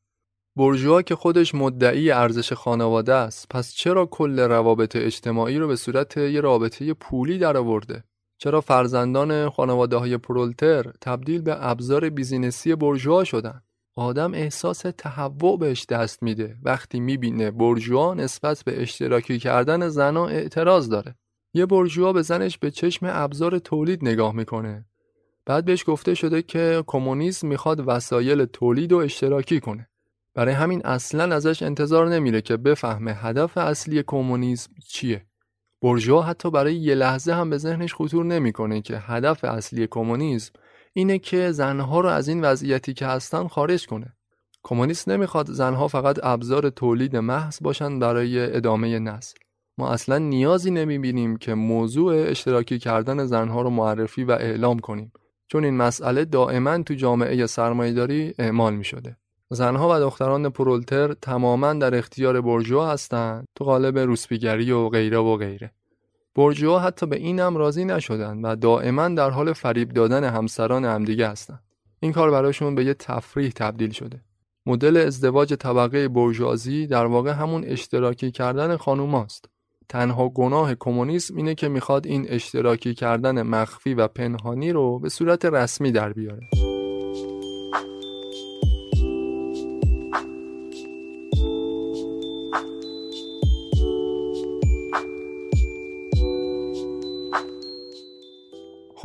برژوا 0.55 1.01
که 1.01 1.15
خودش 1.15 1.55
مدعی 1.55 2.11
ارزش 2.11 2.53
خانواده 2.53 3.13
است 3.13 3.47
پس 3.49 3.73
چرا 3.73 4.05
کل 4.05 4.39
روابط 4.39 4.95
اجتماعی 4.95 5.57
رو 5.57 5.67
به 5.67 5.75
صورت 5.75 6.17
یه 6.17 6.41
رابطه 6.41 6.93
پولی 6.93 7.37
درآورده 7.37 8.03
چرا 8.37 8.61
فرزندان 8.61 9.49
خانواده 9.49 9.97
های 9.97 10.17
پرولتر 10.17 10.91
تبدیل 11.01 11.41
به 11.41 11.67
ابزار 11.67 12.09
بیزینسی 12.09 12.75
برجوا 12.75 13.23
شدن؟ 13.23 13.61
آدم 13.95 14.33
احساس 14.33 14.83
تهوع 14.97 15.59
بهش 15.59 15.85
دست 15.85 16.23
میده. 16.23 16.55
وقتی 16.63 16.99
می‌بینه 16.99 17.51
برجوا 17.51 18.13
نسبت 18.13 18.63
به 18.63 18.81
اشتراکی 18.81 19.39
کردن 19.39 19.89
زنا 19.89 20.27
اعتراض 20.27 20.89
داره. 20.89 21.15
یه 21.53 21.65
برجوا 21.65 22.13
به 22.13 22.21
زنش 22.21 22.57
به 22.57 22.71
چشم 22.71 23.05
ابزار 23.09 23.59
تولید 23.59 23.99
نگاه 24.05 24.35
می‌کنه. 24.35 24.85
بعد 25.45 25.65
بهش 25.65 25.83
گفته 25.87 26.13
شده 26.13 26.41
که 26.41 26.83
کمونیسم 26.87 27.47
می‌خواد 27.47 27.83
وسایل 27.87 28.45
تولید 28.45 28.93
و 28.93 28.97
اشتراکی 28.97 29.59
کنه. 29.59 29.87
برای 30.33 30.53
همین 30.53 30.85
اصلا 30.85 31.35
ازش 31.35 31.63
انتظار 31.63 32.09
نمیره 32.09 32.41
که 32.41 32.57
بفهمه 32.57 33.13
هدف 33.13 33.57
اصلی 33.57 34.03
کمونیسم 34.07 34.71
چیه. 34.87 35.25
برژوا 35.81 36.21
حتی 36.21 36.51
برای 36.51 36.75
یه 36.75 36.95
لحظه 36.95 37.33
هم 37.33 37.49
به 37.49 37.57
ذهنش 37.57 37.93
خطور 37.93 38.25
نمی‌کنه 38.25 38.81
که 38.81 38.97
هدف 38.97 39.43
اصلی 39.43 39.87
کمونیسم 39.87 40.53
اینه 40.93 41.19
که 41.19 41.51
زنها 41.51 41.99
رو 41.99 42.09
از 42.09 42.27
این 42.27 42.41
وضعیتی 42.41 42.93
که 42.93 43.05
هستن 43.05 43.47
خارج 43.47 43.87
کنه. 43.87 44.13
کمونیست 44.63 45.09
نمی‌خواد 45.09 45.51
زنها 45.51 45.87
فقط 45.87 46.19
ابزار 46.23 46.69
تولید 46.69 47.15
محض 47.15 47.57
باشن 47.61 47.99
برای 47.99 48.55
ادامه 48.55 48.99
نسل. 48.99 49.37
ما 49.77 49.89
اصلا 49.89 50.17
نیازی 50.17 50.71
نمی‌بینیم 50.71 51.37
که 51.37 51.53
موضوع 51.53 52.15
اشتراکی 52.15 52.79
کردن 52.79 53.25
زنها 53.25 53.61
رو 53.61 53.69
معرفی 53.69 54.23
و 54.23 54.31
اعلام 54.31 54.79
کنیم 54.79 55.11
چون 55.47 55.63
این 55.63 55.77
مسئله 55.77 56.25
دائما 56.25 56.83
تو 56.83 56.93
جامعه 56.93 57.45
سرمایهداری 57.45 58.33
اعمال 58.39 58.75
می‌شده. 58.75 59.17
زنها 59.49 59.95
و 59.95 59.99
دختران 59.99 60.49
پرولتر 60.49 61.13
تماما 61.13 61.73
در 61.73 61.95
اختیار 61.95 62.41
برجوا 62.41 62.87
هستند 62.87 63.47
تو 63.55 63.65
قالب 63.65 63.99
روسپیگری 63.99 64.71
و 64.71 64.89
غیره 64.89 65.17
و 65.17 65.37
غیره 65.37 65.71
برجوها 66.35 66.79
حتی 66.79 67.05
به 67.05 67.15
اینم 67.15 67.57
راضی 67.57 67.85
نشدن 67.85 68.41
و 68.41 68.55
دائما 68.55 69.07
در 69.07 69.29
حال 69.29 69.53
فریب 69.53 69.89
دادن 69.89 70.23
همسران 70.23 70.85
همدیگه 70.85 71.27
هستند. 71.27 71.63
این 71.99 72.11
کار 72.11 72.31
براشون 72.31 72.75
به 72.75 72.85
یه 72.85 72.93
تفریح 72.93 73.51
تبدیل 73.55 73.91
شده. 73.91 74.21
مدل 74.65 74.97
ازدواج 74.97 75.53
طبقه 75.53 76.07
برجوازی 76.07 76.87
در 76.87 77.05
واقع 77.05 77.31
همون 77.31 77.63
اشتراکی 77.63 78.31
کردن 78.31 78.77
خانوماست. 78.77 79.45
تنها 79.89 80.29
گناه 80.29 80.75
کمونیسم 80.75 81.37
اینه 81.37 81.55
که 81.55 81.67
می‌خواد 81.67 82.07
این 82.07 82.25
اشتراکی 82.29 82.93
کردن 82.93 83.41
مخفی 83.41 83.93
و 83.93 84.07
پنهانی 84.07 84.71
رو 84.71 84.99
به 84.99 85.09
صورت 85.09 85.45
رسمی 85.45 85.91
در 85.91 86.13
بیاره. 86.13 86.66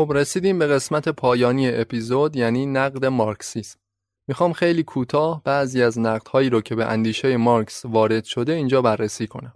خب 0.02 0.12
رسیدیم 0.12 0.58
به 0.58 0.66
قسمت 0.66 1.08
پایانی 1.08 1.68
اپیزود 1.68 2.36
یعنی 2.36 2.66
نقد 2.66 3.04
مارکسیسم. 3.04 3.78
می‌خوام 4.28 4.52
خیلی 4.52 4.82
کوتاه 4.82 5.42
بعضی 5.44 5.82
از 5.82 5.98
نقدهایی 5.98 6.50
رو 6.50 6.60
که 6.60 6.74
به 6.74 6.84
اندیشه 6.84 7.36
مارکس 7.36 7.84
وارد 7.84 8.24
شده 8.24 8.52
اینجا 8.52 8.82
بررسی 8.82 9.26
کنم. 9.26 9.52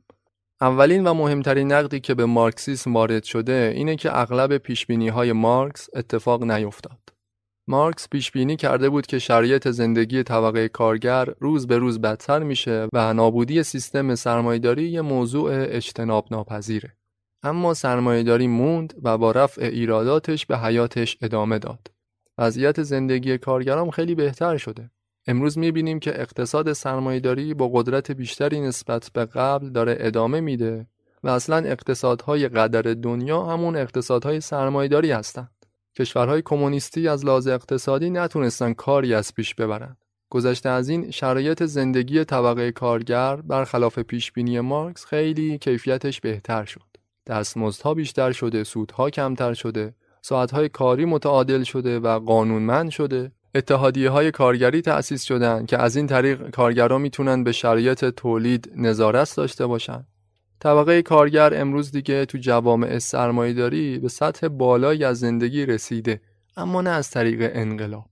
اولین 0.60 1.06
و 1.06 1.14
مهمترین 1.14 1.72
نقدی 1.72 2.00
که 2.00 2.14
به 2.14 2.26
مارکسیسم 2.26 2.94
وارد 2.94 3.24
شده 3.24 3.72
اینه 3.74 3.96
که 3.96 4.18
اغلب 4.18 4.58
پیشبینی 4.58 5.08
های 5.08 5.32
مارکس 5.32 5.88
اتفاق 5.94 6.42
نیفتاد. 6.42 7.12
مارکس 7.68 8.08
پیش 8.08 8.30
بینی 8.30 8.56
کرده 8.56 8.88
بود 8.88 9.06
که 9.06 9.18
شرایط 9.18 9.68
زندگی 9.68 10.22
طبقه 10.22 10.68
کارگر 10.68 11.24
روز 11.40 11.66
به 11.66 11.78
روز 11.78 12.00
بدتر 12.00 12.38
میشه 12.38 12.88
و 12.92 13.14
نابودی 13.14 13.62
سیستم 13.62 14.14
سرمایهداری 14.14 14.88
یه 14.88 15.00
موضوع 15.00 15.50
اجتناب 15.52 16.26
ناپذیره. 16.30 16.96
اما 17.42 17.74
سرمایهداری 17.74 18.46
موند 18.46 18.94
و 19.02 19.18
با 19.18 19.30
رفع 19.30 19.62
ایراداتش 19.62 20.46
به 20.46 20.58
حیاتش 20.58 21.16
ادامه 21.22 21.58
داد. 21.58 21.90
وضعیت 22.38 22.82
زندگی 22.82 23.38
کارگران 23.38 23.90
خیلی 23.90 24.14
بهتر 24.14 24.56
شده. 24.56 24.90
امروز 25.26 25.58
می‌بینیم 25.58 25.98
که 25.98 26.20
اقتصاد 26.20 26.72
سرمایهداری 26.72 27.54
با 27.54 27.68
قدرت 27.68 28.10
بیشتری 28.10 28.60
نسبت 28.60 29.10
به 29.14 29.24
قبل 29.24 29.70
داره 29.70 29.96
ادامه 30.00 30.40
میده 30.40 30.86
و 31.22 31.28
اصلا 31.28 31.56
اقتصادهای 31.56 32.48
قدر 32.48 32.82
دنیا 32.82 33.42
همون 33.42 33.76
اقتصادهای 33.76 34.40
سرمایهداری 34.40 35.12
هستند. 35.12 35.50
کشورهای 35.98 36.42
کمونیستی 36.44 37.08
از 37.08 37.24
لحاظ 37.24 37.46
اقتصادی 37.46 38.10
نتونستن 38.10 38.72
کاری 38.72 39.14
از 39.14 39.34
پیش 39.34 39.54
ببرند. 39.54 39.96
گذشته 40.30 40.68
از 40.68 40.88
این 40.88 41.10
شرایط 41.10 41.62
زندگی 41.62 42.24
طبقه 42.24 42.72
کارگر 42.72 43.36
برخلاف 43.36 43.98
پیشبینی 43.98 44.60
مارکس 44.60 45.04
خیلی 45.04 45.58
کیفیتش 45.58 46.20
بهتر 46.20 46.64
شد. 46.64 46.85
دستمزدها 47.26 47.94
بیشتر 47.94 48.32
شده، 48.32 48.64
سودها 48.64 49.10
کمتر 49.10 49.54
شده، 49.54 49.94
ساعتهای 50.22 50.68
کاری 50.68 51.04
متعادل 51.04 51.62
شده 51.62 51.98
و 52.00 52.18
قانونمند 52.18 52.90
شده 52.90 53.32
اتحادیه 53.54 54.10
های 54.10 54.30
کارگری 54.30 54.82
تأسیس 54.82 55.22
شدن 55.22 55.66
که 55.66 55.78
از 55.78 55.96
این 55.96 56.06
طریق 56.06 56.50
کارگران 56.50 57.00
می‌تونن 57.00 57.44
به 57.44 57.52
شرایط 57.52 58.04
تولید 58.04 58.72
نظارت 58.76 59.36
داشته 59.36 59.66
باشن. 59.66 60.06
طبقه 60.60 61.02
کارگر 61.02 61.60
امروز 61.60 61.90
دیگه 61.90 62.24
تو 62.24 62.38
جوامع 62.38 62.98
سرمایهداری 62.98 63.98
به 63.98 64.08
سطح 64.08 64.48
بالایی 64.48 65.04
از 65.04 65.18
زندگی 65.18 65.66
رسیده 65.66 66.20
اما 66.56 66.82
نه 66.82 66.90
از 66.90 67.10
طریق 67.10 67.50
انقلاب. 67.54 68.10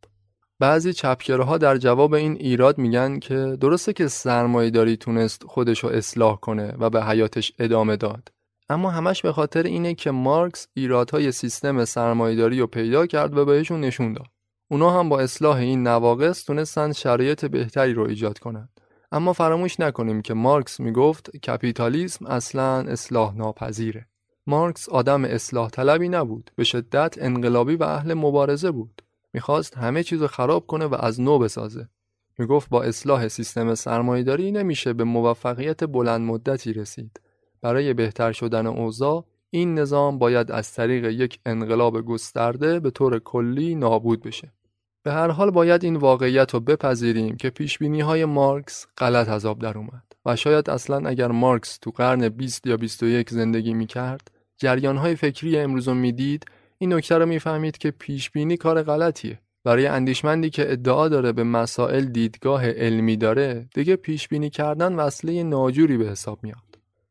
بعضی 0.59 0.93
چپگراها 0.93 1.59
در 1.59 1.77
جواب 1.77 2.15
این 2.15 2.33
ایراد 2.33 2.79
میگن 2.79 3.19
که 3.19 3.57
درسته 3.61 3.93
که 3.93 4.09
سرمایهداری 4.09 4.97
تونست 4.97 5.45
خودشو 5.45 5.89
اصلاح 5.89 6.41
کنه 6.41 6.75
و 6.79 6.91
به 6.91 7.05
حیاتش 7.05 7.53
ادامه 7.59 7.97
داد. 7.97 8.34
اما 8.69 8.91
همش 8.91 9.23
به 9.23 9.33
خاطر 9.33 9.63
اینه 9.63 9.95
که 9.95 10.11
مارکس 10.11 10.69
ایرادهای 10.75 11.33
سیستم 11.33 11.85
سرمایهداری 11.85 12.61
رو 12.61 12.67
پیدا 12.67 13.07
کرد 13.07 13.37
و 13.37 13.45
بهشون 13.45 13.81
نشون 13.81 14.13
داد. 14.13 14.27
اونا 14.69 14.91
هم 14.91 15.09
با 15.09 15.21
اصلاح 15.21 15.57
این 15.57 15.87
نواقص 15.87 16.45
تونستن 16.45 16.93
شرایط 16.93 17.45
بهتری 17.45 17.95
رو 17.95 18.09
ایجاد 18.09 18.39
کنند. 18.39 18.81
اما 19.13 19.33
فراموش 19.33 19.81
نکنیم 19.81 20.23
که 20.23 20.35
مارکس 20.35 20.81
می‌گفت 20.81 21.37
کپیتالیسم 21.37 22.27
اصلا 22.27 22.81
اصلاح 22.81 23.37
ناپذیره. 23.37 24.07
مارکس 24.47 24.89
آدم 24.89 25.25
اصلاح 25.25 25.71
طلبی 25.71 26.09
نبود. 26.09 26.51
به 26.57 26.65
شدت 26.65 27.15
انقلابی 27.19 27.77
و 27.77 27.83
اهل 27.83 28.15
مبارزه 28.15 28.71
بود. 28.71 29.03
می‌خواست 29.33 29.77
همه 29.77 30.03
چیز 30.03 30.23
رو 30.23 30.27
خراب 30.27 30.67
کنه 30.67 30.85
و 30.85 30.95
از 31.01 31.21
نو 31.21 31.39
بسازه. 31.39 31.89
می‌گفت 32.39 32.69
با 32.69 32.83
اصلاح 32.83 33.29
سیستم 33.29 33.75
سرمایهداری 33.75 34.53
نمیشه 34.53 34.93
به 34.93 35.05
موفقیت 35.05 35.85
بلند 35.85 36.21
مدتی 36.21 36.73
رسید. 36.73 37.21
برای 37.65 37.95
بهتر 37.95 38.33
شدن 38.33 38.67
اوضاع 38.67 39.25
این 39.51 39.79
نظام 39.79 40.19
باید 40.19 40.53
از 40.53 40.73
طریق 40.73 41.05
یک 41.05 41.39
انقلاب 41.47 42.01
گسترده 42.01 42.81
به 42.81 42.91
طور 42.91 43.19
کلی 43.19 43.75
نابود 43.75 44.23
بشه. 44.23 44.53
به 45.03 45.13
هر 45.13 45.29
حال 45.29 45.51
باید 45.51 45.85
این 45.85 45.97
واقعیت 45.97 46.55
رو 46.55 46.61
بپذیریم 46.61 47.37
که 47.37 47.51
پیشبینی 47.51 48.01
های 48.01 48.25
مارکس 48.25 48.87
غلط 48.99 49.29
از 49.29 49.47
آب 49.47 49.59
در 49.59 49.79
اومد 49.79 50.03
و 50.25 50.37
شاید 50.37 50.71
اصلا 50.71 51.09
اگر 51.09 51.29
مارکس 51.29 51.79
تو 51.79 51.91
قرن 51.91 52.29
20 52.29 52.67
یا 52.67 52.77
21 52.77 53.31
زندگی 53.31 53.75
می 53.75 53.87
کرد 53.87 54.31
جریان 54.57 54.97
های 54.97 55.17
فکری 55.17 55.59
امروز 55.59 55.89
رو 55.89 55.95
می‌دید 55.95 56.45
این 56.79 56.93
نکته 56.93 57.19
رو 57.19 57.27
می‌فهمید 57.27 57.79
که 57.79 57.91
پیشبینی 57.91 58.57
کار 58.57 58.83
غلطیه 58.83 59.39
برای 59.65 59.87
اندیشمندی 59.87 60.51
که 60.51 60.73
ادعا 60.73 61.09
داره 61.09 61.33
به 61.33 61.45
مسائل 61.45 62.05
دیدگاه 62.05 62.71
علمی 62.71 63.17
داره 63.17 63.69
دیگه 63.75 63.97
پیشبینی 63.97 64.51
کردن 64.51 64.95
وصله 64.95 65.43
ناجوری 65.43 65.97
به 65.97 66.07
حساب 66.07 66.39
میاد 66.43 66.64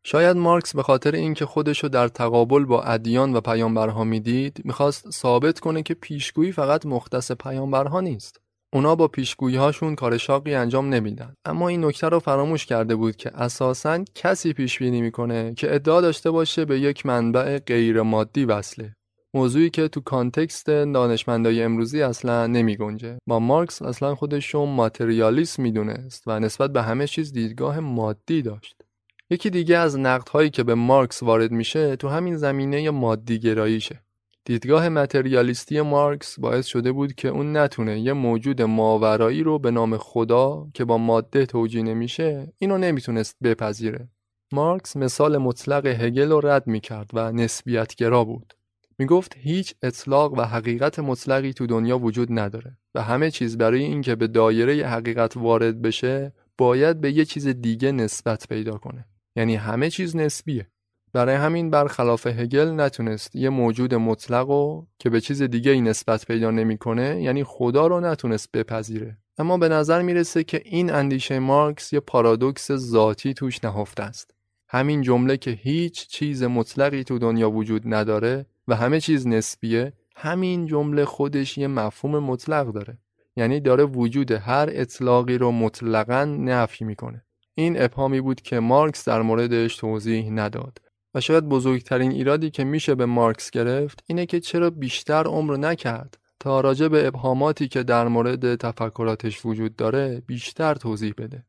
شاید 0.05 0.37
مارکس 0.37 0.75
به 0.75 0.83
خاطر 0.83 1.15
اینکه 1.15 1.45
خودشو 1.45 1.87
در 1.87 2.07
تقابل 2.07 2.65
با 2.65 2.83
ادیان 2.83 3.35
و 3.35 3.41
پیامبرها 3.41 4.03
می‌دید 4.03 4.61
می‌خواست 4.63 5.11
ثابت 5.11 5.59
کنه 5.59 5.83
که 5.83 5.93
پیشگویی 5.93 6.51
فقط 6.51 6.85
مختص 6.85 7.31
پیامبرها 7.31 8.01
نیست. 8.01 8.39
اونا 8.73 8.95
با 8.95 9.07
پیشگویی 9.07 9.55
هاشون 9.55 9.95
کار 9.95 10.17
شاقی 10.17 10.53
انجام 10.53 10.89
نمیدن. 10.89 11.33
اما 11.45 11.67
این 11.67 11.85
نکته 11.85 12.09
رو 12.09 12.19
فراموش 12.19 12.65
کرده 12.65 12.95
بود 12.95 13.15
که 13.15 13.31
اساسا 13.37 14.03
کسی 14.15 14.53
پیش 14.53 14.79
بینی 14.79 15.01
می‌کنه 15.01 15.53
که 15.53 15.75
ادعا 15.75 16.01
داشته 16.01 16.31
باشه 16.31 16.65
به 16.65 16.79
یک 16.79 17.05
منبع 17.05 17.59
غیر 17.59 18.01
مادی 18.01 18.45
وصله. 18.45 18.95
موضوعی 19.33 19.69
که 19.69 19.87
تو 19.87 20.01
context 20.01 20.67
دانشمندای 20.67 21.63
امروزی 21.63 22.01
اصلا 22.01 22.47
نمی 22.47 22.77
گنجه. 22.77 23.17
با 23.27 23.39
مارکس 23.39 23.81
اصلا 23.81 24.15
خودش 24.15 24.53
رو 24.53 24.65
ماتریالیست 24.65 25.59
می‌دونست 25.59 26.23
و 26.27 26.39
نسبت 26.39 26.73
به 26.73 26.81
همه 26.81 27.07
چیز 27.07 27.33
دیدگاه 27.33 27.79
مادی 27.79 28.41
داشت. 28.41 28.82
یکی 29.29 29.49
دیگه 29.49 29.77
از 29.77 29.99
نقدهایی 29.99 30.49
که 30.49 30.63
به 30.63 30.75
مارکس 30.75 31.23
وارد 31.23 31.51
میشه 31.51 31.95
تو 31.95 32.07
همین 32.07 32.37
زمینه 32.37 32.89
مادی 32.89 33.39
گراییشه. 33.39 34.03
دیدگاه 34.45 34.89
متریالیستی 34.89 35.81
مارکس 35.81 36.39
باعث 36.39 36.65
شده 36.65 36.91
بود 36.91 37.15
که 37.15 37.27
اون 37.27 37.57
نتونه 37.57 37.99
یه 37.99 38.13
موجود 38.13 38.61
ماورایی 38.61 39.43
رو 39.43 39.59
به 39.59 39.71
نام 39.71 39.97
خدا 39.97 40.67
که 40.73 40.85
با 40.85 40.97
ماده 40.97 41.45
توجیه 41.45 41.83
نمیشه 41.83 42.53
اینو 42.57 42.77
نمی‌تونست 42.77 43.37
بپذیره. 43.43 44.09
مارکس 44.53 44.97
مثال 44.97 45.37
مطلق 45.37 45.85
هگل 45.85 46.29
رو 46.29 46.47
رد 46.47 46.67
می‌کرد 46.67 47.09
و 47.13 47.31
نسبیت 47.31 47.95
گرا 47.95 48.23
بود. 48.23 48.53
می‌گفت 48.99 49.33
هیچ 49.37 49.75
اطلاق 49.81 50.33
و 50.33 50.41
حقیقت 50.41 50.99
مطلقی 50.99 51.53
تو 51.53 51.67
دنیا 51.67 51.97
وجود 51.97 52.27
نداره 52.31 52.77
و 52.95 53.01
همه 53.01 53.31
چیز 53.31 53.57
برای 53.57 53.83
اینکه 53.83 54.15
به 54.15 54.27
دایره 54.27 54.87
حقیقت 54.87 55.37
وارد 55.37 55.81
بشه 55.81 56.33
باید 56.57 57.01
به 57.01 57.11
یه 57.11 57.25
چیز 57.25 57.47
دیگه 57.47 57.91
نسبت 57.91 58.47
پیدا 58.47 58.77
کنه. 58.77 59.05
یعنی 59.35 59.55
همه 59.55 59.89
چیز 59.89 60.15
نسبیه. 60.15 60.67
برای 61.13 61.35
همین 61.35 61.69
برخلاف 61.69 62.27
هگل 62.27 62.71
نتونست 62.71 63.35
یه 63.35 63.49
موجود 63.49 63.95
مطلق 63.95 64.49
و 64.49 64.85
که 64.99 65.09
به 65.09 65.21
چیز 65.21 65.41
دیگه 65.41 65.71
ای 65.71 65.81
نسبت 65.81 66.25
پیدا 66.25 66.51
نمی‌کنه 66.51 67.21
یعنی 67.21 67.43
خدا 67.43 67.87
رو 67.87 67.99
نتونست 67.99 68.51
بپذیره. 68.51 69.17
اما 69.37 69.57
به 69.57 69.69
نظر 69.69 70.01
می‌رسه 70.01 70.43
که 70.43 70.61
این 70.65 70.91
اندیشه 70.91 71.39
مارکس 71.39 71.93
یه 71.93 71.99
پارادوکس 71.99 72.71
ذاتی 72.71 73.33
توش 73.33 73.63
نهفته 73.63 74.03
است. 74.03 74.33
همین 74.67 75.01
جمله 75.01 75.37
که 75.37 75.51
هیچ 75.51 76.07
چیز 76.07 76.43
مطلقی 76.43 77.03
تو 77.03 77.19
دنیا 77.19 77.51
وجود 77.51 77.81
نداره 77.85 78.45
و 78.67 78.75
همه 78.75 78.99
چیز 78.99 79.27
نسبیه 79.27 79.93
همین 80.15 80.65
جمله 80.65 81.05
خودش 81.05 81.57
یه 81.57 81.67
مفهوم 81.67 82.19
مطلق 82.19 82.71
داره. 82.71 82.97
یعنی 83.35 83.59
داره 83.59 83.83
وجود 83.83 84.31
هر 84.31 84.69
اطلاقی 84.71 85.37
رو 85.37 85.51
مطلقا 85.51 86.25
نفی 86.25 86.85
می‌کنه. 86.85 87.23
این 87.55 87.81
ابهامی 87.81 88.21
بود 88.21 88.41
که 88.41 88.59
مارکس 88.59 89.07
در 89.07 89.21
موردش 89.21 89.75
توضیح 89.75 90.29
نداد 90.29 90.77
و 91.13 91.21
شاید 91.21 91.49
بزرگترین 91.49 92.11
ایرادی 92.11 92.49
که 92.49 92.63
میشه 92.63 92.95
به 92.95 93.05
مارکس 93.05 93.51
گرفت 93.51 94.03
اینه 94.07 94.25
که 94.25 94.39
چرا 94.39 94.69
بیشتر 94.69 95.23
عمر 95.23 95.57
نکرد 95.57 96.17
تا 96.39 96.61
راجع 96.61 96.87
به 96.87 97.07
ابهاماتی 97.07 97.67
که 97.67 97.83
در 97.83 98.07
مورد 98.07 98.55
تفکراتش 98.55 99.45
وجود 99.45 99.75
داره 99.75 100.23
بیشتر 100.27 100.75
توضیح 100.75 101.13
بده. 101.17 101.45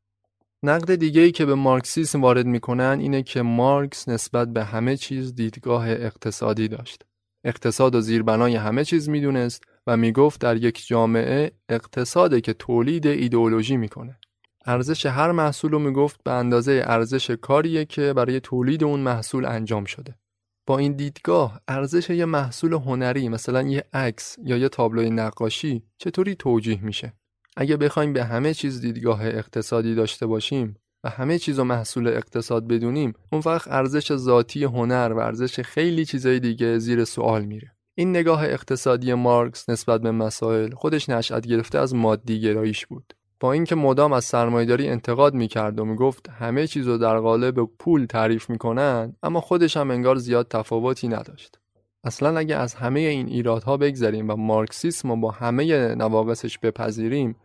نقد 0.62 0.94
دیگه 0.94 1.20
ای 1.20 1.32
که 1.32 1.46
به 1.46 1.54
مارکسیسم 1.54 2.20
وارد 2.20 2.46
می‌کنن 2.46 2.98
اینه 3.00 3.22
که 3.22 3.42
مارکس 3.42 4.08
نسبت 4.08 4.48
به 4.52 4.64
همه 4.64 4.96
چیز 4.96 5.34
دیدگاه 5.34 5.90
اقتصادی 5.90 6.68
داشت. 6.68 7.02
اقتصاد 7.44 7.94
و 7.94 8.00
زیربنای 8.00 8.56
همه 8.56 8.84
چیز 8.84 9.08
می‌دونست 9.08 9.64
و 9.86 9.96
می‌گفت 9.96 10.40
در 10.40 10.56
یک 10.56 10.86
جامعه 10.86 11.52
اقتصاده 11.68 12.40
که 12.40 12.52
تولید 12.52 13.06
ایدئولوژی 13.06 13.76
می‌کنه. 13.76 14.18
ارزش 14.66 15.06
هر 15.06 15.32
محصول 15.32 15.70
رو 15.70 15.78
می‌گفت 15.78 16.20
به 16.24 16.30
اندازه 16.30 16.82
ارزش 16.86 17.30
کاریه 17.30 17.84
که 17.84 18.12
برای 18.12 18.40
تولید 18.40 18.84
اون 18.84 19.00
محصول 19.00 19.44
انجام 19.44 19.84
شده. 19.84 20.14
با 20.66 20.78
این 20.78 20.92
دیدگاه 20.92 21.60
ارزش 21.68 22.10
یه 22.10 22.24
محصول 22.24 22.72
هنری 22.72 23.28
مثلا 23.28 23.62
یه 23.62 23.84
عکس 23.92 24.36
یا 24.44 24.56
یه 24.56 24.68
تابلوی 24.68 25.10
نقاشی 25.10 25.82
چطوری 25.98 26.34
توجیه 26.34 26.84
میشه؟ 26.84 27.12
اگه 27.56 27.76
بخوایم 27.76 28.12
به 28.12 28.24
همه 28.24 28.54
چیز 28.54 28.80
دیدگاه 28.80 29.26
اقتصادی 29.26 29.94
داشته 29.94 30.26
باشیم 30.26 30.76
و 31.04 31.08
همه 31.08 31.38
چیز 31.38 31.58
و 31.58 31.64
محصول 31.64 32.08
اقتصاد 32.08 32.66
بدونیم 32.66 33.12
اون 33.32 33.42
وقت 33.46 33.68
ارزش 33.68 34.16
ذاتی 34.16 34.64
هنر 34.64 35.12
و 35.16 35.18
ارزش 35.18 35.60
خیلی 35.60 36.04
چیزای 36.04 36.40
دیگه 36.40 36.78
زیر 36.78 37.04
سوال 37.04 37.44
میره. 37.44 37.76
این 37.94 38.10
نگاه 38.10 38.44
اقتصادی 38.44 39.14
مارکس 39.14 39.68
نسبت 39.68 40.00
به 40.00 40.10
مسائل 40.10 40.74
خودش 40.74 41.08
نشأت 41.08 41.46
گرفته 41.46 41.78
از 41.78 41.94
مادی 41.94 42.40
گراییش 42.40 42.86
بود. 42.86 43.14
با 43.44 43.52
اینکه 43.52 43.74
مدام 43.74 44.12
از 44.12 44.24
سرمایهداری 44.24 44.88
انتقاد 44.88 45.34
می‌کرد 45.34 45.80
و 45.80 45.84
می‌گفت 45.84 46.28
همه 46.28 46.66
چیز 46.66 46.86
رو 46.86 46.98
در 46.98 47.18
قالب 47.18 47.64
پول 47.78 48.06
تعریف 48.06 48.50
می‌کنن 48.50 49.16
اما 49.22 49.40
خودش 49.40 49.76
هم 49.76 49.90
انگار 49.90 50.16
زیاد 50.16 50.48
تفاوتی 50.48 51.08
نداشت 51.08 51.58
اصلا 52.04 52.38
اگه 52.38 52.56
از 52.56 52.74
همه 52.74 53.00
این 53.00 53.28
ایرادها 53.28 53.76
بگذریم 53.76 54.30
و 54.30 54.36
مارکسیسم 54.36 55.10
رو 55.10 55.16
با 55.16 55.30
همه 55.30 55.94
نواقصش 55.94 56.58
بپذیریم 56.58 57.36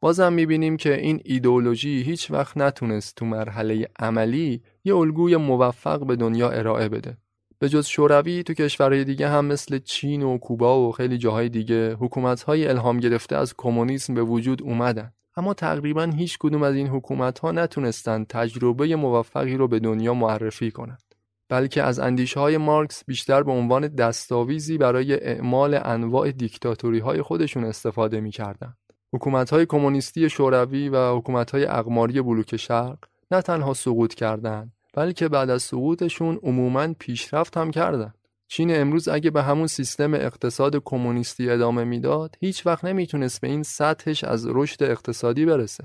بازم 0.00 0.32
می‌بینیم 0.32 0.76
که 0.76 1.00
این 1.00 1.20
ایدئولوژی 1.24 2.02
هیچ 2.02 2.30
وقت 2.30 2.56
نتونست 2.56 3.16
تو 3.16 3.26
مرحله 3.26 3.88
عملی 3.98 4.62
یه 4.84 4.96
الگوی 4.96 5.36
موفق 5.36 6.06
به 6.06 6.16
دنیا 6.16 6.50
ارائه 6.50 6.88
بده. 6.88 7.16
به 7.58 7.68
جز 7.68 7.86
شوروی 7.86 8.42
تو 8.42 8.54
کشورهای 8.54 9.04
دیگه 9.04 9.28
هم 9.28 9.44
مثل 9.44 9.78
چین 9.78 10.22
و 10.22 10.38
کوبا 10.38 10.88
و 10.88 10.92
خیلی 10.92 11.18
جاهای 11.18 11.48
دیگه 11.48 11.94
حکومت‌های 11.94 12.68
الهام 12.68 13.00
گرفته 13.00 13.36
از 13.36 13.54
کمونیسم 13.56 14.14
به 14.14 14.22
وجود 14.22 14.62
اومدن. 14.62 15.12
اما 15.36 15.54
تقریبا 15.54 16.04
هیچ 16.04 16.38
کدوم 16.38 16.62
از 16.62 16.74
این 16.74 16.88
حکومت 16.88 17.38
ها 17.38 17.52
نتونستن 17.52 18.24
تجربه 18.24 18.96
موفقی 18.96 19.56
رو 19.56 19.68
به 19.68 19.78
دنیا 19.78 20.14
معرفی 20.14 20.70
کنند. 20.70 21.02
بلکه 21.48 21.82
از 21.82 21.98
اندیشه 21.98 22.40
های 22.40 22.56
مارکس 22.56 23.04
بیشتر 23.04 23.42
به 23.42 23.52
عنوان 23.52 23.88
دستاویزی 23.88 24.78
برای 24.78 25.14
اعمال 25.14 25.80
انواع 25.84 26.32
دیکتاتوری 26.32 26.98
های 26.98 27.22
خودشون 27.22 27.64
استفاده 27.64 28.20
می‌کردند. 28.20 28.76
حکومت 29.12 29.50
های 29.50 29.66
کمونیستی 29.66 30.30
شوروی 30.30 30.88
و 30.88 31.16
حکومت 31.16 31.50
های 31.50 31.64
اقماری 31.64 32.22
بلوک 32.22 32.56
شرق 32.56 32.98
نه 33.30 33.42
تنها 33.42 33.74
سقوط 33.74 34.14
کردند 34.14 34.72
بلکه 34.94 35.28
بعد 35.28 35.50
از 35.50 35.62
سقوطشون 35.62 36.38
عموما 36.42 36.94
پیشرفت 36.98 37.56
هم 37.56 37.70
کردند. 37.70 38.14
چین 38.52 38.80
امروز 38.80 39.08
اگه 39.08 39.30
به 39.30 39.42
همون 39.42 39.66
سیستم 39.66 40.14
اقتصاد 40.14 40.82
کمونیستی 40.84 41.50
ادامه 41.50 41.84
می‌داد 41.84 42.36
هیچ 42.40 42.66
وقت 42.66 42.84
نمی‌تونست 42.84 43.40
به 43.40 43.48
این 43.48 43.62
سطحش 43.62 44.24
از 44.24 44.46
رشد 44.48 44.82
اقتصادی 44.82 45.44
برسه 45.44 45.84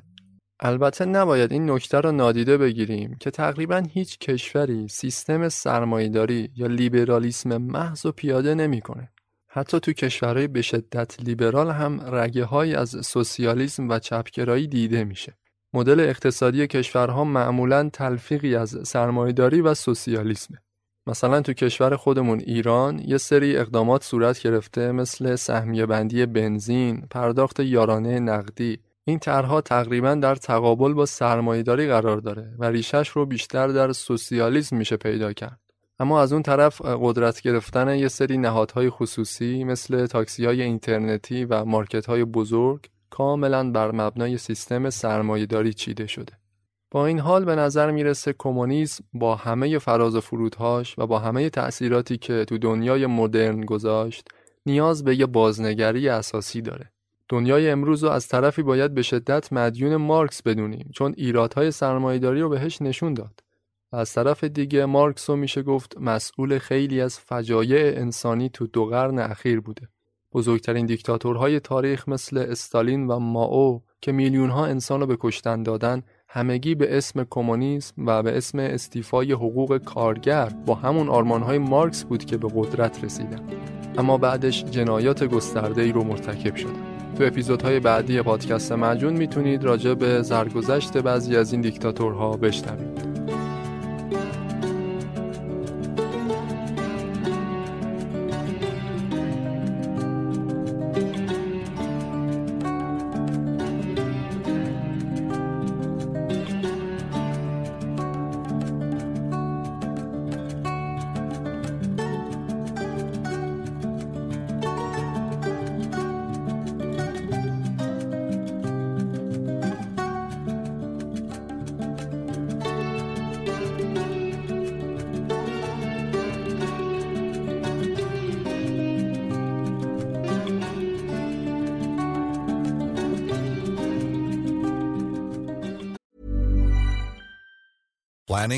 البته 0.59 1.05
نباید 1.05 1.51
این 1.51 1.71
نکته 1.71 1.99
را 1.99 2.11
نادیده 2.11 2.57
بگیریم 2.57 3.17
که 3.19 3.31
تقریبا 3.31 3.83
هیچ 3.91 4.19
کشوری 4.19 4.87
سیستم 4.87 5.49
سرمایهداری 5.49 6.49
یا 6.55 6.67
لیبرالیسم 6.67 7.57
محض 7.57 8.05
و 8.05 8.11
پیاده 8.11 8.55
نمی‌کنه. 8.55 9.11
حتی 9.49 9.79
تو 9.79 9.93
کشورهای 9.93 10.47
به 10.47 10.61
شدت 10.61 11.19
لیبرال 11.19 11.71
هم 11.71 12.15
رگه 12.15 12.45
های 12.45 12.75
از 12.75 12.89
سوسیالیسم 12.89 13.89
و 13.89 13.99
چپگرایی 13.99 14.67
دیده 14.67 15.03
میشه. 15.03 15.37
مدل 15.73 15.99
اقتصادی 15.99 16.67
کشورها 16.67 17.23
معمولا 17.23 17.89
تلفیقی 17.93 18.55
از 18.55 18.77
سرمایهداری 18.83 19.61
و 19.61 19.73
سوسیالیسمه. 19.73 20.57
مثلا 21.07 21.41
تو 21.41 21.53
کشور 21.53 21.95
خودمون 21.95 22.39
ایران 22.39 22.99
یه 22.99 23.17
سری 23.17 23.57
اقدامات 23.57 24.03
صورت 24.03 24.39
گرفته 24.39 24.91
مثل 24.91 25.35
سهمیه 25.35 25.85
بندی 25.85 26.25
بنزین، 26.25 27.07
پرداخت 27.11 27.59
یارانه 27.59 28.19
نقدی. 28.19 28.79
این 29.05 29.19
طرحها 29.19 29.61
تقریبا 29.61 30.15
در 30.15 30.35
تقابل 30.35 30.93
با 30.93 31.05
سرمایهداری 31.05 31.87
قرار 31.87 32.17
داره 32.17 32.53
و 32.59 32.65
ریشش 32.65 33.09
رو 33.09 33.25
بیشتر 33.25 33.67
در 33.67 33.91
سوسیالیسم 33.91 34.77
میشه 34.77 34.97
پیدا 34.97 35.33
کرد. 35.33 35.59
اما 35.99 36.21
از 36.21 36.33
اون 36.33 36.43
طرف 36.43 36.81
قدرت 36.81 37.41
گرفتن 37.41 37.95
یه 37.95 38.07
سری 38.07 38.37
نهادهای 38.37 38.89
خصوصی 38.89 39.63
مثل 39.63 40.05
تاکسی 40.05 40.45
های 40.45 40.61
اینترنتی 40.61 41.45
و 41.45 41.65
مارکت 41.65 42.05
های 42.05 42.25
بزرگ 42.25 42.89
کاملا 43.09 43.71
بر 43.71 43.91
مبنای 43.91 44.37
سیستم 44.37 44.89
سرمایهداری 44.89 45.73
چیده 45.73 46.07
شده. 46.07 46.33
با 46.91 47.05
این 47.05 47.19
حال 47.19 47.45
به 47.45 47.55
نظر 47.55 47.91
می‌رسه 47.91 48.35
کمونیسم 48.37 49.03
با 49.13 49.35
همه 49.35 49.79
فراز 49.79 50.15
و 50.15 50.21
فرودهاش 50.21 50.99
و 50.99 51.07
با 51.07 51.19
همه 51.19 51.49
تأثیراتی 51.49 52.17
که 52.17 52.45
تو 52.45 52.57
دنیای 52.57 53.05
مدرن 53.05 53.61
گذاشت 53.61 54.27
نیاز 54.65 55.03
به 55.03 55.19
یه 55.19 55.25
بازنگری 55.25 56.09
اساسی 56.09 56.61
داره. 56.61 56.91
دنیای 57.29 57.69
امروز 57.69 58.03
رو 58.03 58.09
از 58.09 58.27
طرفی 58.27 58.61
باید 58.61 58.93
به 58.93 59.01
شدت 59.01 59.53
مدیون 59.53 59.95
مارکس 59.95 60.41
بدونیم 60.41 60.89
چون 60.93 61.13
ایرادهای 61.17 61.71
سرمایهداری 61.71 62.41
رو 62.41 62.49
بهش 62.49 62.81
نشون 62.81 63.13
داد. 63.13 63.43
و 63.91 63.95
از 63.95 64.13
طرف 64.13 64.43
دیگه 64.43 64.85
مارکس 64.85 65.29
رو 65.29 65.35
میشه 65.35 65.63
گفت 65.63 65.97
مسئول 65.97 66.57
خیلی 66.57 67.01
از 67.01 67.19
فجایع 67.19 67.99
انسانی 67.99 68.49
تو 68.49 68.67
دو 68.67 68.85
قرن 68.85 69.19
اخیر 69.19 69.59
بوده. 69.59 69.87
بزرگترین 70.33 70.85
دیکتاتورهای 70.85 71.59
تاریخ 71.59 72.09
مثل 72.09 72.37
استالین 72.37 73.07
و 73.07 73.19
ماو 73.19 73.83
که 74.01 74.11
میلیون 74.11 74.49
ها 74.49 74.65
انسان 74.65 74.99
رو 74.99 75.07
به 75.07 75.17
کشتن 75.19 75.63
دادن 75.63 76.03
همگی 76.29 76.75
به 76.75 76.97
اسم 76.97 77.25
کمونیسم 77.29 77.93
و 78.05 78.23
به 78.23 78.37
اسم 78.37 78.59
استیفای 78.59 79.31
حقوق 79.31 79.77
کارگر 79.77 80.49
با 80.65 80.75
همون 80.75 81.09
آرمانهای 81.09 81.57
مارکس 81.57 82.03
بود 82.03 82.25
که 82.25 82.37
به 82.37 82.47
قدرت 82.55 83.03
رسیدن. 83.03 83.39
اما 83.97 84.17
بعدش 84.17 84.63
جنایات 84.63 85.23
گسترده 85.23 85.81
ای 85.81 85.91
رو 85.91 86.03
مرتکب 86.03 86.55
شدن. 86.55 86.97
تو 87.17 87.23
اپیزودهای 87.23 87.79
بعدی 87.79 88.21
پادکست 88.21 88.71
مجون 88.71 89.13
می‌تونید 89.13 89.63
راجع 89.63 89.93
به 89.93 90.21
زرگذشت 90.21 90.97
بعضی 90.97 91.35
از 91.35 91.51
این 91.51 91.61
دیکتاتورها 91.61 92.31
بشنوید. 92.37 93.16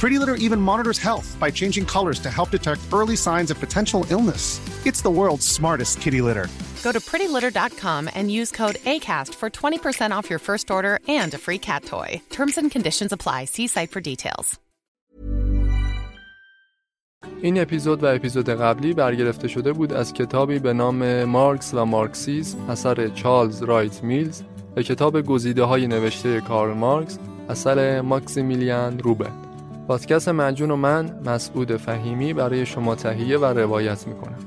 Pretty 0.00 0.18
Litter 0.18 0.36
even 0.46 0.60
monitors 0.60 0.98
health 0.98 1.36
by 1.38 1.50
changing 1.50 1.84
colors 1.84 2.20
to 2.20 2.30
help 2.30 2.50
detect 2.50 2.80
early 2.92 3.16
signs 3.16 3.50
of 3.50 3.60
potential 3.60 4.06
illness. 4.10 4.60
It's 4.86 5.02
the 5.02 5.10
world's 5.10 5.46
smartest 5.46 6.00
kitty 6.00 6.22
litter. 6.22 6.48
Go 6.82 6.92
to 6.92 7.00
prettylitter.com 7.00 8.08
and 8.14 8.30
use 8.30 8.50
code 8.50 8.76
ACAST 8.94 9.34
for 9.34 9.50
20% 9.50 10.10
off 10.12 10.30
your 10.30 10.38
first 10.38 10.70
order 10.70 10.98
and 11.08 11.34
a 11.34 11.38
free 11.38 11.58
cat 11.58 11.84
toy. 11.84 12.22
Terms 12.30 12.56
and 12.56 12.70
conditions 12.70 13.12
apply. 13.12 13.44
See 13.44 13.66
site 13.66 13.90
for 13.90 14.00
details. 14.00 14.58
این 17.42 17.60
اپیزود 17.60 18.02
و 18.02 18.06
اپیزود 18.06 18.48
قبلی 18.48 18.94
برگرفته 18.94 19.48
شده 19.48 19.72
بود 19.72 19.92
از 19.92 20.12
کتابی 20.12 20.58
به 20.58 20.72
نام 20.72 21.24
مارکس 21.24 21.74
و 21.74 21.84
مارکسیسم 21.84 22.70
اثر 22.70 23.08
چارلز 23.08 23.62
رایت 23.62 24.02
میلز 24.02 24.42
و 24.76 24.82
کتاب 24.82 25.20
گزیده 25.20 25.62
های 25.62 25.86
نوشته 25.86 26.40
کارل 26.40 26.74
مارکس 26.74 27.18
اثر 27.48 28.00
ماکسیمیلیان 28.00 28.98
روبن 28.98 29.32
پادکست 29.87 30.29
مجون 30.29 30.71
و 30.71 30.75
من 30.75 31.19
مسعود 31.25 31.77
فهیمی 31.77 32.33
برای 32.33 32.65
شما 32.65 32.95
تهیه 32.95 33.37
و 33.37 33.45
روایت 33.45 34.07
می‌کنم. 34.07 34.37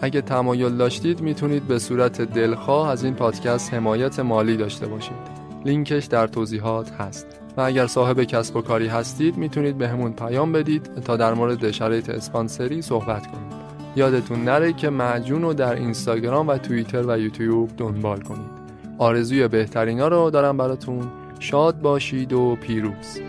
اگه 0.00 0.20
تمایل 0.20 0.76
داشتید 0.76 1.20
می‌تونید 1.20 1.66
به 1.66 1.78
صورت 1.78 2.22
دلخواه 2.22 2.90
از 2.90 3.04
این 3.04 3.14
پادکست 3.14 3.74
حمایت 3.74 4.20
مالی 4.20 4.56
داشته 4.56 4.86
باشید. 4.86 5.36
لینکش 5.64 6.04
در 6.04 6.26
توضیحات 6.26 6.90
هست. 6.90 7.26
و 7.56 7.60
اگر 7.60 7.86
صاحب 7.86 8.22
کسب 8.22 8.56
و 8.56 8.62
کاری 8.62 8.86
هستید 8.86 9.36
می‌تونید 9.36 9.78
به 9.78 9.88
همون 9.88 10.12
پیام 10.12 10.52
بدید 10.52 10.94
تا 11.04 11.16
در 11.16 11.34
مورد 11.34 11.70
شرایط 11.70 12.10
اسپانسری 12.10 12.82
صحبت 12.82 13.26
کنید 13.26 13.66
یادتون 13.96 14.44
نره 14.44 14.72
که 14.72 14.90
معجون 14.90 15.42
رو 15.42 15.54
در 15.54 15.74
اینستاگرام 15.74 16.48
و 16.48 16.58
توییتر 16.58 17.02
و 17.06 17.18
یوتیوب 17.18 17.70
دنبال 17.76 18.20
کنید. 18.20 18.66
آرزوی 18.98 19.48
بهترینا 19.48 20.08
رو 20.08 20.30
دارم 20.30 20.56
براتون. 20.56 21.08
شاد 21.40 21.80
باشید 21.80 22.32
و 22.32 22.56
پیروز. 22.56 23.20